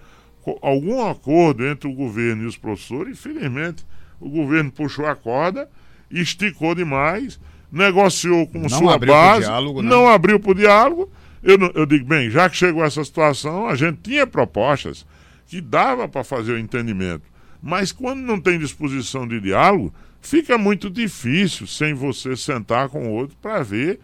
algum 0.61 1.05
acordo 1.05 1.67
entre 1.67 1.89
o 1.89 1.93
governo 1.93 2.43
e 2.43 2.45
os 2.45 2.55
professores, 2.55 3.19
infelizmente 3.19 3.85
o 4.21 4.29
governo 4.29 4.71
puxou 4.71 5.05
a 5.05 5.17
corda, 5.17 5.69
esticou 6.09 6.73
demais, 6.73 7.37
negociou 7.69 8.47
com 8.47 8.59
não 8.59 8.69
sua 8.69 8.97
base, 8.97 9.47
diálogo, 9.47 9.81
né? 9.81 9.89
não 9.89 10.07
abriu 10.07 10.39
para 10.39 10.51
o 10.51 10.55
diálogo. 10.55 11.11
Eu, 11.43 11.57
eu 11.75 11.85
digo, 11.85 12.05
bem, 12.05 12.29
já 12.29 12.49
que 12.49 12.55
chegou 12.55 12.83
essa 12.83 13.03
situação, 13.03 13.67
a 13.67 13.75
gente 13.75 13.99
tinha 14.01 14.25
propostas 14.25 15.05
que 15.45 15.59
dava 15.59 16.07
para 16.07 16.23
fazer 16.23 16.53
o 16.53 16.59
entendimento. 16.59 17.23
Mas 17.61 17.91
quando 17.91 18.21
não 18.21 18.39
tem 18.39 18.57
disposição 18.57 19.27
de 19.27 19.39
diálogo, 19.39 19.93
fica 20.21 20.57
muito 20.57 20.89
difícil 20.89 21.67
sem 21.67 21.93
você 21.93 22.35
sentar 22.35 22.89
com 22.89 23.07
o 23.07 23.11
outro 23.11 23.35
para 23.41 23.61
ver 23.61 23.99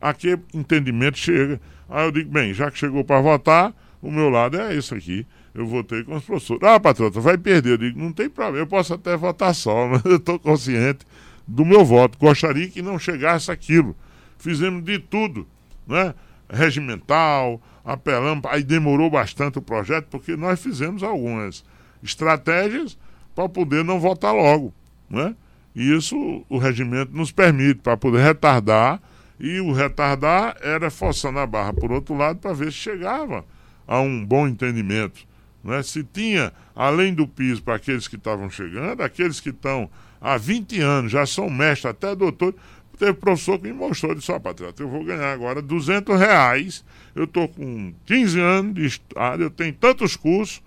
a 0.00 0.14
que 0.14 0.38
entendimento 0.52 1.18
chega. 1.18 1.60
Aí 1.88 2.06
eu 2.06 2.12
digo, 2.12 2.30
bem, 2.30 2.54
já 2.54 2.70
que 2.70 2.78
chegou 2.78 3.04
para 3.04 3.20
votar, 3.20 3.74
o 4.00 4.10
meu 4.10 4.30
lado 4.30 4.58
é 4.60 4.74
isso 4.74 4.94
aqui 4.94 5.26
eu 5.54 5.66
votei 5.66 6.02
com 6.02 6.16
os 6.16 6.24
professores. 6.24 6.62
Ah, 6.64 6.80
patrota, 6.80 7.20
vai 7.20 7.38
perder. 7.38 7.70
Eu 7.70 7.78
digo, 7.78 7.98
não 7.98 8.12
tem 8.12 8.28
problema, 8.28 8.58
eu 8.58 8.66
posso 8.66 8.92
até 8.92 9.16
votar 9.16 9.54
só, 9.54 9.86
mas 9.88 10.04
eu 10.04 10.16
estou 10.16 10.38
consciente 10.38 11.06
do 11.46 11.64
meu 11.64 11.84
voto. 11.84 12.18
Gostaria 12.18 12.68
que 12.68 12.82
não 12.82 12.98
chegasse 12.98 13.50
aquilo. 13.50 13.96
Fizemos 14.36 14.82
de 14.82 14.98
tudo, 14.98 15.46
né? 15.86 16.12
Regimental, 16.54 17.60
apelamos, 17.84 18.44
aí 18.46 18.62
demorou 18.62 19.10
bastante 19.10 19.58
o 19.58 19.62
projeto, 19.62 20.06
porque 20.06 20.36
nós 20.36 20.60
fizemos 20.60 21.02
algumas 21.02 21.64
estratégias 22.02 22.96
para 23.34 23.48
poder 23.48 23.84
não 23.84 23.98
votar 23.98 24.34
logo, 24.34 24.72
né? 25.08 25.34
E 25.74 25.92
isso 25.92 26.44
o 26.48 26.56
regimento 26.56 27.14
nos 27.14 27.32
permite, 27.32 27.80
para 27.80 27.96
poder 27.96 28.22
retardar, 28.22 29.00
e 29.38 29.60
o 29.60 29.72
retardar 29.72 30.56
era 30.62 30.90
forçando 30.90 31.38
a 31.40 31.46
barra 31.46 31.72
por 31.72 31.90
outro 31.90 32.14
lado 32.14 32.38
para 32.38 32.52
ver 32.52 32.66
se 32.66 32.78
chegava 32.78 33.44
a 33.86 34.00
um 34.00 34.24
bom 34.24 34.46
entendimento. 34.46 35.26
Né? 35.62 35.82
Se 35.82 36.04
tinha, 36.04 36.52
além 36.74 37.12
do 37.12 37.26
piso 37.26 37.62
para 37.62 37.74
aqueles 37.74 38.06
que 38.06 38.16
estavam 38.16 38.48
chegando, 38.48 39.02
aqueles 39.02 39.40
que 39.40 39.50
estão 39.50 39.90
há 40.20 40.36
20 40.36 40.80
anos, 40.80 41.12
já 41.12 41.26
são 41.26 41.50
mestres, 41.50 41.86
até 41.86 42.14
doutor. 42.14 42.54
Teve 42.98 43.14
professor 43.14 43.58
que 43.58 43.66
me 43.66 43.72
mostrou, 43.72 44.14
disse, 44.14 44.30
ó, 44.30 44.38
patriota, 44.38 44.82
eu 44.82 44.88
vou 44.88 45.04
ganhar 45.04 45.32
agora 45.32 45.60
200 45.60 46.18
reais, 46.18 46.84
eu 47.14 47.24
estou 47.24 47.48
com 47.48 47.92
15 48.06 48.40
anos 48.40 48.74
de 48.74 48.86
estado, 48.86 49.42
eu 49.42 49.50
tenho 49.50 49.72
tantos 49.72 50.16
cursos, 50.16 50.62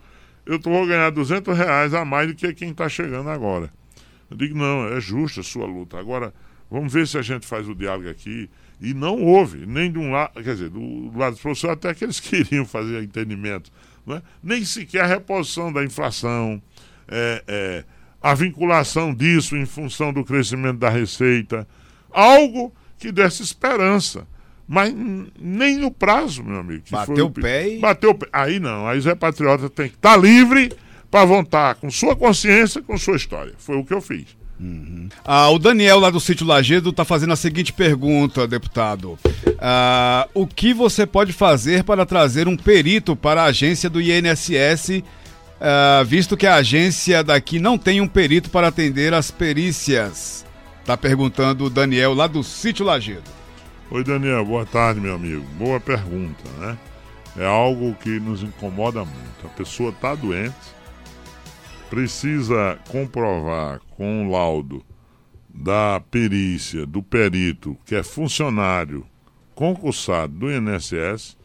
eu 0.45 0.59
vou 0.59 0.85
ganhar 0.85 1.09
200 1.09 1.57
reais 1.57 1.93
a 1.93 2.03
mais 2.03 2.27
do 2.27 2.35
que 2.35 2.53
quem 2.53 2.71
está 2.71 2.89
chegando 2.89 3.29
agora. 3.29 3.71
Eu 4.29 4.37
digo, 4.37 4.57
não, 4.57 4.87
é 4.87 4.99
justa 4.99 5.41
a 5.41 5.43
sua 5.43 5.65
luta. 5.65 5.97
Agora, 5.97 6.33
vamos 6.69 6.91
ver 6.91 7.07
se 7.07 7.17
a 7.17 7.21
gente 7.21 7.45
faz 7.45 7.67
o 7.67 7.75
diálogo 7.75 8.09
aqui. 8.09 8.49
E 8.79 8.93
não 8.93 9.21
houve, 9.23 9.65
nem 9.65 9.91
de 9.91 9.97
um 9.97 10.11
lado, 10.11 10.33
quer 10.35 10.53
dizer, 10.53 10.69
do, 10.69 11.09
do 11.09 11.17
lado 11.17 11.33
dos 11.33 11.41
professores, 11.41 11.77
até 11.77 11.93
que 11.93 12.03
eles 12.03 12.19
queriam 12.21 12.65
fazer 12.65 13.01
entendimento 13.01 13.71
né? 14.07 14.21
nem 14.41 14.63
sequer 14.63 15.01
a 15.01 15.05
reposição 15.05 15.71
da 15.71 15.83
inflação, 15.83 16.61
é, 17.07 17.43
é, 17.47 17.83
a 18.21 18.33
vinculação 18.33 19.13
disso 19.13 19.55
em 19.57 19.65
função 19.65 20.13
do 20.13 20.23
crescimento 20.23 20.79
da 20.79 20.89
receita, 20.89 21.67
algo 22.11 22.73
que 22.97 23.11
desse 23.11 23.43
esperança. 23.43 24.27
Mas 24.67 24.93
nem 25.39 25.77
no 25.77 25.89
prazo, 25.89 26.43
meu 26.43 26.59
amigo. 26.59 26.83
Bateu 26.91 27.27
o 27.27 27.31
pé 27.31 27.69
e... 27.69 27.79
Bateu 27.79 28.09
o 28.09 28.15
pé. 28.15 28.27
Aí 28.33 28.59
não, 28.59 28.85
aí 28.85 28.99
Zé 28.99 29.15
Patriota 29.15 29.69
tem 29.69 29.87
que 29.87 29.95
estar 29.95 30.15
tá 30.15 30.17
livre 30.17 30.73
para 31.09 31.23
voltar 31.23 31.75
com 31.75 31.89
sua 31.89 32.15
consciência, 32.15 32.81
com 32.81 32.97
sua 32.97 33.15
história. 33.15 33.53
Foi 33.57 33.77
o 33.77 33.85
que 33.85 33.93
eu 33.93 34.01
fiz. 34.01 34.25
Uhum. 34.59 35.07
Ah, 35.23 35.49
o 35.49 35.59
Daniel 35.59 35.99
lá 35.99 36.09
do 36.09 36.19
sítio 36.19 36.45
Lagedo 36.45 36.89
está 36.89 37.05
fazendo 37.05 37.33
a 37.33 37.35
seguinte 37.35 37.71
pergunta, 37.71 38.47
deputado. 38.47 39.17
Ah, 39.59 40.27
o 40.33 40.47
que 40.47 40.73
você 40.73 41.05
pode 41.05 41.31
fazer 41.31 41.83
para 41.83 42.05
trazer 42.05 42.47
um 42.47 42.57
perito 42.57 43.15
para 43.15 43.43
a 43.43 43.45
agência 43.45 43.89
do 43.89 44.01
INSS, 44.01 45.03
ah, 45.61 46.03
visto 46.05 46.35
que 46.35 46.47
a 46.47 46.55
agência 46.55 47.23
daqui 47.23 47.59
não 47.59 47.77
tem 47.77 48.01
um 48.01 48.07
perito 48.07 48.49
para 48.49 48.67
atender 48.67 49.13
as 49.13 49.29
perícias? 49.31 50.45
Está 50.87 50.95
perguntando 50.95 51.65
o 51.65 51.69
Daniel 51.69 52.13
lá 52.13 52.27
do 52.27 52.41
sítio 52.41 52.85
Lagedo. 52.85 53.29
Oi, 53.91 54.05
Daniel, 54.05 54.45
boa 54.45 54.65
tarde, 54.65 55.01
meu 55.01 55.15
amigo. 55.15 55.43
Boa 55.57 55.81
pergunta, 55.81 56.41
né? 56.59 56.77
É 57.35 57.45
algo 57.45 57.93
que 57.95 58.21
nos 58.21 58.41
incomoda 58.41 59.03
muito. 59.03 59.45
A 59.45 59.49
pessoa 59.49 59.89
está 59.89 60.15
doente, 60.15 60.55
precisa 61.89 62.79
comprovar 62.87 63.81
com 63.97 64.25
o 64.25 64.31
laudo 64.31 64.81
da 65.49 66.01
perícia 66.09 66.85
do 66.85 67.03
perito, 67.03 67.77
que 67.85 67.93
é 67.93 68.01
funcionário 68.01 69.05
concursado 69.53 70.31
do 70.31 70.49
INSS, 70.49 71.35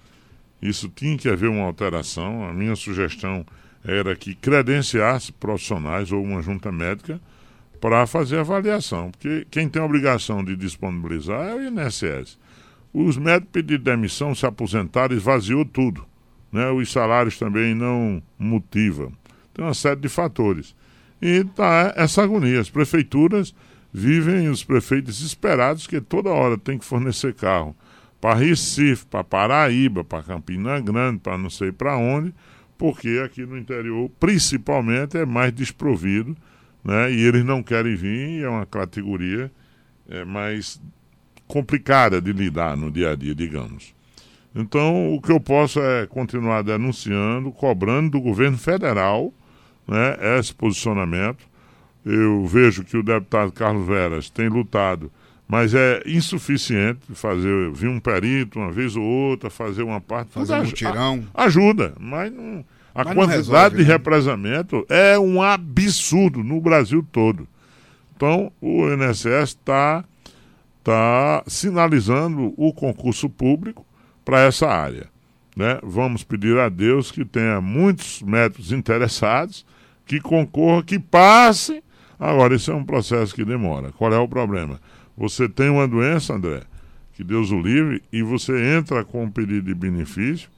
isso 0.63 0.89
tinha 0.89 1.19
que 1.19 1.29
haver 1.29 1.49
uma 1.49 1.65
alteração. 1.65 2.49
A 2.49 2.53
minha 2.53 2.77
sugestão 2.77 3.45
era 3.85 4.15
que 4.15 4.37
credenciasse 4.37 5.33
profissionais 5.33 6.13
ou 6.13 6.23
uma 6.23 6.41
junta 6.41 6.71
médica 6.71 7.21
para 7.83 8.07
fazer 8.07 8.39
avaliação, 8.39 9.11
porque 9.11 9.45
quem 9.51 9.69
tem 9.69 9.83
a 9.83 9.85
obrigação 9.85 10.45
de 10.45 10.55
disponibilizar 10.55 11.49
é 11.49 11.55
o 11.57 11.63
INSS. 11.65 12.39
Os 12.95 13.17
médicos 13.17 13.51
pediram 13.51 13.83
demissão, 13.83 14.37
se 14.37 14.47
aposentaram, 14.47 15.17
esvaziou 15.17 15.65
tudo. 15.65 16.07
Né? 16.53 16.71
Os 16.71 16.93
salários 16.93 17.37
também 17.37 17.75
não 17.75 18.23
motivam. 18.39 19.11
Tem 19.53 19.65
uma 19.65 19.75
série 19.75 19.99
de 19.99 20.09
fatores. 20.09 20.77
E 21.21 21.43
tá 21.43 21.93
essa 21.97 22.23
agonia. 22.23 22.61
As 22.61 22.71
prefeituras 22.71 23.53
vivem 23.93 24.49
os 24.49 24.63
prefeitos 24.63 25.19
desesperados 25.19 25.89
que 25.89 26.01
toda 26.01 26.31
hora 26.31 26.57
tem 26.57 26.79
que 26.79 26.85
fornecer 26.85 27.35
carro 27.35 27.75
para 28.21 28.39
Recife, 28.39 29.05
para 29.07 29.25
Paraíba, 29.25 30.05
para 30.05 30.23
Campina 30.23 30.79
Grande, 30.79 31.19
para 31.19 31.37
não 31.37 31.51
sei 31.51 31.73
para 31.73 31.97
onde, 31.97 32.33
porque 32.79 33.21
aqui 33.25 33.45
no 33.45 33.59
interior, 33.59 34.09
principalmente, 34.21 35.19
é 35.19 35.27
mais 35.27 35.53
desprovido, 35.53 36.37
né? 36.85 37.13
E 37.13 37.21
eles 37.21 37.45
não 37.45 37.63
querem 37.63 37.95
vir, 37.95 38.43
é 38.43 38.49
uma 38.49 38.67
categoria 38.67 39.51
é, 40.09 40.25
mais 40.25 40.81
complicada 41.47 42.21
de 42.21 42.33
lidar 42.33 42.77
no 42.77 42.91
dia 42.91 43.11
a 43.11 43.17
dia, 43.17 43.35
digamos. 43.35 43.95
Então, 44.55 45.15
o 45.15 45.21
que 45.21 45.33
eu 45.33 45.41
posso 45.41 45.81
é 45.81 46.07
continuar 46.07 46.63
denunciando, 46.63 47.51
cobrando 47.53 48.11
do 48.11 48.21
governo 48.21 48.59
federal 48.59 49.33
né, 49.89 50.39
esse 50.39 50.55
posicionamento 50.55 51.53
eu 52.05 52.45
vejo 52.47 52.85
que 52.85 52.97
o 52.97 53.03
deputado 53.03 53.53
Carlos 53.53 53.87
Veras 53.87 54.29
tem 54.29 54.49
lutado, 54.49 55.11
mas 55.47 55.75
é 55.75 56.03
insuficiente 56.07 57.01
fazer, 57.15 57.71
vir 57.73 57.89
um 57.89 58.01
perito 58.01 58.59
uma 58.59 58.73
vez 58.73 58.97
ou 58.97 59.03
outra, 59.03 59.49
fazer 59.49 59.83
uma 59.83 60.01
parte. 60.01 60.33
Fazer 60.33 60.55
um 60.55 60.65
tirão. 60.65 61.25
Ajuda, 61.33 61.95
mas 61.99 62.33
não. 62.33 62.65
A 62.95 63.05
mas 63.05 63.15
quantidade 63.15 63.37
resolve, 63.37 63.77
de 63.77 63.83
né? 63.83 63.89
represamento 63.89 64.87
é 64.89 65.19
um 65.19 65.41
absurdo 65.41 66.43
no 66.43 66.61
Brasil 66.61 67.05
todo. 67.11 67.49
Então, 68.15 68.53
o 68.61 68.89
INSS 68.89 69.51
está 69.51 70.05
tá 70.85 71.43
sinalizando 71.47 72.53
o 72.57 72.73
concurso 72.73 73.29
público 73.29 73.87
para 74.25 74.41
essa 74.41 74.69
área. 74.69 75.09
Né? 75.57 75.79
Vamos 75.83 76.23
pedir 76.25 76.59
a 76.59 76.69
Deus 76.69 77.11
que 77.11 77.25
tenha 77.25 77.61
muitos 77.61 78.23
médicos 78.23 78.73
interessados, 78.73 79.67
que 80.07 80.21
concorram, 80.21 80.83
que 80.83 80.99
passem. 80.99 81.83
Agora, 82.19 82.55
isso 82.55 82.71
é 82.71 82.75
um 82.75 82.85
processo 82.85 83.35
que 83.35 83.45
demora. 83.45 83.93
Qual 83.93 84.13
é 84.13 84.19
o 84.19 84.29
problema? 84.29 84.81
Você 85.17 85.49
tem 85.49 85.69
uma 85.69 85.87
doença, 85.87 86.35
André, 86.35 86.63
que 87.15 87.23
Deus 87.23 87.51
o 87.51 87.61
livre, 87.61 88.03
e 88.13 88.23
você 88.23 88.77
entra 88.77 89.05
com 89.05 89.25
um 89.25 89.31
pedido 89.31 89.63
de 89.63 89.75
benefício. 89.75 90.49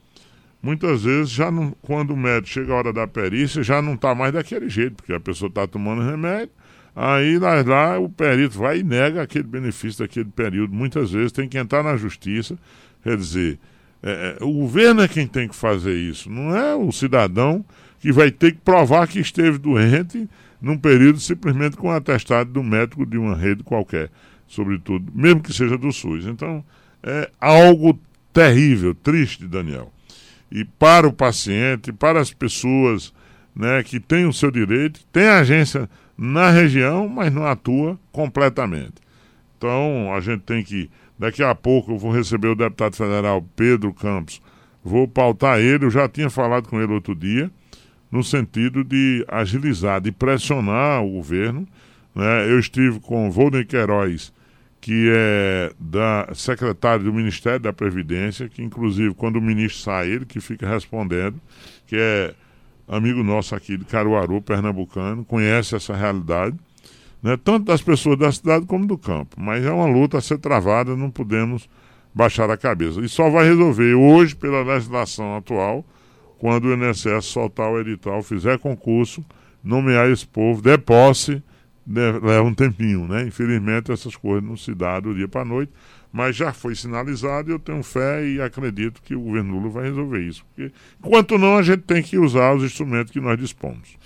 Muitas 0.65 1.03
vezes, 1.05 1.31
já 1.31 1.51
não, 1.51 1.73
quando 1.83 2.13
o 2.13 2.17
médico 2.17 2.49
chega 2.49 2.73
a 2.73 2.77
hora 2.77 2.91
da 2.91 3.07
perícia, 3.07 3.63
já 3.63 3.83
não 3.83 3.97
está 3.97 4.15
mais 4.15 4.33
daquele 4.33 4.67
jeito, 4.71 4.95
porque 4.95 5.13
a 5.13 5.21
pessoa 5.21 5.51
está 5.51 5.67
tomando 5.67 6.01
remédio. 6.01 6.49
Aí 6.97 7.39
lá, 7.39 7.63
lá 7.63 7.99
o 7.99 8.09
perito 8.09 8.59
vai 8.59 8.79
e 8.79 8.83
nega 8.83 9.21
aquele 9.21 9.47
benefício 9.47 9.99
daquele 9.99 10.31
período. 10.31 10.73
Muitas 10.73 11.11
vezes 11.11 11.33
tem 11.33 11.47
que 11.47 11.59
entrar 11.59 11.83
na 11.83 11.99
justiça. 11.99 12.57
Quer 13.03 13.19
dizer, 13.19 13.59
é, 14.03 14.39
é, 14.41 14.43
o 14.43 14.51
governo 14.53 15.03
é 15.03 15.09
quem 15.09 15.27
tem 15.27 15.47
que 15.47 15.55
fazer 15.55 15.95
isso, 15.95 16.31
não 16.31 16.57
é 16.57 16.75
o 16.75 16.91
cidadão 16.91 17.63
que 18.01 18.11
vai 18.11 18.31
ter 18.31 18.53
que 18.53 18.59
provar 18.59 19.07
que 19.07 19.21
esteve 19.21 19.59
doente 19.59 20.27
num 20.63 20.79
período 20.79 21.21
simplesmente 21.21 21.77
com 21.77 21.89
um 21.89 21.91
atestado 21.91 22.51
do 22.51 22.63
médico 22.63 23.05
de 23.05 23.19
uma 23.19 23.37
rede 23.37 23.63
qualquer, 23.63 24.11
sobretudo, 24.47 25.13
mesmo 25.15 25.43
que 25.43 25.53
seja 25.53 25.77
do 25.77 25.93
SUS. 25.93 26.25
Então, 26.25 26.65
é 27.03 27.31
algo 27.39 27.99
terrível, 28.33 28.95
triste, 28.95 29.47
Daniel. 29.47 29.94
E 30.51 30.65
para 30.65 31.07
o 31.07 31.13
paciente, 31.13 31.93
para 31.93 32.21
as 32.21 32.33
pessoas 32.33 33.13
né, 33.55 33.83
que 33.83 33.99
têm 33.99 34.27
o 34.27 34.33
seu 34.33 34.51
direito, 34.51 35.01
tem 35.13 35.29
agência 35.29 35.89
na 36.17 36.51
região, 36.51 37.09
mas 37.09 37.33
não 37.33 37.45
atua 37.47 37.99
completamente. 38.13 38.95
Então, 39.57 40.13
a 40.15 40.21
gente 40.21 40.43
tem 40.43 40.63
que 40.63 40.91
Daqui 41.19 41.43
a 41.43 41.55
pouco 41.55 41.93
eu 41.93 41.99
vou 41.99 42.13
receber 42.13 42.49
o 42.49 42.55
deputado 42.57 42.97
federal 42.97 43.43
Pedro 43.55 43.93
Campos. 43.93 44.43
Vou 44.83 45.07
pautar 45.07 45.61
ele, 45.61 45.85
eu 45.85 45.91
já 45.91 46.09
tinha 46.09 46.29
falado 46.29 46.69
com 46.69 46.81
ele 46.81 46.93
outro 46.93 47.15
dia, 47.15 47.51
no 48.11 48.23
sentido 48.23 48.85
de 48.85 49.25
agilizar, 49.29 50.01
de 50.01 50.13
pressionar 50.13 51.03
o 51.03 51.11
governo. 51.13 51.67
Né? 52.15 52.51
Eu 52.51 52.59
estive 52.59 53.01
com 53.01 53.31
Volney 53.31 53.65
Queiroz, 53.65 54.33
que 54.85 55.11
é 55.11 55.73
da 55.81 56.29
secretário 56.35 57.07
do 57.07 57.13
Ministério 57.13 57.59
da 57.59 57.73
Previdência, 57.73 58.51
que 58.51 58.63
inclusive 58.63 59.15
quando 59.15 59.37
o 59.37 59.41
ministro 59.41 59.81
sai, 59.81 60.11
ele 60.11 60.27
que 60.27 60.41
fica 60.41 60.69
respondendo, 60.69 61.41
que 61.87 61.97
é 61.97 62.35
amigo 62.87 63.23
nosso 63.23 63.55
aqui 63.55 63.79
de 63.79 63.87
Caruaru, 63.87 64.43
pernambucano, 64.43 65.25
conhece 65.25 65.75
essa 65.75 65.97
realidade 65.97 66.55
né, 67.23 67.39
tanto 67.43 67.65
das 67.65 67.81
pessoas 67.81 68.19
da 68.19 68.31
cidade 68.31 68.67
como 68.67 68.87
do 68.87 68.99
campo. 68.99 69.41
Mas 69.41 69.65
é 69.65 69.71
uma 69.73 69.87
luta 69.87 70.19
a 70.19 70.21
ser 70.21 70.37
travada, 70.37 70.95
não 70.95 71.11
podemos 71.11 71.67
baixar 72.15 72.51
a 72.51 72.57
cabeça. 72.59 73.01
E 73.01 73.09
só 73.09 73.31
vai 73.31 73.47
resolver 73.47 73.95
hoje, 73.95 74.37
pela 74.37 74.63
legislação 74.63 75.35
atual, 75.35 75.83
quando 76.39 76.67
o 76.67 76.75
INSS 76.75 77.25
soltar 77.25 77.71
o 77.71 77.81
edital, 77.81 78.23
fizer 78.23 78.59
concurso, 78.59 79.25
nomear 79.63 80.11
esse 80.11 80.27
povo, 80.27 80.61
der 80.61 80.77
posse, 80.77 81.43
leva 81.87 82.43
um 82.43 82.55
tempinho, 82.55 83.07
né? 83.07 83.23
Infelizmente 83.27 83.93
essas 83.93 84.17
coisas 84.17 84.43
não 84.43 84.57
se 84.57 84.75
dão 84.75 85.01
do 85.01 85.15
dia 85.15 85.29
para 85.29 85.43
a 85.43 85.45
noite, 85.45 85.73
mas 86.13 86.37
já 86.37 86.53
foi 86.53 86.75
sinalizado 86.75 87.51
e 87.51 87.53
eu 87.53 87.59
tenho 87.59 87.83
fé 87.83 88.27
e 88.27 88.41
acredito 88.41 89.03
que 89.03 89.15
o 89.15 89.21
governo 89.21 89.59
Lula 89.59 89.69
vai 89.69 89.85
resolver 89.85 90.21
isso. 90.21 90.45
Porque, 90.47 90.73
enquanto 90.99 91.37
não, 91.37 91.57
a 91.57 91.63
gente 91.63 91.83
tem 91.83 92.03
que 92.03 92.19
usar 92.19 92.55
os 92.55 92.63
instrumentos 92.63 93.13
que 93.13 93.21
nós 93.21 93.39
dispomos. 93.39 93.97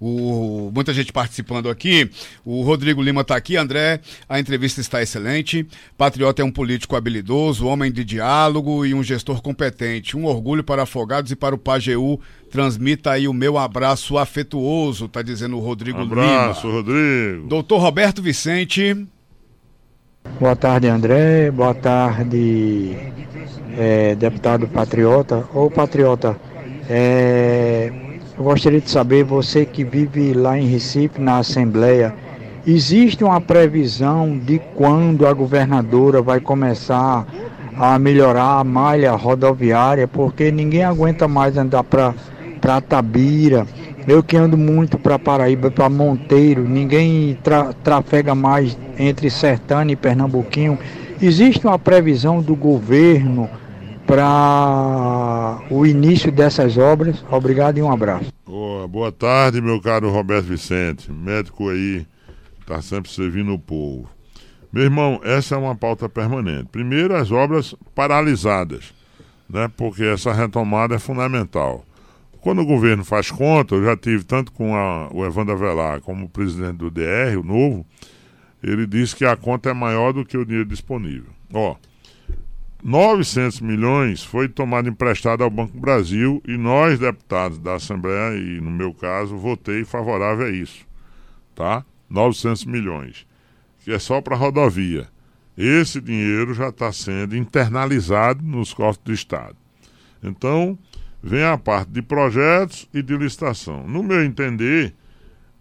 O, 0.00 0.70
muita 0.72 0.94
gente 0.94 1.12
participando 1.12 1.68
aqui. 1.68 2.08
O 2.44 2.62
Rodrigo 2.62 3.02
Lima 3.02 3.22
está 3.22 3.36
aqui. 3.36 3.56
André, 3.56 4.00
a 4.28 4.38
entrevista 4.38 4.80
está 4.80 5.02
excelente. 5.02 5.66
Patriota 5.96 6.40
é 6.40 6.44
um 6.44 6.52
político 6.52 6.94
habilidoso, 6.94 7.66
homem 7.66 7.90
de 7.90 8.04
diálogo 8.04 8.86
e 8.86 8.94
um 8.94 9.02
gestor 9.02 9.42
competente. 9.42 10.16
Um 10.16 10.24
orgulho 10.24 10.62
para 10.62 10.84
Afogados 10.84 11.32
e 11.32 11.36
para 11.36 11.54
o 11.54 11.58
Pajeú. 11.58 12.20
Transmita 12.50 13.10
aí 13.10 13.28
o 13.28 13.32
meu 13.32 13.58
abraço 13.58 14.16
afetuoso, 14.16 15.04
está 15.04 15.22
dizendo 15.22 15.56
o 15.56 15.60
Rodrigo 15.60 16.00
abraço, 16.00 16.26
Lima. 16.26 16.42
Abraço, 16.42 16.70
Rodrigo. 16.70 17.46
Doutor 17.46 17.78
Roberto 17.78 18.22
Vicente. 18.22 19.06
Boa 20.40 20.56
tarde, 20.56 20.88
André. 20.88 21.50
Boa 21.50 21.74
tarde, 21.74 22.96
é, 23.76 24.14
deputado 24.14 24.66
Patriota. 24.68 25.44
Ô, 25.52 25.70
Patriota, 25.70 26.36
é, 26.88 27.92
eu 28.36 28.44
gostaria 28.44 28.80
de 28.80 28.90
saber, 28.90 29.24
você 29.24 29.66
que 29.66 29.84
vive 29.84 30.32
lá 30.32 30.58
em 30.58 30.66
Recife, 30.66 31.20
na 31.20 31.38
Assembleia, 31.38 32.14
existe 32.66 33.24
uma 33.24 33.40
previsão 33.40 34.38
de 34.38 34.58
quando 34.74 35.26
a 35.26 35.32
governadora 35.32 36.22
vai 36.22 36.40
começar 36.40 37.26
a 37.76 37.98
melhorar 37.98 38.58
a 38.58 38.64
malha 38.64 39.12
rodoviária, 39.12 40.06
porque 40.08 40.50
ninguém 40.50 40.84
aguenta 40.84 41.28
mais 41.28 41.56
andar 41.56 41.84
para 41.84 42.14
Tabira. 42.80 43.66
Eu 44.06 44.22
que 44.22 44.36
ando 44.36 44.56
muito 44.56 44.98
para 44.98 45.18
Paraíba, 45.18 45.70
para 45.70 45.88
Monteiro, 45.88 46.66
ninguém 46.66 47.38
tra 47.42 47.72
trafega 47.72 48.34
mais 48.34 48.78
entre 48.98 49.28
Sertânia 49.30 49.92
e 49.92 49.96
Pernambuquinho. 49.96 50.78
Existe 51.20 51.66
uma 51.66 51.78
previsão 51.78 52.40
do 52.40 52.54
governo 52.54 53.50
para 54.06 55.60
o 55.70 55.84
início 55.84 56.32
dessas 56.32 56.78
obras. 56.78 57.22
Obrigado 57.30 57.76
e 57.76 57.82
um 57.82 57.90
abraço. 57.90 58.32
Boa, 58.46 58.88
boa 58.88 59.12
tarde, 59.12 59.60
meu 59.60 59.80
caro 59.80 60.10
Roberto 60.10 60.46
Vicente, 60.46 61.12
médico 61.12 61.68
aí, 61.68 62.06
está 62.60 62.80
sempre 62.80 63.10
servindo 63.10 63.52
o 63.52 63.58
povo. 63.58 64.08
Meu 64.72 64.84
irmão, 64.84 65.20
essa 65.22 65.54
é 65.54 65.58
uma 65.58 65.74
pauta 65.74 66.08
permanente. 66.08 66.68
Primeiro, 66.70 67.14
as 67.14 67.30
obras 67.30 67.74
paralisadas, 67.94 68.94
né? 69.48 69.70
porque 69.76 70.04
essa 70.04 70.32
retomada 70.32 70.94
é 70.94 70.98
fundamental. 70.98 71.84
Quando 72.40 72.62
o 72.62 72.66
governo 72.66 73.04
faz 73.04 73.30
conta, 73.30 73.74
eu 73.74 73.84
já 73.84 73.96
tive 73.96 74.24
tanto 74.24 74.52
com 74.52 74.74
a, 74.76 75.08
o 75.12 75.24
Evandro 75.24 75.54
Avelar 75.54 76.00
como 76.00 76.26
o 76.26 76.28
presidente 76.28 76.76
do 76.76 76.90
DR, 76.90 77.36
o 77.38 77.42
novo, 77.42 77.84
ele 78.62 78.86
disse 78.86 79.14
que 79.14 79.24
a 79.24 79.36
conta 79.36 79.70
é 79.70 79.72
maior 79.72 80.12
do 80.12 80.24
que 80.24 80.36
o 80.36 80.44
dinheiro 80.44 80.68
disponível. 80.68 81.30
Ó, 81.52 81.76
900 82.82 83.60
milhões 83.60 84.22
foi 84.22 84.48
tomado 84.48 84.88
emprestado 84.88 85.42
ao 85.42 85.50
Banco 85.50 85.78
Brasil 85.78 86.40
e 86.46 86.56
nós, 86.56 86.98
deputados 86.98 87.58
da 87.58 87.74
Assembleia, 87.74 88.38
e 88.38 88.60
no 88.60 88.70
meu 88.70 88.94
caso, 88.94 89.36
votei 89.36 89.84
favorável 89.84 90.46
a 90.46 90.50
isso. 90.50 90.86
Tá? 91.54 91.84
900 92.08 92.64
milhões, 92.66 93.26
que 93.84 93.92
é 93.92 93.98
só 93.98 94.20
para 94.20 94.36
rodovia. 94.36 95.08
Esse 95.56 96.00
dinheiro 96.00 96.54
já 96.54 96.68
está 96.68 96.92
sendo 96.92 97.36
internalizado 97.36 98.44
nos 98.44 98.72
cofres 98.72 99.04
do 99.04 99.12
Estado. 99.12 99.56
Então, 100.22 100.78
vem 101.22 101.44
a 101.44 101.58
parte 101.58 101.90
de 101.90 102.02
projetos 102.02 102.88
e 102.92 103.02
de 103.02 103.16
licitação. 103.16 103.86
No 103.86 104.02
meu 104.02 104.24
entender, 104.24 104.94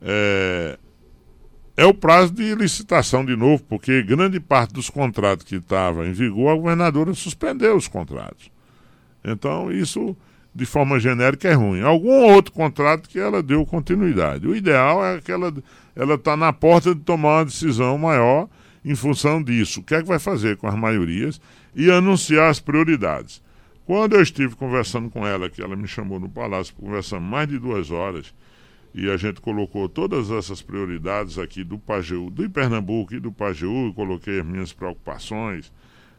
é, 0.02 0.78
é 1.76 1.86
o 1.86 1.94
prazo 1.94 2.34
de 2.34 2.56
licitação 2.56 3.26
de 3.26 3.36
novo, 3.36 3.64
porque 3.64 4.02
grande 4.04 4.40
parte 4.40 4.74
dos 4.74 4.90
contratos 4.90 5.46
que 5.46 5.56
estavam 5.56 6.06
em 6.06 6.14
vigor, 6.14 6.52
a 6.52 6.56
governadora 6.56 7.14
suspendeu 7.14 7.76
os 7.76 7.88
contratos. 7.88 8.52
Então, 9.24 9.72
isso, 9.72 10.16
de 10.54 10.66
forma 10.66 11.00
genérica, 11.00 11.48
é 11.48 11.54
ruim. 11.54 11.82
Algum 11.82 12.32
outro 12.32 12.54
contrato 12.54 13.10
que 13.10 13.20
ela 13.20 13.44
deu 13.44 13.66
continuidade. 13.66 14.48
O 14.48 14.56
ideal 14.56 15.06
é 15.06 15.20
que 15.20 15.32
ela 15.32 15.54
está 16.16 16.38
na 16.38 16.54
porta 16.54 16.96
de 16.96 17.02
tomar 17.02 17.40
uma 17.40 17.46
decisão 17.46 17.98
maior 17.98 18.48
em 18.86 18.96
função 18.96 19.44
disso. 19.44 19.82
O 19.82 19.84
que 19.84 19.96
é 19.96 20.02
que 20.02 20.08
vai 20.08 20.20
fazer 20.20 20.56
com 20.58 20.68
as 20.68 20.76
maiorias 20.76 21.42
e 21.76 21.92
anunciar 21.92 22.50
as 22.50 22.60
prioridades. 22.60 23.42
Quando 23.88 24.18
eu 24.18 24.22
estive 24.22 24.54
conversando 24.54 25.10
com 25.10 25.26
ela, 25.26 25.50
que 25.50 25.62
ela 25.62 25.74
me 25.74 25.88
chamou 25.88 26.20
no 26.20 26.28
palácio, 26.28 26.76
conversando 26.76 27.22
mais 27.22 27.48
de 27.48 27.58
duas 27.58 27.90
horas, 27.90 28.34
e 28.94 29.10
a 29.10 29.16
gente 29.16 29.40
colocou 29.40 29.88
todas 29.88 30.30
essas 30.30 30.62
prioridades 30.62 31.40
aqui 31.40 31.64
do 31.64 31.80
Pajeú, 31.80 32.30
do 32.30 32.50
Pernambuco 32.50 33.16
e 33.16 33.20
do 33.22 33.32
Pajeú, 33.32 33.94
coloquei 33.94 34.42
as 34.42 34.46
minhas 34.46 34.74
preocupações, 34.74 35.72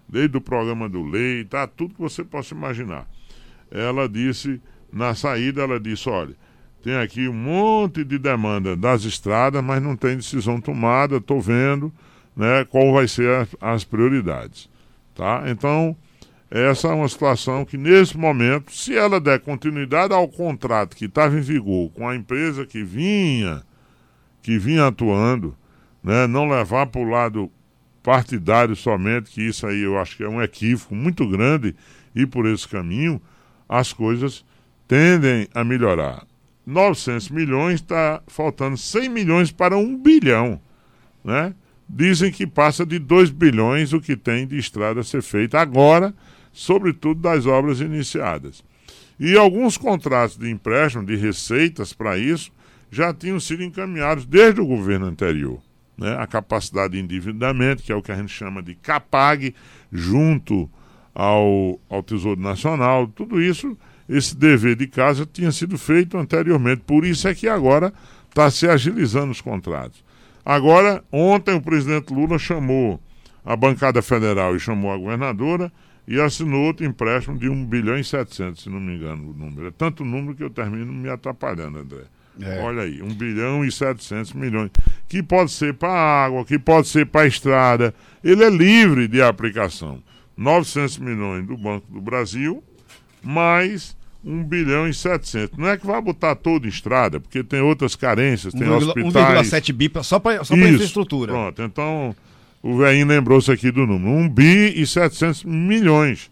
desde 0.08 0.34
o 0.34 0.40
programa 0.40 0.88
do 0.88 1.02
lei, 1.02 1.44
tá, 1.44 1.66
tudo 1.66 1.92
que 1.92 2.00
você 2.00 2.24
possa 2.24 2.54
imaginar. 2.54 3.06
Ela 3.70 4.08
disse, 4.08 4.62
na 4.90 5.14
saída, 5.14 5.60
ela 5.60 5.78
disse, 5.78 6.08
olha, 6.08 6.34
tem 6.82 6.96
aqui 6.96 7.28
um 7.28 7.34
monte 7.34 8.02
de 8.02 8.18
demanda 8.18 8.74
das 8.74 9.04
estradas, 9.04 9.62
mas 9.62 9.82
não 9.82 9.94
tem 9.94 10.16
decisão 10.16 10.58
tomada, 10.58 11.18
estou 11.18 11.38
vendo 11.38 11.92
né, 12.34 12.64
qual 12.64 12.94
vai 12.94 13.06
ser 13.06 13.46
as 13.60 13.84
prioridades. 13.84 14.70
Tá? 15.14 15.44
Então, 15.48 15.94
essa 16.50 16.88
é 16.88 16.92
uma 16.92 17.08
situação 17.08 17.64
que, 17.64 17.76
nesse 17.76 18.16
momento, 18.16 18.72
se 18.72 18.96
ela 18.96 19.20
der 19.20 19.40
continuidade 19.40 20.14
ao 20.14 20.26
contrato 20.26 20.96
que 20.96 21.04
estava 21.04 21.36
em 21.36 21.42
vigor 21.42 21.90
com 21.90 22.08
a 22.08 22.16
empresa 22.16 22.64
que 22.64 22.82
vinha, 22.82 23.62
que 24.42 24.58
vinha 24.58 24.86
atuando, 24.86 25.54
né, 26.02 26.26
não 26.26 26.48
levar 26.48 26.86
para 26.86 27.00
o 27.00 27.08
lado 27.08 27.50
partidário 28.02 28.74
somente, 28.74 29.30
que 29.30 29.42
isso 29.42 29.66
aí 29.66 29.82
eu 29.82 29.98
acho 29.98 30.16
que 30.16 30.24
é 30.24 30.28
um 30.28 30.40
equívoco 30.40 30.94
muito 30.94 31.28
grande, 31.28 31.76
e 32.14 32.24
por 32.24 32.46
esse 32.46 32.66
caminho 32.66 33.20
as 33.68 33.92
coisas 33.92 34.42
tendem 34.86 35.46
a 35.54 35.62
melhorar. 35.62 36.26
900 36.64 37.28
milhões, 37.30 37.80
está 37.80 38.22
faltando 38.26 38.76
100 38.76 39.08
milhões 39.08 39.52
para 39.52 39.76
1 39.76 39.98
bilhão. 39.98 40.60
Né? 41.22 41.54
Dizem 41.88 42.30
que 42.30 42.46
passa 42.46 42.84
de 42.84 42.98
2 42.98 43.30
bilhões 43.30 43.92
o 43.92 44.00
que 44.00 44.16
tem 44.16 44.46
de 44.46 44.58
estrada 44.58 45.00
a 45.00 45.04
ser 45.04 45.22
feita 45.22 45.58
agora, 45.58 46.14
sobretudo 46.52 47.22
das 47.22 47.46
obras 47.46 47.80
iniciadas. 47.80 48.62
E 49.18 49.36
alguns 49.36 49.76
contratos 49.76 50.36
de 50.36 50.50
empréstimo, 50.50 51.04
de 51.04 51.16
receitas 51.16 51.92
para 51.92 52.18
isso, 52.18 52.52
já 52.90 53.12
tinham 53.12 53.40
sido 53.40 53.62
encaminhados 53.62 54.24
desde 54.24 54.60
o 54.60 54.66
governo 54.66 55.06
anterior. 55.06 55.60
Né? 55.96 56.14
A 56.18 56.26
capacidade 56.26 56.92
de 56.92 57.00
endividamento, 57.00 57.82
que 57.82 57.90
é 57.90 57.94
o 57.94 58.02
que 58.02 58.12
a 58.12 58.16
gente 58.16 58.32
chama 58.32 58.62
de 58.62 58.74
CAPAG, 58.74 59.54
junto 59.90 60.70
ao, 61.14 61.80
ao 61.88 62.02
Tesouro 62.02 62.40
Nacional, 62.40 63.08
tudo 63.08 63.42
isso, 63.42 63.76
esse 64.08 64.36
dever 64.36 64.76
de 64.76 64.86
casa 64.86 65.26
tinha 65.26 65.50
sido 65.50 65.76
feito 65.76 66.16
anteriormente. 66.16 66.82
Por 66.86 67.04
isso 67.04 67.26
é 67.26 67.34
que 67.34 67.48
agora 67.48 67.92
está 68.28 68.50
se 68.50 68.68
agilizando 68.68 69.32
os 69.32 69.40
contratos. 69.40 70.04
Agora, 70.48 71.04
ontem 71.12 71.54
o 71.54 71.60
presidente 71.60 72.10
Lula 72.10 72.38
chamou 72.38 72.98
a 73.44 73.54
bancada 73.54 74.00
federal 74.00 74.56
e 74.56 74.58
chamou 74.58 74.90
a 74.90 74.96
governadora 74.96 75.70
e 76.06 76.18
assinou 76.18 76.62
outro 76.62 76.86
empréstimo 76.86 77.36
de 77.36 77.50
1 77.50 77.66
bilhão 77.66 77.98
e 77.98 78.02
700, 78.02 78.62
se 78.62 78.70
não 78.70 78.80
me 78.80 78.96
engano 78.96 79.28
o 79.28 79.34
número. 79.34 79.66
É 79.66 79.70
tanto 79.70 80.06
número 80.06 80.34
que 80.34 80.42
eu 80.42 80.48
termino 80.48 80.90
me 80.90 81.10
atrapalhando, 81.10 81.80
André. 81.80 82.04
É. 82.40 82.62
Olha 82.62 82.84
aí, 82.84 83.02
1 83.02 83.08
bilhão 83.08 83.62
e 83.62 83.70
700 83.70 84.32
milhões. 84.32 84.70
Que 85.06 85.22
pode 85.22 85.50
ser 85.50 85.74
para 85.74 85.92
água, 85.92 86.42
que 86.46 86.58
pode 86.58 86.88
ser 86.88 87.04
para 87.04 87.26
estrada. 87.26 87.94
Ele 88.24 88.42
é 88.42 88.48
livre 88.48 89.06
de 89.06 89.20
aplicação. 89.20 90.02
900 90.34 90.96
milhões 90.96 91.46
do 91.46 91.58
Banco 91.58 91.92
do 91.92 92.00
Brasil, 92.00 92.64
mais 93.22 93.94
1 94.24 94.44
bilhão 94.44 94.88
e 94.88 94.94
700. 94.94 95.56
Não 95.56 95.68
é 95.68 95.76
que 95.76 95.86
vai 95.86 96.00
botar 96.00 96.34
todo 96.34 96.66
em 96.66 96.68
estrada, 96.68 97.20
porque 97.20 97.42
tem 97.42 97.60
outras 97.60 97.94
carências, 97.94 98.52
tem 98.52 98.68
1, 98.68 98.76
hospitais. 98.76 99.48
1,7 99.48 99.72
bi 99.72 99.90
só 100.02 100.18
para 100.18 100.44
só 100.44 100.54
infraestrutura. 100.54 101.32
Pronto, 101.32 101.62
então 101.62 102.14
o 102.62 102.76
velhinho 102.76 103.06
lembrou-se 103.06 103.50
aqui 103.50 103.70
do 103.70 103.86
número, 103.86 104.10
1 104.10 104.28
bi 104.28 104.80
e 104.80 104.86
700 104.86 105.44
milhões, 105.44 106.30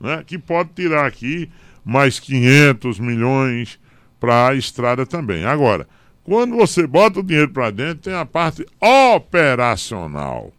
né? 0.00 0.22
que 0.26 0.38
pode 0.38 0.70
tirar 0.74 1.06
aqui 1.06 1.50
mais 1.84 2.20
500 2.20 2.98
milhões 3.00 3.78
para 4.20 4.48
a 4.48 4.54
estrada 4.54 5.04
também. 5.04 5.44
Agora, 5.44 5.86
quando 6.22 6.56
você 6.56 6.86
bota 6.86 7.20
o 7.20 7.22
dinheiro 7.22 7.50
para 7.50 7.70
dentro, 7.70 8.04
tem 8.04 8.14
a 8.14 8.24
parte 8.24 8.64
operacional, 8.80 10.52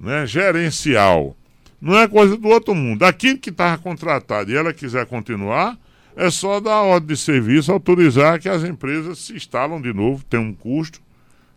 né? 0.00 0.26
gerencial. 0.26 1.36
Não 1.80 1.96
é 1.98 2.08
coisa 2.08 2.36
do 2.36 2.48
outro 2.48 2.74
mundo. 2.74 3.04
Aquilo 3.04 3.38
que 3.38 3.50
estava 3.50 3.76
contratado 3.78 4.50
e 4.50 4.56
ela 4.56 4.72
quiser 4.72 5.04
continuar, 5.06 5.78
é 6.16 6.30
só 6.30 6.58
dar 6.58 6.82
ordem 6.82 7.14
de 7.14 7.16
serviço, 7.16 7.70
autorizar 7.70 8.40
que 8.40 8.48
as 8.48 8.64
empresas 8.64 9.18
se 9.18 9.34
instalam 9.34 9.80
de 9.80 9.92
novo, 9.92 10.24
tem 10.24 10.40
um 10.40 10.52
custo, 10.52 11.00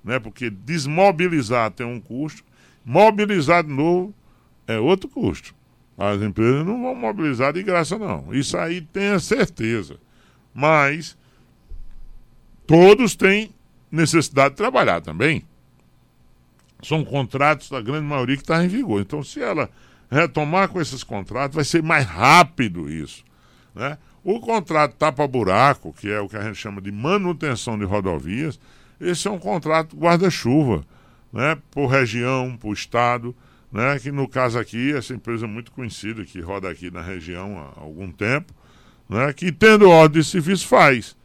né? 0.04 0.20
porque 0.20 0.50
desmobilizar 0.50 1.72
tem 1.72 1.88
um 1.88 2.00
custo 2.00 2.44
Mobilizar 2.92 3.64
de 3.64 3.70
novo 3.70 4.16
é 4.66 4.80
outro 4.80 5.08
custo. 5.08 5.54
As 5.96 6.20
empresas 6.24 6.66
não 6.66 6.82
vão 6.82 6.96
mobilizar 6.96 7.54
de 7.54 7.62
graça, 7.62 8.00
não. 8.00 8.34
Isso 8.34 8.58
aí 8.58 8.82
tenha 8.82 9.20
certeza. 9.20 10.00
Mas 10.52 11.16
todos 12.66 13.16
têm 13.16 13.54
necessidade 13.92 14.52
de 14.52 14.58
trabalhar 14.58 15.02
também. 15.02 15.44
São 16.82 17.06
contratos 17.06 17.70
da 17.70 17.80
grande 17.80 18.08
maioria 18.08 18.38
que 18.38 18.42
está 18.42 18.66
em 18.66 18.68
vigor. 18.68 19.02
Então, 19.02 19.22
se 19.22 19.40
ela 19.40 19.70
retomar 20.10 20.70
com 20.70 20.82
esses 20.82 21.04
contratos, 21.04 21.56
vai 21.56 21.66
ser 21.66 21.84
mais 21.84 22.06
rápido 22.06 22.90
isso. 22.90 23.24
Né? 23.76 24.00
O 24.24 24.40
contrato 24.40 24.96
tapa-buraco, 24.96 25.94
que 25.94 26.10
é 26.10 26.20
o 26.20 26.28
que 26.28 26.38
a 26.38 26.42
gente 26.42 26.56
chama 26.56 26.82
de 26.82 26.92
manutenção 26.92 27.78
de 27.78 27.86
rodovias, 27.86 28.60
esse 29.00 29.28
é 29.28 29.32
um 29.32 29.40
contrato 29.40 29.96
guarda-chuva 29.96 30.84
né, 31.32 31.58
por 31.72 31.88
região, 31.88 32.58
por 32.58 32.74
estado, 32.74 33.36
né, 33.72 33.98
que 34.00 34.12
no 34.12 34.28
caso 34.28 34.60
aqui, 34.60 34.94
essa 34.94 35.14
empresa 35.14 35.48
muito 35.48 35.72
conhecida 35.72 36.26
que 36.26 36.42
roda 36.42 36.70
aqui 36.70 36.92
na 36.92 37.02
região 37.02 37.58
há 37.60 37.80
algum 37.80 38.12
tempo, 38.12 38.54
né, 39.08 39.32
que 39.32 39.52
tendo 39.52 39.90
ordem 39.90 40.22
de 40.22 40.28
serviço 40.28 40.68
faz. 40.68 41.16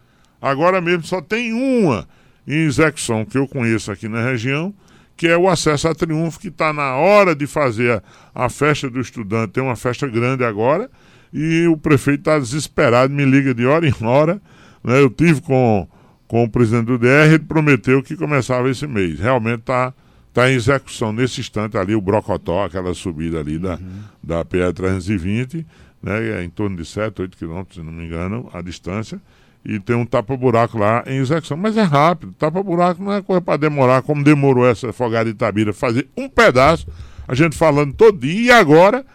Agora 0.40 0.80
mesmo 0.80 1.04
só 1.04 1.20
tem 1.20 1.52
uma 1.52 2.06
em 2.46 2.66
execução 2.66 3.24
que 3.24 3.38
eu 3.38 3.48
conheço 3.48 3.90
aqui 3.90 4.08
na 4.08 4.22
região, 4.22 4.74
que 5.16 5.26
é 5.26 5.36
o 5.36 5.48
acesso 5.48 5.88
a 5.88 5.94
Triunfo, 5.94 6.38
que 6.38 6.48
está 6.48 6.72
na 6.72 6.96
hora 6.96 7.34
de 7.34 7.46
fazer 7.46 8.02
a, 8.34 8.48
festa 8.48 8.90
do 8.90 9.00
estudante. 9.00 9.52
Tem 9.52 9.62
uma 9.62 9.76
festa 9.76 10.06
grande 10.06 10.44
agora 10.44 10.90
e 11.34 11.66
o 11.66 11.76
prefeito 11.76 12.20
está 12.20 12.38
desesperado, 12.38 13.12
me 13.12 13.24
liga 13.24 13.52
de 13.52 13.66
hora 13.66 13.86
em 13.86 14.06
hora. 14.06 14.40
Né? 14.82 15.00
Eu 15.00 15.10
tive 15.10 15.40
com 15.40 15.88
com 16.26 16.42
o 16.42 16.48
presidente 16.48 16.86
do 16.86 16.98
DR, 16.98 17.28
ele 17.28 17.40
prometeu 17.40 18.02
que 18.02 18.16
começava 18.16 18.68
esse 18.68 18.86
mês. 18.86 19.20
Realmente 19.20 19.60
está 19.60 19.92
tá 20.32 20.50
em 20.50 20.54
execução 20.54 21.12
nesse 21.12 21.40
instante 21.40 21.78
ali, 21.78 21.94
o 21.94 22.00
Brocotó, 22.00 22.64
aquela 22.64 22.92
subida 22.92 23.38
ali 23.38 23.58
da, 23.58 23.74
uhum. 23.74 24.02
da 24.20 24.44
PR-320, 24.44 25.64
né, 26.02 26.40
é 26.40 26.42
em 26.42 26.50
torno 26.50 26.76
de 26.76 26.84
7, 26.84 27.22
8 27.22 27.36
quilômetros, 27.36 27.76
se 27.76 27.82
não 27.82 27.92
me 27.92 28.04
engano, 28.04 28.50
a 28.52 28.60
distância, 28.60 29.20
e 29.64 29.78
tem 29.78 29.94
um 29.94 30.04
tapa-buraco 30.04 30.76
lá 30.76 31.04
em 31.06 31.18
execução. 31.18 31.56
Mas 31.56 31.76
é 31.76 31.82
rápido, 31.82 32.34
tapa-buraco 32.36 33.00
não 33.00 33.12
é 33.12 33.22
coisa 33.22 33.40
para 33.40 33.56
demorar, 33.56 34.02
como 34.02 34.24
demorou 34.24 34.66
essa 34.66 34.92
Fogada 34.92 35.26
de 35.26 35.36
Itabira, 35.36 35.72
fazer 35.72 36.08
um 36.16 36.28
pedaço, 36.28 36.88
a 37.28 37.34
gente 37.34 37.56
falando 37.56 37.94
todo 37.94 38.18
dia, 38.18 38.42
e 38.42 38.50
agora, 38.50 39.06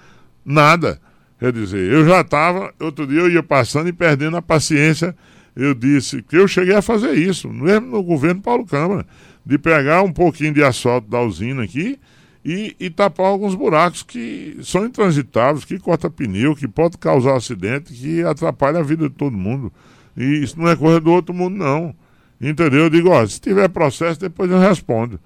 nada. 0.45 1.01
Quer 1.39 1.53
dizer, 1.53 1.91
eu 1.91 2.05
já 2.05 2.21
estava, 2.21 2.73
outro 2.79 3.07
dia 3.07 3.21
eu 3.21 3.31
ia 3.31 3.41
passando 3.41 3.87
e 3.87 3.93
perdendo 3.93 4.35
a 4.35 4.41
paciência 4.41 5.15
eu 5.55 5.73
disse 5.73 6.21
que 6.21 6.37
eu 6.37 6.47
cheguei 6.47 6.73
a 6.73 6.81
fazer 6.81 7.13
isso, 7.15 7.49
mesmo 7.49 7.87
no 7.87 8.01
governo 8.01 8.41
Paulo 8.41 8.65
Câmara, 8.65 9.05
de 9.45 9.57
pegar 9.57 10.03
um 10.03 10.11
pouquinho 10.11 10.53
de 10.53 10.63
asfalto 10.63 11.09
da 11.09 11.21
usina 11.21 11.63
aqui 11.63 11.99
e, 12.45 12.75
e 12.79 12.89
tapar 12.89 13.25
alguns 13.25 13.55
buracos 13.55 14.01
que 14.01 14.57
são 14.63 14.85
intransitáveis, 14.85 15.65
que 15.65 15.77
corta 15.77 16.09
pneu, 16.09 16.55
que 16.55 16.67
pode 16.67 16.97
causar 16.97 17.35
acidente, 17.35 17.93
que 17.93 18.23
atrapalha 18.23 18.79
a 18.79 18.83
vida 18.83 19.09
de 19.09 19.15
todo 19.15 19.35
mundo. 19.35 19.71
E 20.15 20.23
isso 20.23 20.57
não 20.57 20.69
é 20.69 20.77
coisa 20.77 21.01
do 21.01 21.11
outro 21.11 21.33
mundo, 21.33 21.57
não. 21.57 21.93
Entendeu? 22.39 22.83
Eu 22.83 22.89
digo, 22.89 23.09
ó, 23.09 23.25
se 23.25 23.41
tiver 23.41 23.67
processo, 23.67 24.17
depois 24.19 24.49
eu 24.49 24.59
respondo. 24.59 25.19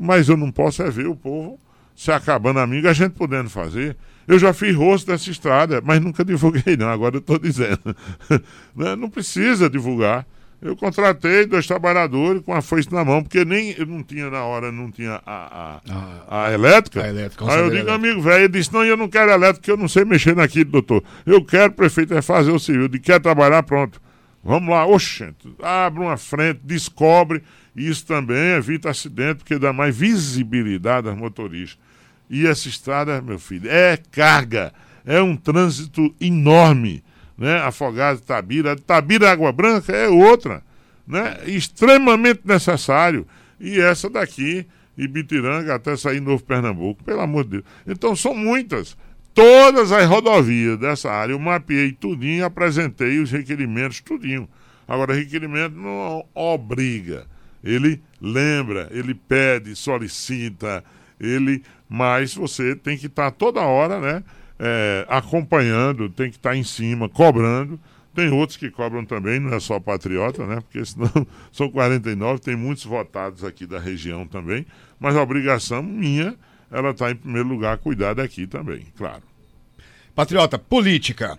Mas 0.00 0.28
eu 0.28 0.36
não 0.36 0.50
posso 0.50 0.82
é 0.82 0.90
ver 0.90 1.06
o 1.06 1.14
povo 1.14 1.60
se 1.94 2.10
acabando 2.10 2.58
amigo, 2.58 2.88
a 2.88 2.92
gente 2.92 3.12
podendo 3.12 3.48
fazer. 3.48 3.96
Eu 4.30 4.38
já 4.38 4.52
fiz 4.52 4.76
rosto 4.76 5.08
dessa 5.08 5.28
estrada, 5.28 5.82
mas 5.84 6.00
nunca 6.00 6.24
divulguei, 6.24 6.76
não. 6.78 6.88
Agora 6.88 7.16
eu 7.16 7.18
estou 7.18 7.36
dizendo. 7.36 7.80
Né? 8.76 8.94
não 8.94 9.10
precisa 9.10 9.68
divulgar. 9.68 10.24
Eu 10.62 10.76
contratei 10.76 11.44
dois 11.44 11.66
trabalhadores 11.66 12.40
com 12.42 12.54
a 12.54 12.62
foice 12.62 12.92
na 12.92 13.04
mão, 13.04 13.24
porque 13.24 13.44
nem 13.44 13.74
eu 13.76 13.84
não 13.84 14.04
tinha 14.04 14.30
na 14.30 14.44
hora, 14.44 14.70
não 14.70 14.88
tinha 14.88 15.20
a, 15.26 15.80
a, 15.80 15.80
a, 16.28 16.46
a 16.46 16.52
elétrica. 16.52 17.02
A 17.02 17.08
elétrica 17.08 17.44
Aí 17.50 17.58
eu 17.58 17.70
digo, 17.70 17.90
amigo 17.90 18.20
velho, 18.20 18.44
ele 18.44 18.48
disse: 18.52 18.72
não, 18.72 18.84
eu 18.84 18.96
não 18.96 19.08
quero 19.08 19.32
elétrica, 19.32 19.54
porque 19.54 19.70
eu 19.72 19.76
não 19.76 19.88
sei 19.88 20.04
mexer 20.04 20.36
naquilo, 20.36 20.70
doutor. 20.70 21.02
Eu 21.26 21.44
quero, 21.44 21.72
prefeito, 21.72 22.14
é 22.14 22.22
fazer 22.22 22.52
o 22.52 22.58
civil. 22.58 22.86
De 22.86 23.00
quer 23.00 23.20
trabalhar, 23.20 23.64
pronto. 23.64 24.00
Vamos 24.44 24.70
lá, 24.70 24.86
oxente, 24.86 25.52
abre 25.60 26.00
uma 26.00 26.16
frente, 26.16 26.60
descobre. 26.62 27.42
Isso 27.74 28.06
também 28.06 28.54
evita 28.54 28.90
acidente, 28.90 29.38
porque 29.38 29.58
dá 29.58 29.72
mais 29.72 29.96
visibilidade 29.96 31.08
aos 31.08 31.18
motoristas. 31.18 31.89
E 32.30 32.46
essa 32.46 32.68
estrada, 32.68 33.20
meu 33.20 33.40
filho, 33.40 33.68
é 33.68 33.98
carga, 34.12 34.72
é 35.04 35.20
um 35.20 35.36
trânsito 35.36 36.14
enorme. 36.20 37.02
Né? 37.36 37.58
Afogado 37.58 38.20
Tabira, 38.20 38.76
Tabira 38.76 39.32
Água 39.32 39.50
Branca 39.50 39.92
é 39.92 40.08
outra, 40.08 40.62
né? 41.04 41.38
extremamente 41.46 42.42
necessário. 42.44 43.26
E 43.58 43.80
essa 43.80 44.08
daqui, 44.08 44.64
Ibitiranga 44.96 45.74
até 45.74 45.96
sair 45.96 46.20
Novo 46.20 46.44
Pernambuco, 46.44 47.02
pelo 47.02 47.20
amor 47.20 47.44
de 47.44 47.50
Deus. 47.50 47.64
Então 47.86 48.14
são 48.14 48.34
muitas. 48.34 48.96
Todas 49.34 49.90
as 49.90 50.06
rodovias 50.06 50.78
dessa 50.78 51.10
área, 51.10 51.32
eu 51.32 51.38
mapeei 51.38 51.92
tudinho, 51.92 52.44
apresentei 52.44 53.18
os 53.18 53.30
requerimentos, 53.30 54.00
tudinho. 54.00 54.48
Agora, 54.86 55.14
requerimento 55.14 55.76
não 55.76 56.24
obriga. 56.34 57.26
Ele 57.62 58.02
lembra, 58.20 58.88
ele 58.90 59.14
pede, 59.14 59.74
solicita, 59.76 60.84
ele 61.18 61.62
mas 61.90 62.32
você 62.36 62.76
tem 62.76 62.96
que 62.96 63.06
estar 63.06 63.32
tá 63.32 63.36
toda 63.36 63.60
hora, 63.62 63.98
né? 63.98 64.22
É, 64.60 65.04
acompanhando, 65.08 66.08
tem 66.08 66.30
que 66.30 66.36
estar 66.36 66.50
tá 66.50 66.56
em 66.56 66.62
cima, 66.62 67.08
cobrando. 67.08 67.80
Tem 68.14 68.30
outros 68.30 68.56
que 68.56 68.70
cobram 68.70 69.04
também, 69.04 69.40
não 69.40 69.52
é 69.54 69.58
só 69.58 69.80
patriota, 69.80 70.46
né? 70.46 70.60
Porque 70.60 70.84
senão 70.84 71.10
são 71.50 71.68
49, 71.68 72.40
tem 72.40 72.54
muitos 72.54 72.84
votados 72.84 73.42
aqui 73.42 73.66
da 73.66 73.80
região 73.80 74.24
também. 74.24 74.64
Mas 75.00 75.16
a 75.16 75.22
obrigação 75.22 75.82
minha, 75.82 76.36
ela 76.70 76.90
está 76.90 77.10
em 77.10 77.16
primeiro 77.16 77.48
lugar, 77.48 77.76
cuidar 77.78 78.14
daqui 78.14 78.46
também, 78.46 78.86
claro. 78.96 79.22
Patriota, 80.14 80.58
política. 80.58 81.38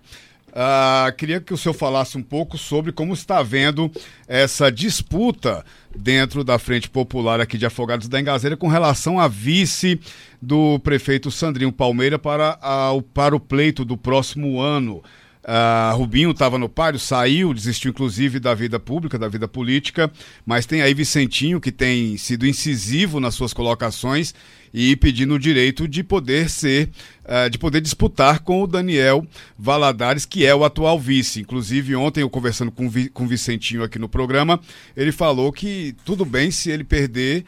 Uh, 0.51 1.15
queria 1.15 1.39
que 1.39 1.53
o 1.53 1.57
senhor 1.57 1.73
falasse 1.73 2.17
um 2.17 2.21
pouco 2.23 2.57
sobre 2.57 2.91
como 2.91 3.13
está 3.13 3.41
vendo 3.41 3.89
essa 4.27 4.69
disputa 4.69 5.63
dentro 5.95 6.43
da 6.43 6.59
Frente 6.59 6.89
Popular 6.89 7.39
aqui 7.39 7.57
de 7.57 7.65
Afogados 7.65 8.09
da 8.09 8.19
Engazeira 8.19 8.57
com 8.57 8.67
relação 8.67 9.17
a 9.17 9.29
vice 9.29 9.97
do 10.41 10.77
prefeito 10.79 11.31
Sandrinho 11.31 11.71
Palmeira 11.71 12.19
para, 12.19 12.59
a, 12.61 12.91
para 13.13 13.33
o 13.33 13.39
pleito 13.39 13.85
do 13.85 13.95
próximo 13.95 14.59
ano. 14.59 15.01
Uh, 15.43 15.97
Rubinho 15.97 16.29
estava 16.29 16.59
no 16.59 16.69
páreo, 16.69 16.99
saiu, 16.99 17.51
desistiu 17.51 17.89
inclusive 17.89 18.39
da 18.39 18.53
vida 18.53 18.79
pública, 18.79 19.17
da 19.17 19.27
vida 19.27 19.47
política, 19.47 20.11
mas 20.45 20.67
tem 20.67 20.83
aí 20.83 20.93
Vicentinho 20.93 21.59
que 21.59 21.71
tem 21.71 22.15
sido 22.15 22.45
incisivo 22.45 23.19
nas 23.19 23.33
suas 23.33 23.51
colocações 23.51 24.35
e 24.71 24.95
pedindo 24.95 25.33
o 25.33 25.39
direito 25.39 25.87
de 25.87 26.03
poder 26.03 26.47
ser, 26.47 26.89
uh, 27.25 27.49
de 27.49 27.57
poder 27.57 27.81
disputar 27.81 28.41
com 28.41 28.61
o 28.61 28.67
Daniel 28.67 29.25
Valadares, 29.57 30.25
que 30.25 30.45
é 30.45 30.53
o 30.53 30.63
atual 30.63 30.99
vice. 30.99 31.41
Inclusive, 31.41 31.95
ontem 31.95 32.21
eu 32.21 32.29
conversando 32.29 32.71
com, 32.71 32.87
com 33.11 33.23
o 33.23 33.27
Vicentinho 33.27 33.83
aqui 33.83 33.97
no 33.97 34.07
programa, 34.07 34.59
ele 34.95 35.11
falou 35.11 35.51
que 35.51 35.95
tudo 36.05 36.23
bem 36.23 36.51
se 36.51 36.69
ele 36.69 36.83
perder 36.83 37.45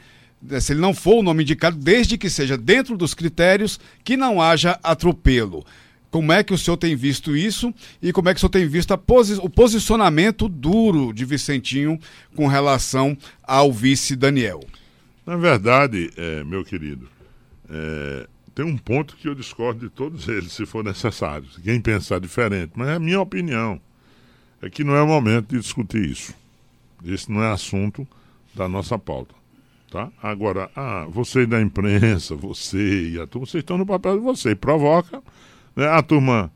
eh, 0.49 0.59
se 0.59 0.73
ele 0.73 0.81
não 0.81 0.93
for 0.93 1.19
o 1.19 1.23
nome 1.23 1.43
indicado, 1.43 1.77
desde 1.77 2.17
que 2.17 2.29
seja 2.29 2.57
dentro 2.57 2.97
dos 2.97 3.13
critérios, 3.13 3.79
que 4.03 4.17
não 4.17 4.41
haja 4.41 4.79
atropelo. 4.83 5.63
Como 6.14 6.32
é 6.32 6.43
que 6.43 6.53
o 6.53 6.57
senhor 6.59 6.78
tem 6.78 6.95
visto 6.95 7.36
isso 7.36 7.74
e 7.99 8.14
como 8.14 8.30
é 8.30 8.36
que 8.36 8.38
o 8.38 8.39
senhor 8.39 8.51
tem 8.51 8.68
visto 8.68 8.95
posi 8.99 9.34
o 9.41 9.49
posicionamento 9.49 10.47
duro 10.47 11.11
de 11.11 11.26
Vicentinho 11.26 11.99
com 12.36 12.45
relação 12.45 13.18
ao 13.41 13.74
vice 13.74 14.16
Daniel? 14.16 14.64
Na 15.26 15.36
verdade, 15.38 16.11
é, 16.16 16.43
meu 16.43 16.64
querido, 16.64 17.09
é, 17.68 18.28
tem 18.53 18.64
um 18.64 18.78
ponto 18.78 19.16
que 19.16 19.28
eu 19.28 19.34
discordo 19.34 19.80
de 19.80 19.89
todos 19.89 20.28
eles, 20.28 20.53
se 20.53 20.68
for 20.68 20.84
necessário. 20.84 21.47
Quem 21.64 21.82
pensar 21.82 22.20
diferente, 22.20 22.74
mas 22.76 22.89
é 22.89 22.93
a 22.93 22.99
minha 22.99 23.20
opinião. 23.20 23.82
É 24.61 24.70
que 24.70 24.84
não 24.84 24.93
é 24.93 25.01
o 25.01 25.07
momento 25.07 25.47
de 25.47 25.59
discutir 25.59 26.05
isso. 26.11 26.36
Esse 27.03 27.32
não 27.32 27.41
é 27.41 27.51
assunto 27.51 28.07
da 28.53 28.70
nossa 28.70 28.99
pauta. 28.99 29.34
Tá? 29.89 30.11
Agora, 30.22 30.70
ah, 30.76 31.07
você 31.09 31.47
da 31.47 31.59
imprensa, 31.59 32.36
você 32.36 33.09
e 33.09 33.20
a 33.20 33.26
turma, 33.26 33.47
vocês 33.47 33.64
estão 33.64 33.80
no 33.80 33.86
papel 33.86 34.20
de 34.20 34.24
você. 34.24 34.53
Provoca 34.53 35.20
né, 35.76 35.88
a 35.88 36.01
turma 36.01 36.51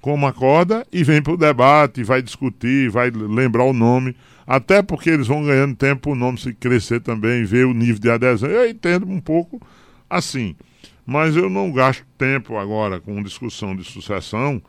como 0.00 0.26
acorda 0.26 0.86
e 0.90 1.04
vem 1.04 1.20
para 1.20 1.34
o 1.34 1.36
debate, 1.36 2.02
vai 2.02 2.22
discutir, 2.22 2.90
vai 2.90 3.10
lembrar 3.10 3.64
o 3.64 3.72
nome, 3.72 4.16
até 4.46 4.82
porque 4.82 5.10
eles 5.10 5.26
vão 5.26 5.44
ganhando 5.44 5.76
tempo 5.76 6.12
o 6.12 6.14
nome 6.14 6.38
se 6.38 6.54
crescer 6.54 7.00
também, 7.00 7.44
ver 7.44 7.66
o 7.66 7.74
nível 7.74 8.00
de 8.00 8.10
adesão. 8.10 8.48
Eu 8.48 8.68
entendo 8.68 9.06
um 9.06 9.20
pouco 9.20 9.60
assim, 10.08 10.56
mas 11.04 11.36
eu 11.36 11.50
não 11.50 11.70
gasto 11.70 12.04
tempo 12.16 12.56
agora 12.56 12.98
com 12.98 13.22
discussão 13.22 13.76
de 13.76 13.84
sucessão, 13.84 14.60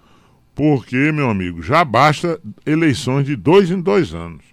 porque, 0.54 1.12
meu 1.12 1.30
amigo, 1.30 1.62
já 1.64 1.84
basta 1.86 2.40
eleições 2.66 3.26
de 3.26 3.36
dois 3.36 3.72
em 3.72 3.80
dois 3.80 4.14
anos. 4.14 4.44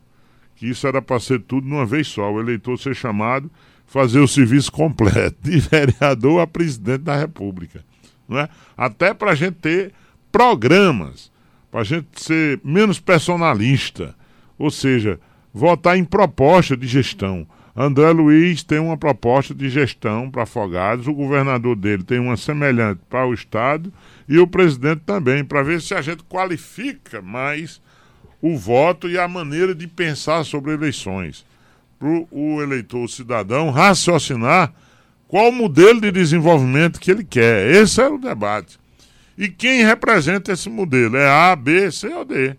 Que 0.55 0.69
isso 0.69 0.87
era 0.87 1.03
para 1.03 1.21
ser 1.21 1.41
tudo 1.41 1.67
de 1.67 1.73
uma 1.73 1.85
vez 1.85 2.07
só, 2.07 2.33
o 2.33 2.41
eleitor 2.41 2.79
ser 2.79 2.95
chamado, 2.95 3.51
fazer 3.85 4.21
o 4.21 4.29
serviço 4.29 4.71
completo, 4.71 5.37
de 5.43 5.59
vereador 5.59 6.41
a 6.41 6.47
presidente 6.47 7.03
da 7.03 7.17
República 7.17 7.88
não 8.29 8.39
é? 8.39 8.49
até 8.77 9.15
para 9.15 9.33
a 9.33 9.35
gente 9.35 9.55
ter 9.55 9.93
programas, 10.31 11.31
para 11.71 11.81
a 11.81 11.85
gente 11.85 12.09
ser 12.15 12.61
menos 12.63 13.01
personalista, 13.01 14.15
ou 14.59 14.71
seja, 14.71 15.19
votar 15.53 15.97
em 15.97 16.05
proposta 16.05 16.77
de 16.77 16.87
gestão. 16.87 17.47
André 17.75 18.11
Luiz 18.11 18.65
tem 18.65 18.81
uma 18.81 18.97
proposta 18.97 19.55
de 19.55 19.69
gestão 19.71 20.29
para 20.31 20.43
Afogados, 20.43 21.07
o 21.07 21.15
governador 21.15 21.77
dele 21.77 22.03
tem 22.03 22.19
uma 22.19 22.37
semelhante 22.37 23.01
para 23.09 23.27
o 23.27 23.33
Estado 23.33 23.93
e 24.29 24.37
o 24.39 24.49
presidente 24.49 25.03
também, 25.07 25.45
para 25.45 25.63
ver 25.63 25.81
se 25.81 25.95
a 25.95 26.03
gente 26.03 26.25
qualifica 26.25 27.23
mais 27.23 27.81
o 28.43 28.57
voto 28.57 29.09
e 29.09 29.17
a 29.19 29.29
maneira 29.29 29.75
de 29.75 29.87
pensar 29.87 30.45
sobre 30.45 30.73
eleições. 30.73 31.47
Para 31.99 32.25
o 32.31 32.63
eleitor, 32.63 33.09
cidadão, 33.09 33.71
raciocinar 33.71 34.73
qual 35.29 35.51
o 35.51 35.53
modelo 35.53 36.01
de 36.01 36.11
desenvolvimento 36.11 36.99
que 36.99 37.11
ele 37.11 37.23
quer? 37.23 37.71
Esse 37.71 38.01
era 38.01 38.15
o 38.15 38.19
debate. 38.19 38.81
E 39.37 39.47
quem 39.49 39.85
representa 39.85 40.53
esse 40.53 40.71
modelo? 40.71 41.19
É 41.19 41.29
A, 41.29 41.55
B, 41.55 41.93
C 41.93 42.09
ou 42.09 42.25
D. 42.25 42.57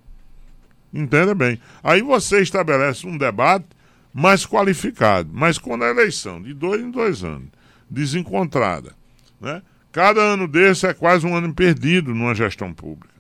Entenda 0.94 1.34
bem. 1.34 1.60
Aí 1.84 2.02
você 2.04 2.42
estabelece 2.42 3.08
um 3.08 3.18
debate 3.18 3.66
mais 4.14 4.46
qualificado. 4.46 5.30
Mas 5.34 5.58
quando 5.58 5.84
a 5.84 5.90
eleição, 5.90 6.42
de 6.42 6.54
dois 6.54 6.80
em 6.80 6.92
dois 6.92 7.24
anos, 7.24 7.50
desencontrada, 7.90 8.94
né? 9.42 9.64
cada 9.92 10.22
ano 10.22 10.48
desse 10.48 10.86
é 10.86 10.94
quase 10.94 11.26
um 11.26 11.36
ano 11.36 11.54
perdido 11.54 12.14
numa 12.14 12.36
gestão 12.36 12.72
pública. 12.72 13.14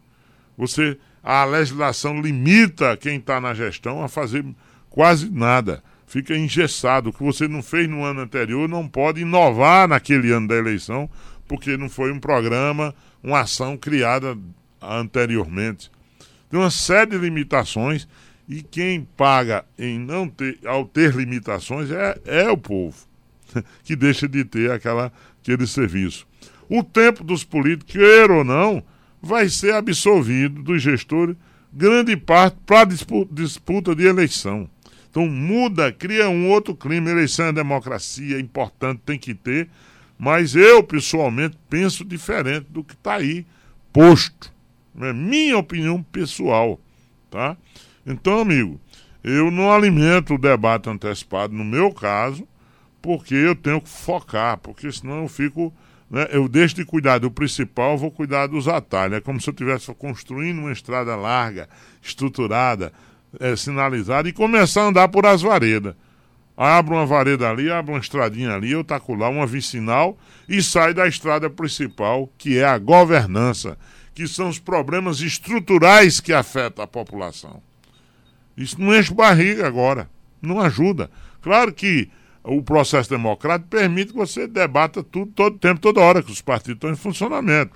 Você, 0.57 0.97
a 1.23 1.43
legislação 1.43 2.21
limita 2.21 2.95
quem 2.97 3.17
está 3.17 3.41
na 3.41 3.55
gestão 3.55 4.03
a 4.03 4.07
fazer 4.07 4.45
quase 4.89 5.29
nada 5.29 5.83
fica 6.09 6.35
engessado. 6.35 7.09
O 7.09 7.13
que 7.13 7.23
você 7.23 7.47
não 7.47 7.61
fez 7.61 7.87
no 7.87 8.03
ano 8.03 8.21
anterior 8.21 8.67
não 8.67 8.87
pode 8.87 9.21
inovar 9.21 9.87
naquele 9.87 10.31
ano 10.31 10.47
da 10.47 10.55
eleição, 10.55 11.09
porque 11.47 11.77
não 11.77 11.87
foi 11.87 12.11
um 12.11 12.19
programa, 12.19 12.93
uma 13.23 13.41
ação 13.41 13.77
criada 13.77 14.37
anteriormente. 14.81 15.89
Tem 16.49 16.59
uma 16.59 16.71
série 16.71 17.11
de 17.11 17.17
limitações 17.17 18.07
e 18.47 18.63
quem 18.63 19.07
paga 19.15 19.63
em 19.77 19.99
não 19.99 20.27
ter, 20.27 20.57
ao 20.65 20.83
ter 20.83 21.15
limitações 21.15 21.91
é, 21.91 22.19
é 22.25 22.49
o 22.49 22.57
povo, 22.57 22.97
que 23.83 23.95
deixa 23.95 24.27
de 24.27 24.43
ter 24.43 24.71
aquela, 24.71 25.13
aquele 25.41 25.67
serviço. 25.67 26.27
O 26.67 26.83
tempo 26.83 27.23
dos 27.23 27.43
políticos, 27.43 27.93
queira 27.93 28.33
ou 28.33 28.43
não, 28.43 28.83
vai 29.21 29.47
ser 29.47 29.73
absolvido 29.73 30.63
dos 30.63 30.81
gestores, 30.81 31.35
grande 31.71 32.17
parte 32.17 32.57
para 32.65 32.89
disputa 33.31 33.95
de 33.95 34.05
eleição. 34.05 34.67
Então 35.09 35.27
muda, 35.27 35.91
cria 35.91 36.29
um 36.29 36.49
outro 36.49 36.75
clima. 36.75 37.09
Eleição 37.09 37.47
é 37.47 37.53
democracia, 37.53 38.37
é 38.37 38.39
importante, 38.39 39.01
tem 39.05 39.17
que 39.17 39.33
ter. 39.33 39.69
Mas 40.17 40.55
eu, 40.55 40.83
pessoalmente, 40.83 41.57
penso 41.69 42.03
diferente 42.03 42.67
do 42.69 42.83
que 42.83 42.93
está 42.93 43.15
aí 43.15 43.45
posto. 43.91 44.53
É 44.99 45.13
minha 45.13 45.57
opinião 45.57 46.03
pessoal. 46.03 46.79
Tá? 47.29 47.55
Então, 48.05 48.39
amigo, 48.39 48.79
eu 49.23 49.51
não 49.51 49.71
alimento 49.71 50.33
o 50.33 50.37
debate 50.37 50.89
antecipado, 50.89 51.53
no 51.53 51.63
meu 51.63 51.91
caso, 51.91 52.47
porque 53.01 53.33
eu 53.33 53.55
tenho 53.55 53.81
que 53.81 53.89
focar, 53.89 54.57
porque 54.57 54.91
senão 54.91 55.23
eu 55.23 55.27
fico. 55.27 55.73
Né, 56.09 56.27
eu 56.31 56.47
deixo 56.47 56.75
de 56.75 56.83
cuidar 56.83 57.19
do 57.19 57.29
principal, 57.29 57.95
vou 57.95 58.09
cuidar 58.09 58.47
dos 58.47 58.67
atalhos. 58.67 59.17
É 59.17 59.21
como 59.21 59.39
se 59.39 59.47
eu 59.47 59.51
estivesse 59.51 59.93
construindo 59.93 60.57
uma 60.57 60.71
estrada 60.71 61.15
larga, 61.15 61.69
estruturada, 62.01 62.91
é, 63.39 63.55
sinalizada 63.55 64.29
e 64.29 64.33
começar 64.33 64.83
a 64.83 64.87
andar 64.87 65.07
por 65.09 65.25
as 65.25 65.41
varedas. 65.41 65.95
Abre 66.55 66.93
uma 66.93 67.05
vareda 67.05 67.49
ali, 67.49 67.71
abre 67.71 67.93
uma 67.93 67.99
estradinha 67.99 68.53
ali, 68.53 68.71
eu 68.71 68.83
taco 68.83 69.15
lá 69.15 69.29
uma 69.29 69.45
vicinal 69.45 70.17
e 70.47 70.61
sai 70.61 70.93
da 70.93 71.07
estrada 71.07 71.49
principal, 71.49 72.29
que 72.37 72.57
é 72.57 72.65
a 72.65 72.77
governança, 72.77 73.77
que 74.13 74.27
são 74.27 74.49
os 74.49 74.59
problemas 74.59 75.21
estruturais 75.21 76.19
que 76.19 76.33
afetam 76.33 76.83
a 76.83 76.87
população. 76.87 77.61
Isso 78.57 78.79
não 78.81 78.93
enche 78.93 79.13
barriga 79.13 79.65
agora, 79.65 80.09
não 80.41 80.59
ajuda. 80.59 81.09
Claro 81.41 81.71
que 81.71 82.09
o 82.43 82.61
processo 82.61 83.09
democrático 83.09 83.69
permite 83.69 84.11
que 84.11 84.17
você 84.17 84.45
debata 84.45 85.01
tudo 85.01 85.31
todo 85.31 85.57
tempo, 85.57 85.79
toda 85.79 86.01
hora, 86.01 86.21
que 86.21 86.31
os 86.31 86.41
partidos 86.41 86.75
estão 86.75 86.91
em 86.91 86.95
funcionamento. 86.95 87.71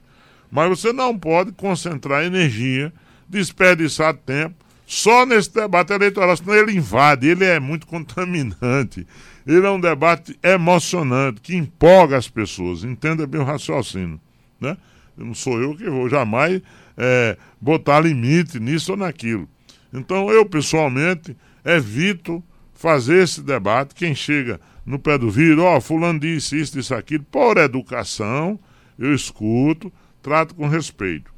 Mas 0.52 0.68
você 0.68 0.92
não 0.92 1.18
pode 1.18 1.54
concentrar 1.54 2.26
energia, 2.26 2.92
desperdiçar 3.30 4.14
tempo 4.14 4.63
só 4.86 5.26
nesse 5.26 5.54
debate 5.54 5.94
eleitoral, 5.94 6.36
senão 6.36 6.54
ele 6.56 6.74
invade, 6.74 7.28
ele 7.28 7.46
é 7.46 7.60
muito 7.60 7.86
contaminante. 7.88 9.08
Ele 9.46 9.66
é 9.66 9.70
um 9.70 9.80
debate 9.80 10.38
emocionante, 10.42 11.42
que 11.42 11.56
empolga 11.56 12.18
as 12.18 12.30
pessoas. 12.30 12.84
Entenda 12.84 13.28
bem 13.28 13.42
o 13.42 13.44
raciocínio. 13.44 14.20
Né? 14.60 14.78
Não 15.18 15.34
sou 15.34 15.62
eu 15.62 15.76
que 15.76 15.90
vou 15.90 16.10
jamais 16.10 16.62
é, 16.98 17.38
botar 17.60 18.00
limite 18.00 18.60
nisso 18.60 18.92
ou 18.92 18.98
naquilo. 18.98 19.48
Então, 19.94 20.30
eu, 20.30 20.46
pessoalmente, 20.46 21.36
evito 21.66 22.44
fazer 22.74 23.24
esse 23.24 23.42
debate. 23.42 23.96
Quem 23.96 24.16
chega 24.16 24.60
no 24.86 24.98
pé 24.98 25.18
do 25.18 25.30
vidro, 25.30 25.64
ó, 25.64 25.78
oh, 25.78 25.82
fulano 25.82 26.20
disse 26.20 26.60
isso, 26.60 26.74
disse 26.74 26.94
aquilo, 26.94 27.24
por 27.24 27.58
educação, 27.58 28.60
eu 28.98 29.14
escuto, 29.14 29.92
trato 30.22 30.56
com 30.56 30.68
respeito. 30.68 31.34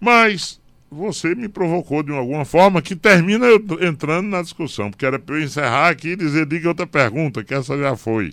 Mas 0.00 0.60
você 0.90 1.34
me 1.34 1.48
provocou 1.48 2.02
de 2.02 2.12
alguma 2.12 2.44
forma 2.44 2.80
que 2.80 2.96
termina 2.96 3.46
eu 3.46 3.62
entrando 3.86 4.28
na 4.28 4.42
discussão, 4.42 4.90
porque 4.90 5.04
era 5.04 5.18
para 5.18 5.36
eu 5.36 5.42
encerrar 5.42 5.90
aqui 5.90 6.10
e 6.10 6.16
dizer, 6.16 6.46
diga 6.46 6.68
outra 6.68 6.86
pergunta, 6.86 7.44
que 7.44 7.54
essa 7.54 7.76
já 7.76 7.96
foi. 7.96 8.32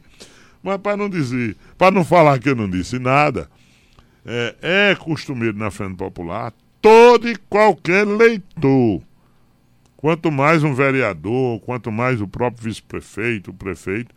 Mas 0.64 0.78
para 0.78 0.97
não 0.97 1.10
dizer, 1.10 1.56
para 1.78 1.91
não 1.91 2.03
falar 2.03 2.39
que 2.39 2.49
eu 2.49 2.56
não 2.56 2.70
disse 2.70 2.97
nada, 2.97 3.49
é, 4.26 4.56
é 4.91 4.95
costumeiro 4.95 5.58
na 5.58 5.70
Frente 5.70 5.95
Popular 5.95 6.53
todo 6.82 7.28
e 7.28 7.36
qualquer 7.36 8.06
leitor, 8.06 9.01
quanto 9.97 10.32
mais 10.32 10.64
um 10.64 10.74
vereador, 10.74 11.60
quanto 11.62 11.91
mais 11.91 12.22
o 12.22 12.28
próprio 12.28 12.64
vice-prefeito, 12.64 13.51
o 13.51 13.53
prefeito, 13.53 14.14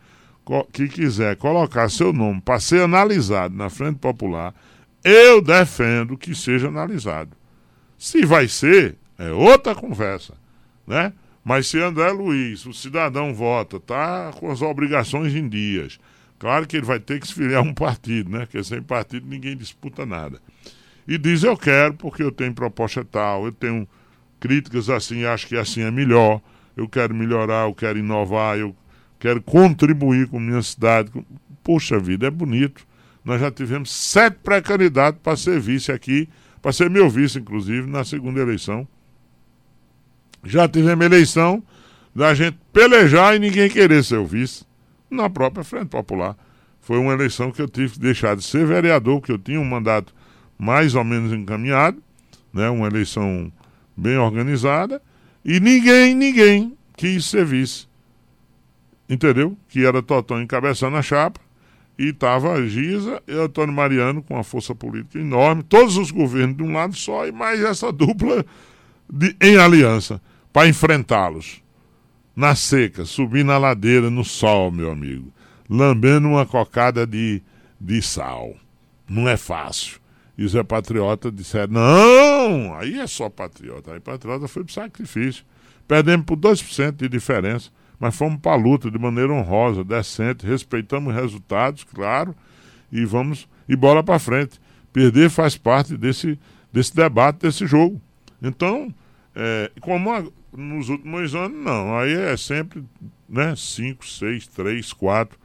que 0.71 0.87
quiser 0.87 1.35
colocar 1.35 1.89
seu 1.89 2.13
nome 2.13 2.41
para 2.41 2.59
ser 2.59 2.81
analisado 2.81 3.55
na 3.55 3.69
Frente 3.69 3.97
Popular, 3.99 4.53
eu 5.03 5.41
defendo 5.41 6.17
que 6.17 6.33
seja 6.33 6.67
analisado 6.67 7.38
Se 7.99 8.25
vai 8.25 8.47
ser, 8.47 8.95
é 9.17 9.29
outra 9.29 9.75
conversa, 9.75 10.33
né? 10.87 11.11
Mas 11.43 11.67
se 11.67 11.77
André 11.79 12.09
Luiz, 12.11 12.65
o 12.65 12.73
cidadão 12.73 13.33
vota, 13.33 13.77
tá 13.77 14.31
com 14.39 14.49
as 14.49 14.61
obrigações 14.61 15.35
em 15.35 15.49
dias, 15.49 15.99
claro 16.39 16.65
que 16.65 16.77
ele 16.77 16.85
vai 16.85 16.99
ter 16.99 17.19
que 17.19 17.27
se 17.27 17.33
filiar 17.33 17.59
a 17.59 17.61
um 17.61 17.73
partido, 17.73 18.29
né? 18.31 18.45
Porque 18.45 18.63
sem 18.63 18.81
partido 18.81 19.27
ninguém 19.27 19.57
disputa 19.57 20.05
nada. 20.05 20.41
E 21.05 21.17
diz 21.17 21.43
eu 21.43 21.57
quero 21.57 21.93
porque 21.95 22.23
eu 22.23 22.31
tenho 22.31 22.53
proposta 22.53 23.03
tal, 23.03 23.45
eu 23.45 23.51
tenho 23.51 23.85
críticas 24.39 24.89
assim, 24.89 25.25
acho 25.25 25.47
que 25.47 25.57
assim 25.57 25.81
é 25.81 25.91
melhor, 25.91 26.41
eu 26.77 26.87
quero 26.87 27.13
melhorar, 27.13 27.67
eu 27.67 27.75
quero 27.75 27.99
inovar, 27.99 28.57
eu 28.57 28.73
quero 29.19 29.41
contribuir 29.41 30.27
com 30.27 30.39
minha 30.39 30.61
cidade. 30.61 31.11
Puxa 31.61 31.99
vida, 31.99 32.27
é 32.27 32.31
bonito. 32.31 32.87
Nós 33.25 33.41
já 33.41 33.51
tivemos 33.51 33.91
sete 33.91 34.37
pré-candidatos 34.41 35.19
para 35.21 35.35
ser 35.35 35.59
vice 35.59 35.91
aqui, 35.91 36.29
para 36.61 36.71
ser 36.71 36.89
meu 36.89 37.09
vice, 37.09 37.39
inclusive, 37.39 37.89
na 37.89 38.03
segunda 38.03 38.39
eleição. 38.39 38.87
Já 40.43 40.67
tivemos 40.67 41.05
eleição 41.05 41.63
da 42.15 42.33
gente 42.33 42.57
pelejar 42.73 43.35
e 43.35 43.39
ninguém 43.39 43.69
querer 43.69 44.03
ser 44.03 44.17
o 44.17 44.25
vice 44.25 44.65
na 45.09 45.29
própria 45.29 45.63
Frente 45.63 45.87
Popular. 45.87 46.35
Foi 46.81 46.97
uma 46.97 47.13
eleição 47.13 47.51
que 47.51 47.61
eu 47.61 47.67
tive 47.67 47.93
que 47.93 47.99
deixar 47.99 48.35
de 48.35 48.43
ser 48.43 48.65
vereador, 48.65 49.19
porque 49.19 49.31
eu 49.31 49.37
tinha 49.37 49.59
um 49.59 49.65
mandato 49.65 50.13
mais 50.57 50.95
ou 50.95 51.03
menos 51.03 51.31
encaminhado, 51.31 52.01
né, 52.53 52.69
uma 52.69 52.87
eleição 52.87 53.51
bem 53.95 54.17
organizada, 54.17 55.01
e 55.43 55.59
ninguém, 55.59 56.15
ninguém 56.15 56.77
quis 56.97 57.25
ser 57.25 57.45
vice. 57.45 57.87
Entendeu? 59.07 59.57
Que 59.67 59.85
era 59.85 60.01
Totão 60.01 60.41
encabeçando 60.41 60.97
a 60.97 61.01
chapa, 61.01 61.39
e 61.99 62.11
estava 62.11 62.53
a 62.53 62.65
Giza 62.65 63.21
e 63.27 63.33
Antônio 63.33 63.75
Mariano 63.75 64.23
com 64.23 64.35
uma 64.35 64.43
força 64.43 64.73
política 64.73 65.19
enorme, 65.19 65.63
todos 65.63 65.97
os 65.97 66.11
governos 66.11 66.55
de 66.55 66.63
um 66.63 66.71
lado 66.71 66.95
só, 66.95 67.27
e 67.27 67.31
mais 67.31 67.59
essa 67.59 67.91
dupla 67.93 68.45
de, 69.11 69.35
em 69.41 69.57
aliança 69.57 70.21
para 70.53 70.69
enfrentá-los. 70.69 71.61
Na 72.33 72.55
seca, 72.55 73.03
subir 73.03 73.43
na 73.43 73.57
ladeira, 73.57 74.09
no 74.09 74.23
sol, 74.23 74.71
meu 74.71 74.89
amigo, 74.89 75.29
lambendo 75.69 76.29
uma 76.29 76.45
cocada 76.45 77.05
de, 77.05 77.41
de 77.81 78.01
sal. 78.01 78.55
Não 79.05 79.27
é 79.27 79.35
fácil. 79.35 79.99
E 80.37 80.45
os 80.45 80.55
é 80.55 80.63
patriota 80.63 81.29
disseram: 81.29 81.73
não, 81.73 82.73
aí 82.77 82.97
é 82.97 83.07
só 83.07 83.29
patriota. 83.29 83.93
Aí 83.93 83.99
patriota 83.99 84.47
foi 84.47 84.63
para 84.63 84.73
sacrifício. 84.73 85.43
Perdemos 85.85 86.25
por 86.25 86.37
2% 86.37 86.93
de 86.93 87.09
diferença, 87.09 87.69
mas 87.99 88.15
fomos 88.15 88.39
para 88.39 88.53
a 88.53 88.55
luta 88.55 88.89
de 88.89 88.97
maneira 88.97 89.33
honrosa, 89.33 89.83
decente, 89.83 90.45
respeitamos 90.45 91.13
os 91.13 91.19
resultados, 91.19 91.83
claro, 91.83 92.35
e 92.91 93.05
vamos 93.05 93.47
e 93.67 93.75
bola 93.75 94.03
para 94.03 94.17
frente. 94.17 94.59
Perder 94.91 95.29
faz 95.29 95.55
parte 95.57 95.95
desse, 95.95 96.39
desse 96.71 96.95
debate, 96.95 97.41
desse 97.41 97.67
jogo. 97.67 98.01
Então, 98.41 98.93
é, 99.35 99.71
como 99.81 100.11
a, 100.11 100.23
nos 100.51 100.89
últimos 100.89 101.35
anos, 101.35 101.63
não. 101.63 101.97
Aí 101.97 102.13
é 102.13 102.35
sempre 102.35 102.83
5, 103.55 104.05
6, 104.05 104.47
3, 104.47 104.93
4. 104.93 105.37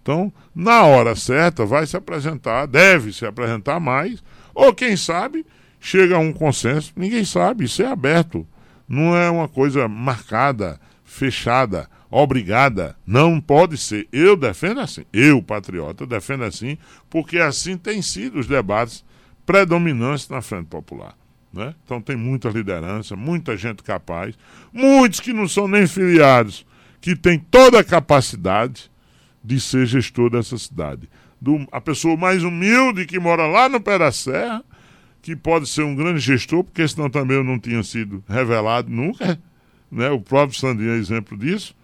Então, 0.00 0.32
na 0.54 0.82
hora 0.82 1.16
certa, 1.16 1.64
vai 1.64 1.86
se 1.86 1.96
apresentar, 1.96 2.66
deve 2.66 3.12
se 3.12 3.24
apresentar 3.24 3.80
mais 3.80 4.22
ou 4.54 4.74
quem 4.74 4.96
sabe, 4.96 5.46
chega 5.80 6.16
a 6.16 6.18
um 6.18 6.32
consenso, 6.32 6.92
ninguém 6.96 7.24
sabe, 7.24 7.64
isso 7.64 7.82
é 7.82 7.86
aberto. 7.86 8.46
Não 8.88 9.16
é 9.16 9.30
uma 9.30 9.48
coisa 9.48 9.88
marcada, 9.88 10.78
fechada, 11.04 11.88
obrigada. 12.12 12.96
Não 13.04 13.40
pode 13.40 13.76
ser. 13.76 14.06
Eu 14.12 14.36
defendo 14.36 14.80
assim. 14.80 15.04
Eu, 15.12 15.42
patriota, 15.42 16.06
defendo 16.06 16.44
assim, 16.44 16.78
porque 17.10 17.38
assim 17.38 17.76
têm 17.76 18.00
sido 18.02 18.38
os 18.38 18.46
debates 18.46 19.04
predominantes 19.44 20.28
na 20.28 20.40
Frente 20.40 20.66
Popular. 20.66 21.16
Né? 21.52 21.74
Então 21.84 22.00
tem 22.00 22.16
muita 22.16 22.48
liderança, 22.48 23.16
muita 23.16 23.56
gente 23.56 23.82
capaz, 23.82 24.36
muitos 24.72 25.18
que 25.18 25.32
não 25.32 25.48
são 25.48 25.66
nem 25.66 25.86
filiados, 25.86 26.64
que 27.00 27.16
têm 27.16 27.38
toda 27.38 27.80
a 27.80 27.84
capacidade 27.84 28.90
de 29.42 29.60
ser 29.60 29.86
gestor 29.86 30.30
dessa 30.30 30.56
cidade 30.56 31.08
do, 31.42 31.66
a 31.72 31.80
pessoa 31.80 32.16
mais 32.16 32.44
humilde 32.44 33.04
que 33.04 33.18
mora 33.18 33.48
lá 33.48 33.68
no 33.68 33.80
pé 33.80 33.98
da 33.98 34.12
serra, 34.12 34.64
que 35.20 35.34
pode 35.34 35.68
ser 35.68 35.82
um 35.82 35.96
grande 35.96 36.20
gestor, 36.20 36.62
porque 36.62 36.86
senão 36.86 37.10
também 37.10 37.36
eu 37.36 37.42
não 37.42 37.58
tinha 37.58 37.82
sido 37.82 38.22
revelado 38.28 38.88
nunca. 38.88 39.40
Né? 39.90 40.08
O 40.08 40.20
próprio 40.20 40.58
Sandrinho 40.58 40.92
é 40.92 40.96
exemplo 40.96 41.36
disso. 41.36 41.74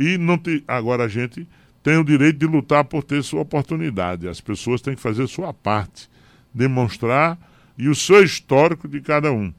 E 0.00 0.16
não 0.16 0.38
te, 0.38 0.64
agora 0.66 1.04
a 1.04 1.08
gente 1.08 1.46
tem 1.82 1.98
o 1.98 2.04
direito 2.04 2.38
de 2.38 2.46
lutar 2.46 2.84
por 2.84 3.04
ter 3.04 3.22
sua 3.22 3.42
oportunidade. 3.42 4.26
As 4.26 4.40
pessoas 4.40 4.80
têm 4.80 4.94
que 4.94 5.00
fazer 5.00 5.26
sua 5.26 5.52
parte, 5.52 6.08
demonstrar 6.54 7.38
e 7.76 7.86
o 7.86 7.94
seu 7.94 8.24
histórico 8.24 8.88
de 8.88 9.02
cada 9.02 9.30
um. 9.30 9.52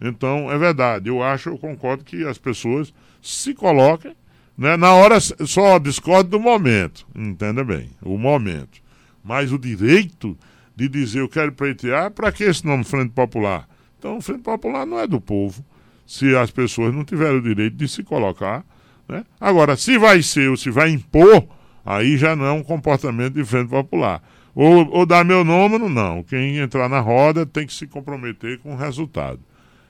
Então, 0.00 0.50
é 0.50 0.58
verdade, 0.58 1.08
eu 1.08 1.22
acho, 1.22 1.50
eu 1.50 1.56
concordo 1.56 2.02
que 2.02 2.24
as 2.24 2.36
pessoas 2.36 2.92
se 3.22 3.54
coloquem, 3.54 4.14
né? 4.58 4.76
na 4.76 4.92
hora, 4.92 5.20
só 5.20 5.78
discordo 5.78 6.30
do 6.30 6.40
momento, 6.40 7.06
entenda 7.14 7.62
bem, 7.62 7.88
o 8.02 8.18
momento. 8.18 8.82
Mas 9.22 9.52
o 9.52 9.58
direito 9.58 10.36
de 10.74 10.88
dizer 10.88 11.20
eu 11.20 11.28
quero 11.28 11.52
pleitear, 11.52 12.10
para 12.10 12.32
que 12.32 12.42
esse 12.42 12.66
nome 12.66 12.82
Frente 12.82 13.12
Popular? 13.12 13.68
Então, 13.98 14.20
Frente 14.20 14.42
Popular 14.42 14.84
não 14.84 14.98
é 14.98 15.06
do 15.06 15.20
povo, 15.20 15.64
se 16.04 16.36
as 16.36 16.50
pessoas 16.50 16.92
não 16.92 17.04
tiverem 17.04 17.38
o 17.38 17.42
direito 17.42 17.76
de 17.76 17.88
se 17.88 18.02
colocar. 18.02 18.64
Né? 19.08 19.24
Agora, 19.40 19.76
se 19.76 19.98
vai 19.98 20.22
ser 20.22 20.50
ou 20.50 20.56
se 20.56 20.70
vai 20.70 20.90
impor, 20.90 21.46
aí 21.84 22.16
já 22.16 22.34
não 22.34 22.44
é 22.44 22.52
um 22.52 22.62
comportamento 22.62 23.34
de 23.34 23.44
Frente 23.44 23.68
Popular. 23.68 24.22
Ou, 24.54 24.88
ou 24.90 25.04
dar 25.04 25.24
meu 25.24 25.44
nome, 25.44 25.78
não. 25.78 26.22
Quem 26.22 26.58
entrar 26.58 26.88
na 26.88 27.00
roda 27.00 27.44
tem 27.44 27.66
que 27.66 27.74
se 27.74 27.86
comprometer 27.86 28.58
com 28.58 28.72
o 28.72 28.76
resultado. 28.76 29.40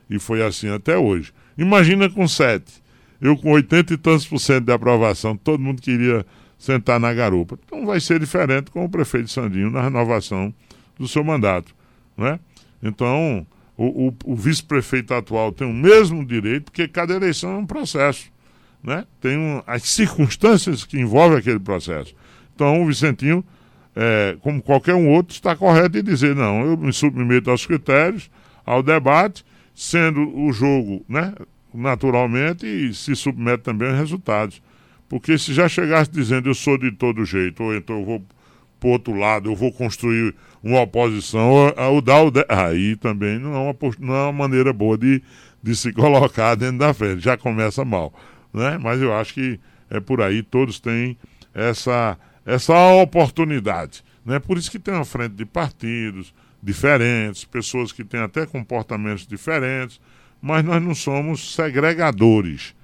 E 0.09 0.19
foi 0.19 0.45
assim 0.45 0.69
até 0.69 0.97
hoje. 0.97 1.33
Imagina 1.57 2.09
com 2.09 2.27
sete. 2.27 2.83
Eu 3.19 3.35
com 3.35 3.51
80 3.51 3.93
e 3.93 3.97
tantos 3.97 4.27
por 4.27 4.39
cento 4.39 4.65
de 4.65 4.71
aprovação, 4.71 5.35
todo 5.35 5.59
mundo 5.59 5.81
queria 5.81 6.25
sentar 6.57 6.99
na 6.99 7.13
garupa. 7.13 7.57
Então 7.65 7.85
vai 7.85 7.99
ser 7.99 8.19
diferente 8.19 8.69
com 8.69 8.83
o 8.85 8.89
prefeito 8.89 9.29
Sandinho 9.29 9.71
na 9.71 9.81
renovação 9.81 10.53
do 10.97 11.07
seu 11.07 11.23
mandato. 11.23 11.73
Né? 12.15 12.39
Então, 12.81 13.45
o, 13.75 14.07
o, 14.07 14.13
o 14.25 14.35
vice-prefeito 14.35 15.13
atual 15.13 15.51
tem 15.51 15.67
o 15.67 15.73
mesmo 15.73 16.25
direito, 16.25 16.65
porque 16.65 16.87
cada 16.87 17.13
eleição 17.13 17.51
é 17.51 17.57
um 17.57 17.65
processo. 17.65 18.31
Né? 18.83 19.05
Tem 19.19 19.37
um, 19.37 19.61
as 19.65 19.83
circunstâncias 19.83 20.85
que 20.85 20.99
envolvem 20.99 21.37
aquele 21.37 21.59
processo. 21.59 22.15
Então, 22.55 22.81
o 22.81 22.87
Vicentinho, 22.87 23.43
é, 23.95 24.37
como 24.41 24.61
qualquer 24.61 24.95
um 24.95 25.09
outro, 25.09 25.33
está 25.33 25.55
correto 25.55 25.97
em 25.97 26.03
dizer: 26.03 26.35
não, 26.35 26.65
eu 26.65 26.77
me 26.77 26.93
submeto 26.93 27.51
aos 27.51 27.65
critérios, 27.65 28.29
ao 28.65 28.81
debate, 28.81 29.45
sendo 29.73 30.35
o 30.37 30.51
jogo 30.51 31.05
né, 31.07 31.33
naturalmente, 31.73 32.65
e 32.65 32.93
se 32.93 33.15
submete 33.15 33.63
também 33.63 33.89
aos 33.89 33.97
resultados. 33.97 34.61
Porque 35.09 35.37
se 35.37 35.53
já 35.53 35.69
chegasse 35.69 36.11
dizendo 36.11 36.49
eu 36.49 36.53
sou 36.53 36.77
de 36.77 36.91
todo 36.91 37.23
jeito, 37.23 37.63
ou 37.63 37.75
então 37.75 37.99
eu 37.99 38.05
vou 38.05 38.25
para 38.79 38.89
outro 38.89 39.13
lado, 39.13 39.49
eu 39.49 39.55
vou 39.55 39.71
construir 39.71 40.35
uma 40.63 40.81
oposição, 40.81 41.73
ou, 41.77 42.01
dar 42.01 42.21
o 42.21 42.31
de... 42.31 42.45
aí 42.49 42.95
também 42.95 43.39
não 43.39 43.53
é, 43.53 43.57
uma, 43.57 43.75
não 43.99 44.15
é 44.15 44.23
uma 44.23 44.31
maneira 44.31 44.71
boa 44.73 44.97
de, 44.97 45.21
de 45.61 45.75
se 45.75 45.91
colocar 45.93 46.55
dentro 46.55 46.79
da 46.79 46.93
frente, 46.93 47.23
já 47.23 47.37
começa 47.37 47.83
mal. 47.83 48.13
Né? 48.57 48.77
Mas 48.77 49.01
eu 49.01 49.13
acho 49.13 49.33
que 49.33 49.59
é 49.89 49.99
por 49.99 50.21
aí, 50.21 50.43
todos 50.43 50.79
têm 50.79 51.17
essa, 51.53 52.17
essa 52.45 52.75
oportunidade. 52.93 54.03
Né? 54.25 54.39
Por 54.39 54.57
isso 54.57 54.69
que 54.69 54.79
tem 54.79 54.93
uma 54.93 55.05
frente 55.05 55.35
de 55.35 55.45
partidos 55.45 56.33
diferentes, 56.61 57.45
pessoas 57.45 57.91
que 57.91 58.03
têm 58.03 58.19
até 58.19 58.45
comportamentos 58.45 59.25
diferentes, 59.25 60.01
mas 60.41 60.63
nós 60.65 60.81
não 60.81 60.93
somos 60.93 61.55
segregadores 61.55 62.75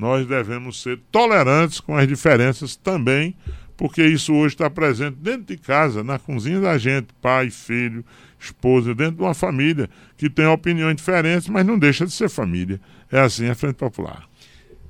nós 0.00 0.26
devemos 0.26 0.80
ser 0.82 0.98
tolerantes 1.10 1.78
com 1.78 1.94
as 1.96 2.06
diferenças 2.06 2.76
também, 2.76 3.36
porque 3.76 4.02
isso 4.02 4.32
hoje 4.34 4.54
está 4.54 4.68
presente 4.70 5.16
dentro 5.16 5.42
de 5.42 5.56
casa, 5.56 6.02
na 6.04 6.18
cozinha 6.18 6.60
da 6.60 6.76
gente, 6.78 7.08
pai, 7.20 7.50
filho, 7.50 8.04
esposa, 8.38 8.94
dentro 8.94 9.16
de 9.16 9.22
uma 9.22 9.34
família 9.34 9.88
que 10.16 10.30
tem 10.30 10.46
opiniões 10.46 10.96
diferentes, 10.96 11.48
mas 11.48 11.66
não 11.66 11.78
deixa 11.78 12.06
de 12.06 12.12
ser 12.12 12.28
família. 12.30 12.80
É 13.12 13.20
assim 13.20 13.48
a 13.48 13.54
Frente 13.54 13.76
Popular. 13.76 14.28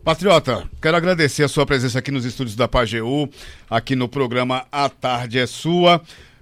Patriota, 0.04 0.68
quero 0.80 0.96
agradecer 0.96 1.42
a 1.42 1.48
sua 1.48 1.66
presença 1.66 1.98
aqui 1.98 2.10
nos 2.10 2.24
estúdios 2.24 2.56
da 2.56 2.66
Pajeú, 2.66 3.28
aqui 3.68 3.94
no 3.94 4.08
programa 4.08 4.66
A 4.72 4.88
Tarde 4.88 5.38
é 5.38 5.46
Sua. 5.46 6.00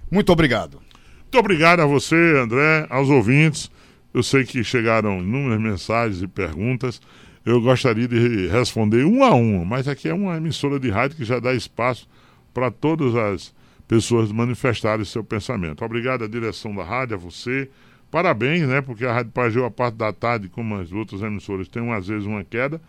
Muito 0.09 0.31
obrigado. 0.31 0.81
Muito 1.21 1.37
obrigado 1.37 1.81
a 1.81 1.85
você, 1.85 2.15
André, 2.15 2.87
aos 2.89 3.09
ouvintes. 3.09 3.69
Eu 4.13 4.23
sei 4.23 4.43
que 4.43 4.63
chegaram 4.63 5.19
inúmeras 5.19 5.59
mensagens 5.61 6.21
e 6.21 6.27
perguntas 6.27 6.99
eu 7.45 7.61
gostaria 7.61 8.07
de 8.07 8.47
responder 8.47 9.05
um 9.05 9.23
a 9.23 9.33
um, 9.33 9.63
mas 9.63 9.87
aqui 9.87 10.09
é 10.09 10.13
uma 10.13 10.37
emissora 10.37 10.79
de 10.79 10.89
rádio 10.89 11.17
que 11.17 11.25
já 11.25 11.39
dá 11.39 11.53
espaço 11.53 12.07
para 12.53 12.69
todas 12.69 13.15
as 13.15 13.53
pessoas 13.87 14.31
manifestarem 14.31 15.05
seu 15.05 15.23
pensamento. 15.23 15.83
Obrigado 15.83 16.23
à 16.23 16.27
direção 16.27 16.75
da 16.75 16.83
rádio, 16.83 17.15
a 17.15 17.17
você. 17.17 17.69
Parabéns, 18.11 18.67
né? 18.67 18.81
Porque 18.81 19.05
a 19.05 19.13
Rádio 19.13 19.31
Pajeu, 19.31 19.65
a 19.65 19.71
parte 19.71 19.95
da 19.95 20.11
tarde, 20.11 20.49
como 20.49 20.75
as 20.75 20.91
outras 20.91 21.21
emissoras, 21.21 21.67
tem 21.67 21.91
às 21.91 22.07
vezes 22.07 22.25
uma 22.25 22.43
queda, 22.43 22.81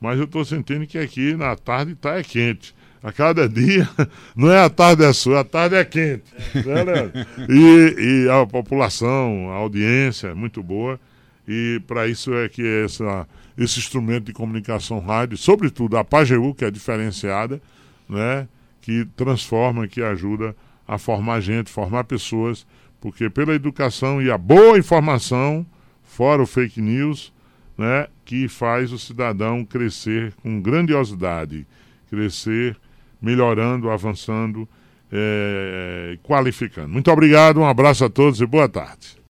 mas 0.00 0.18
eu 0.18 0.24
estou 0.24 0.44
sentindo 0.44 0.86
que 0.86 0.98
aqui 0.98 1.34
na 1.34 1.56
tarde 1.56 1.92
está 1.92 2.18
é 2.18 2.22
quente. 2.22 2.74
A 3.02 3.12
cada 3.12 3.48
dia, 3.48 3.88
não 4.34 4.50
é 4.50 4.60
a 4.62 4.68
tarde 4.68 5.04
é 5.04 5.12
sua, 5.12 5.40
a 5.40 5.44
tarde 5.44 5.76
é 5.76 5.84
quente. 5.84 6.24
Né, 6.54 7.26
e, 7.48 8.24
e 8.24 8.30
a 8.30 8.44
população, 8.46 9.50
a 9.50 9.54
audiência 9.54 10.28
é 10.28 10.34
muito 10.34 10.62
boa. 10.62 10.98
E 11.46 11.80
para 11.86 12.06
isso 12.06 12.34
é 12.34 12.48
que 12.48 12.62
essa, 12.84 13.26
esse 13.56 13.78
instrumento 13.78 14.24
de 14.24 14.32
comunicação 14.32 14.98
rádio, 14.98 15.36
sobretudo 15.36 15.96
a 15.96 16.04
PAGEU, 16.04 16.54
que 16.54 16.64
é 16.64 16.70
diferenciada, 16.70 17.60
né, 18.08 18.46
que 18.80 19.06
transforma, 19.16 19.88
que 19.88 20.02
ajuda 20.02 20.54
a 20.86 20.98
formar 20.98 21.40
gente, 21.40 21.70
formar 21.70 22.04
pessoas, 22.04 22.66
porque 23.00 23.30
pela 23.30 23.54
educação 23.54 24.20
e 24.20 24.30
a 24.30 24.38
boa 24.38 24.78
informação, 24.78 25.66
fora 26.02 26.42
o 26.42 26.46
fake 26.46 26.80
news, 26.80 27.32
né, 27.78 28.08
que 28.24 28.48
faz 28.48 28.92
o 28.92 28.98
cidadão 28.98 29.64
crescer 29.64 30.34
com 30.42 30.60
grandiosidade, 30.60 31.64
crescer 32.10 32.76
melhorando, 33.22 33.88
avançando, 33.88 34.68
é, 35.10 36.18
qualificando. 36.22 36.88
Muito 36.88 37.10
obrigado, 37.10 37.60
um 37.60 37.66
abraço 37.66 38.04
a 38.04 38.10
todos 38.10 38.40
e 38.40 38.46
boa 38.46 38.68
tarde. 38.68 39.18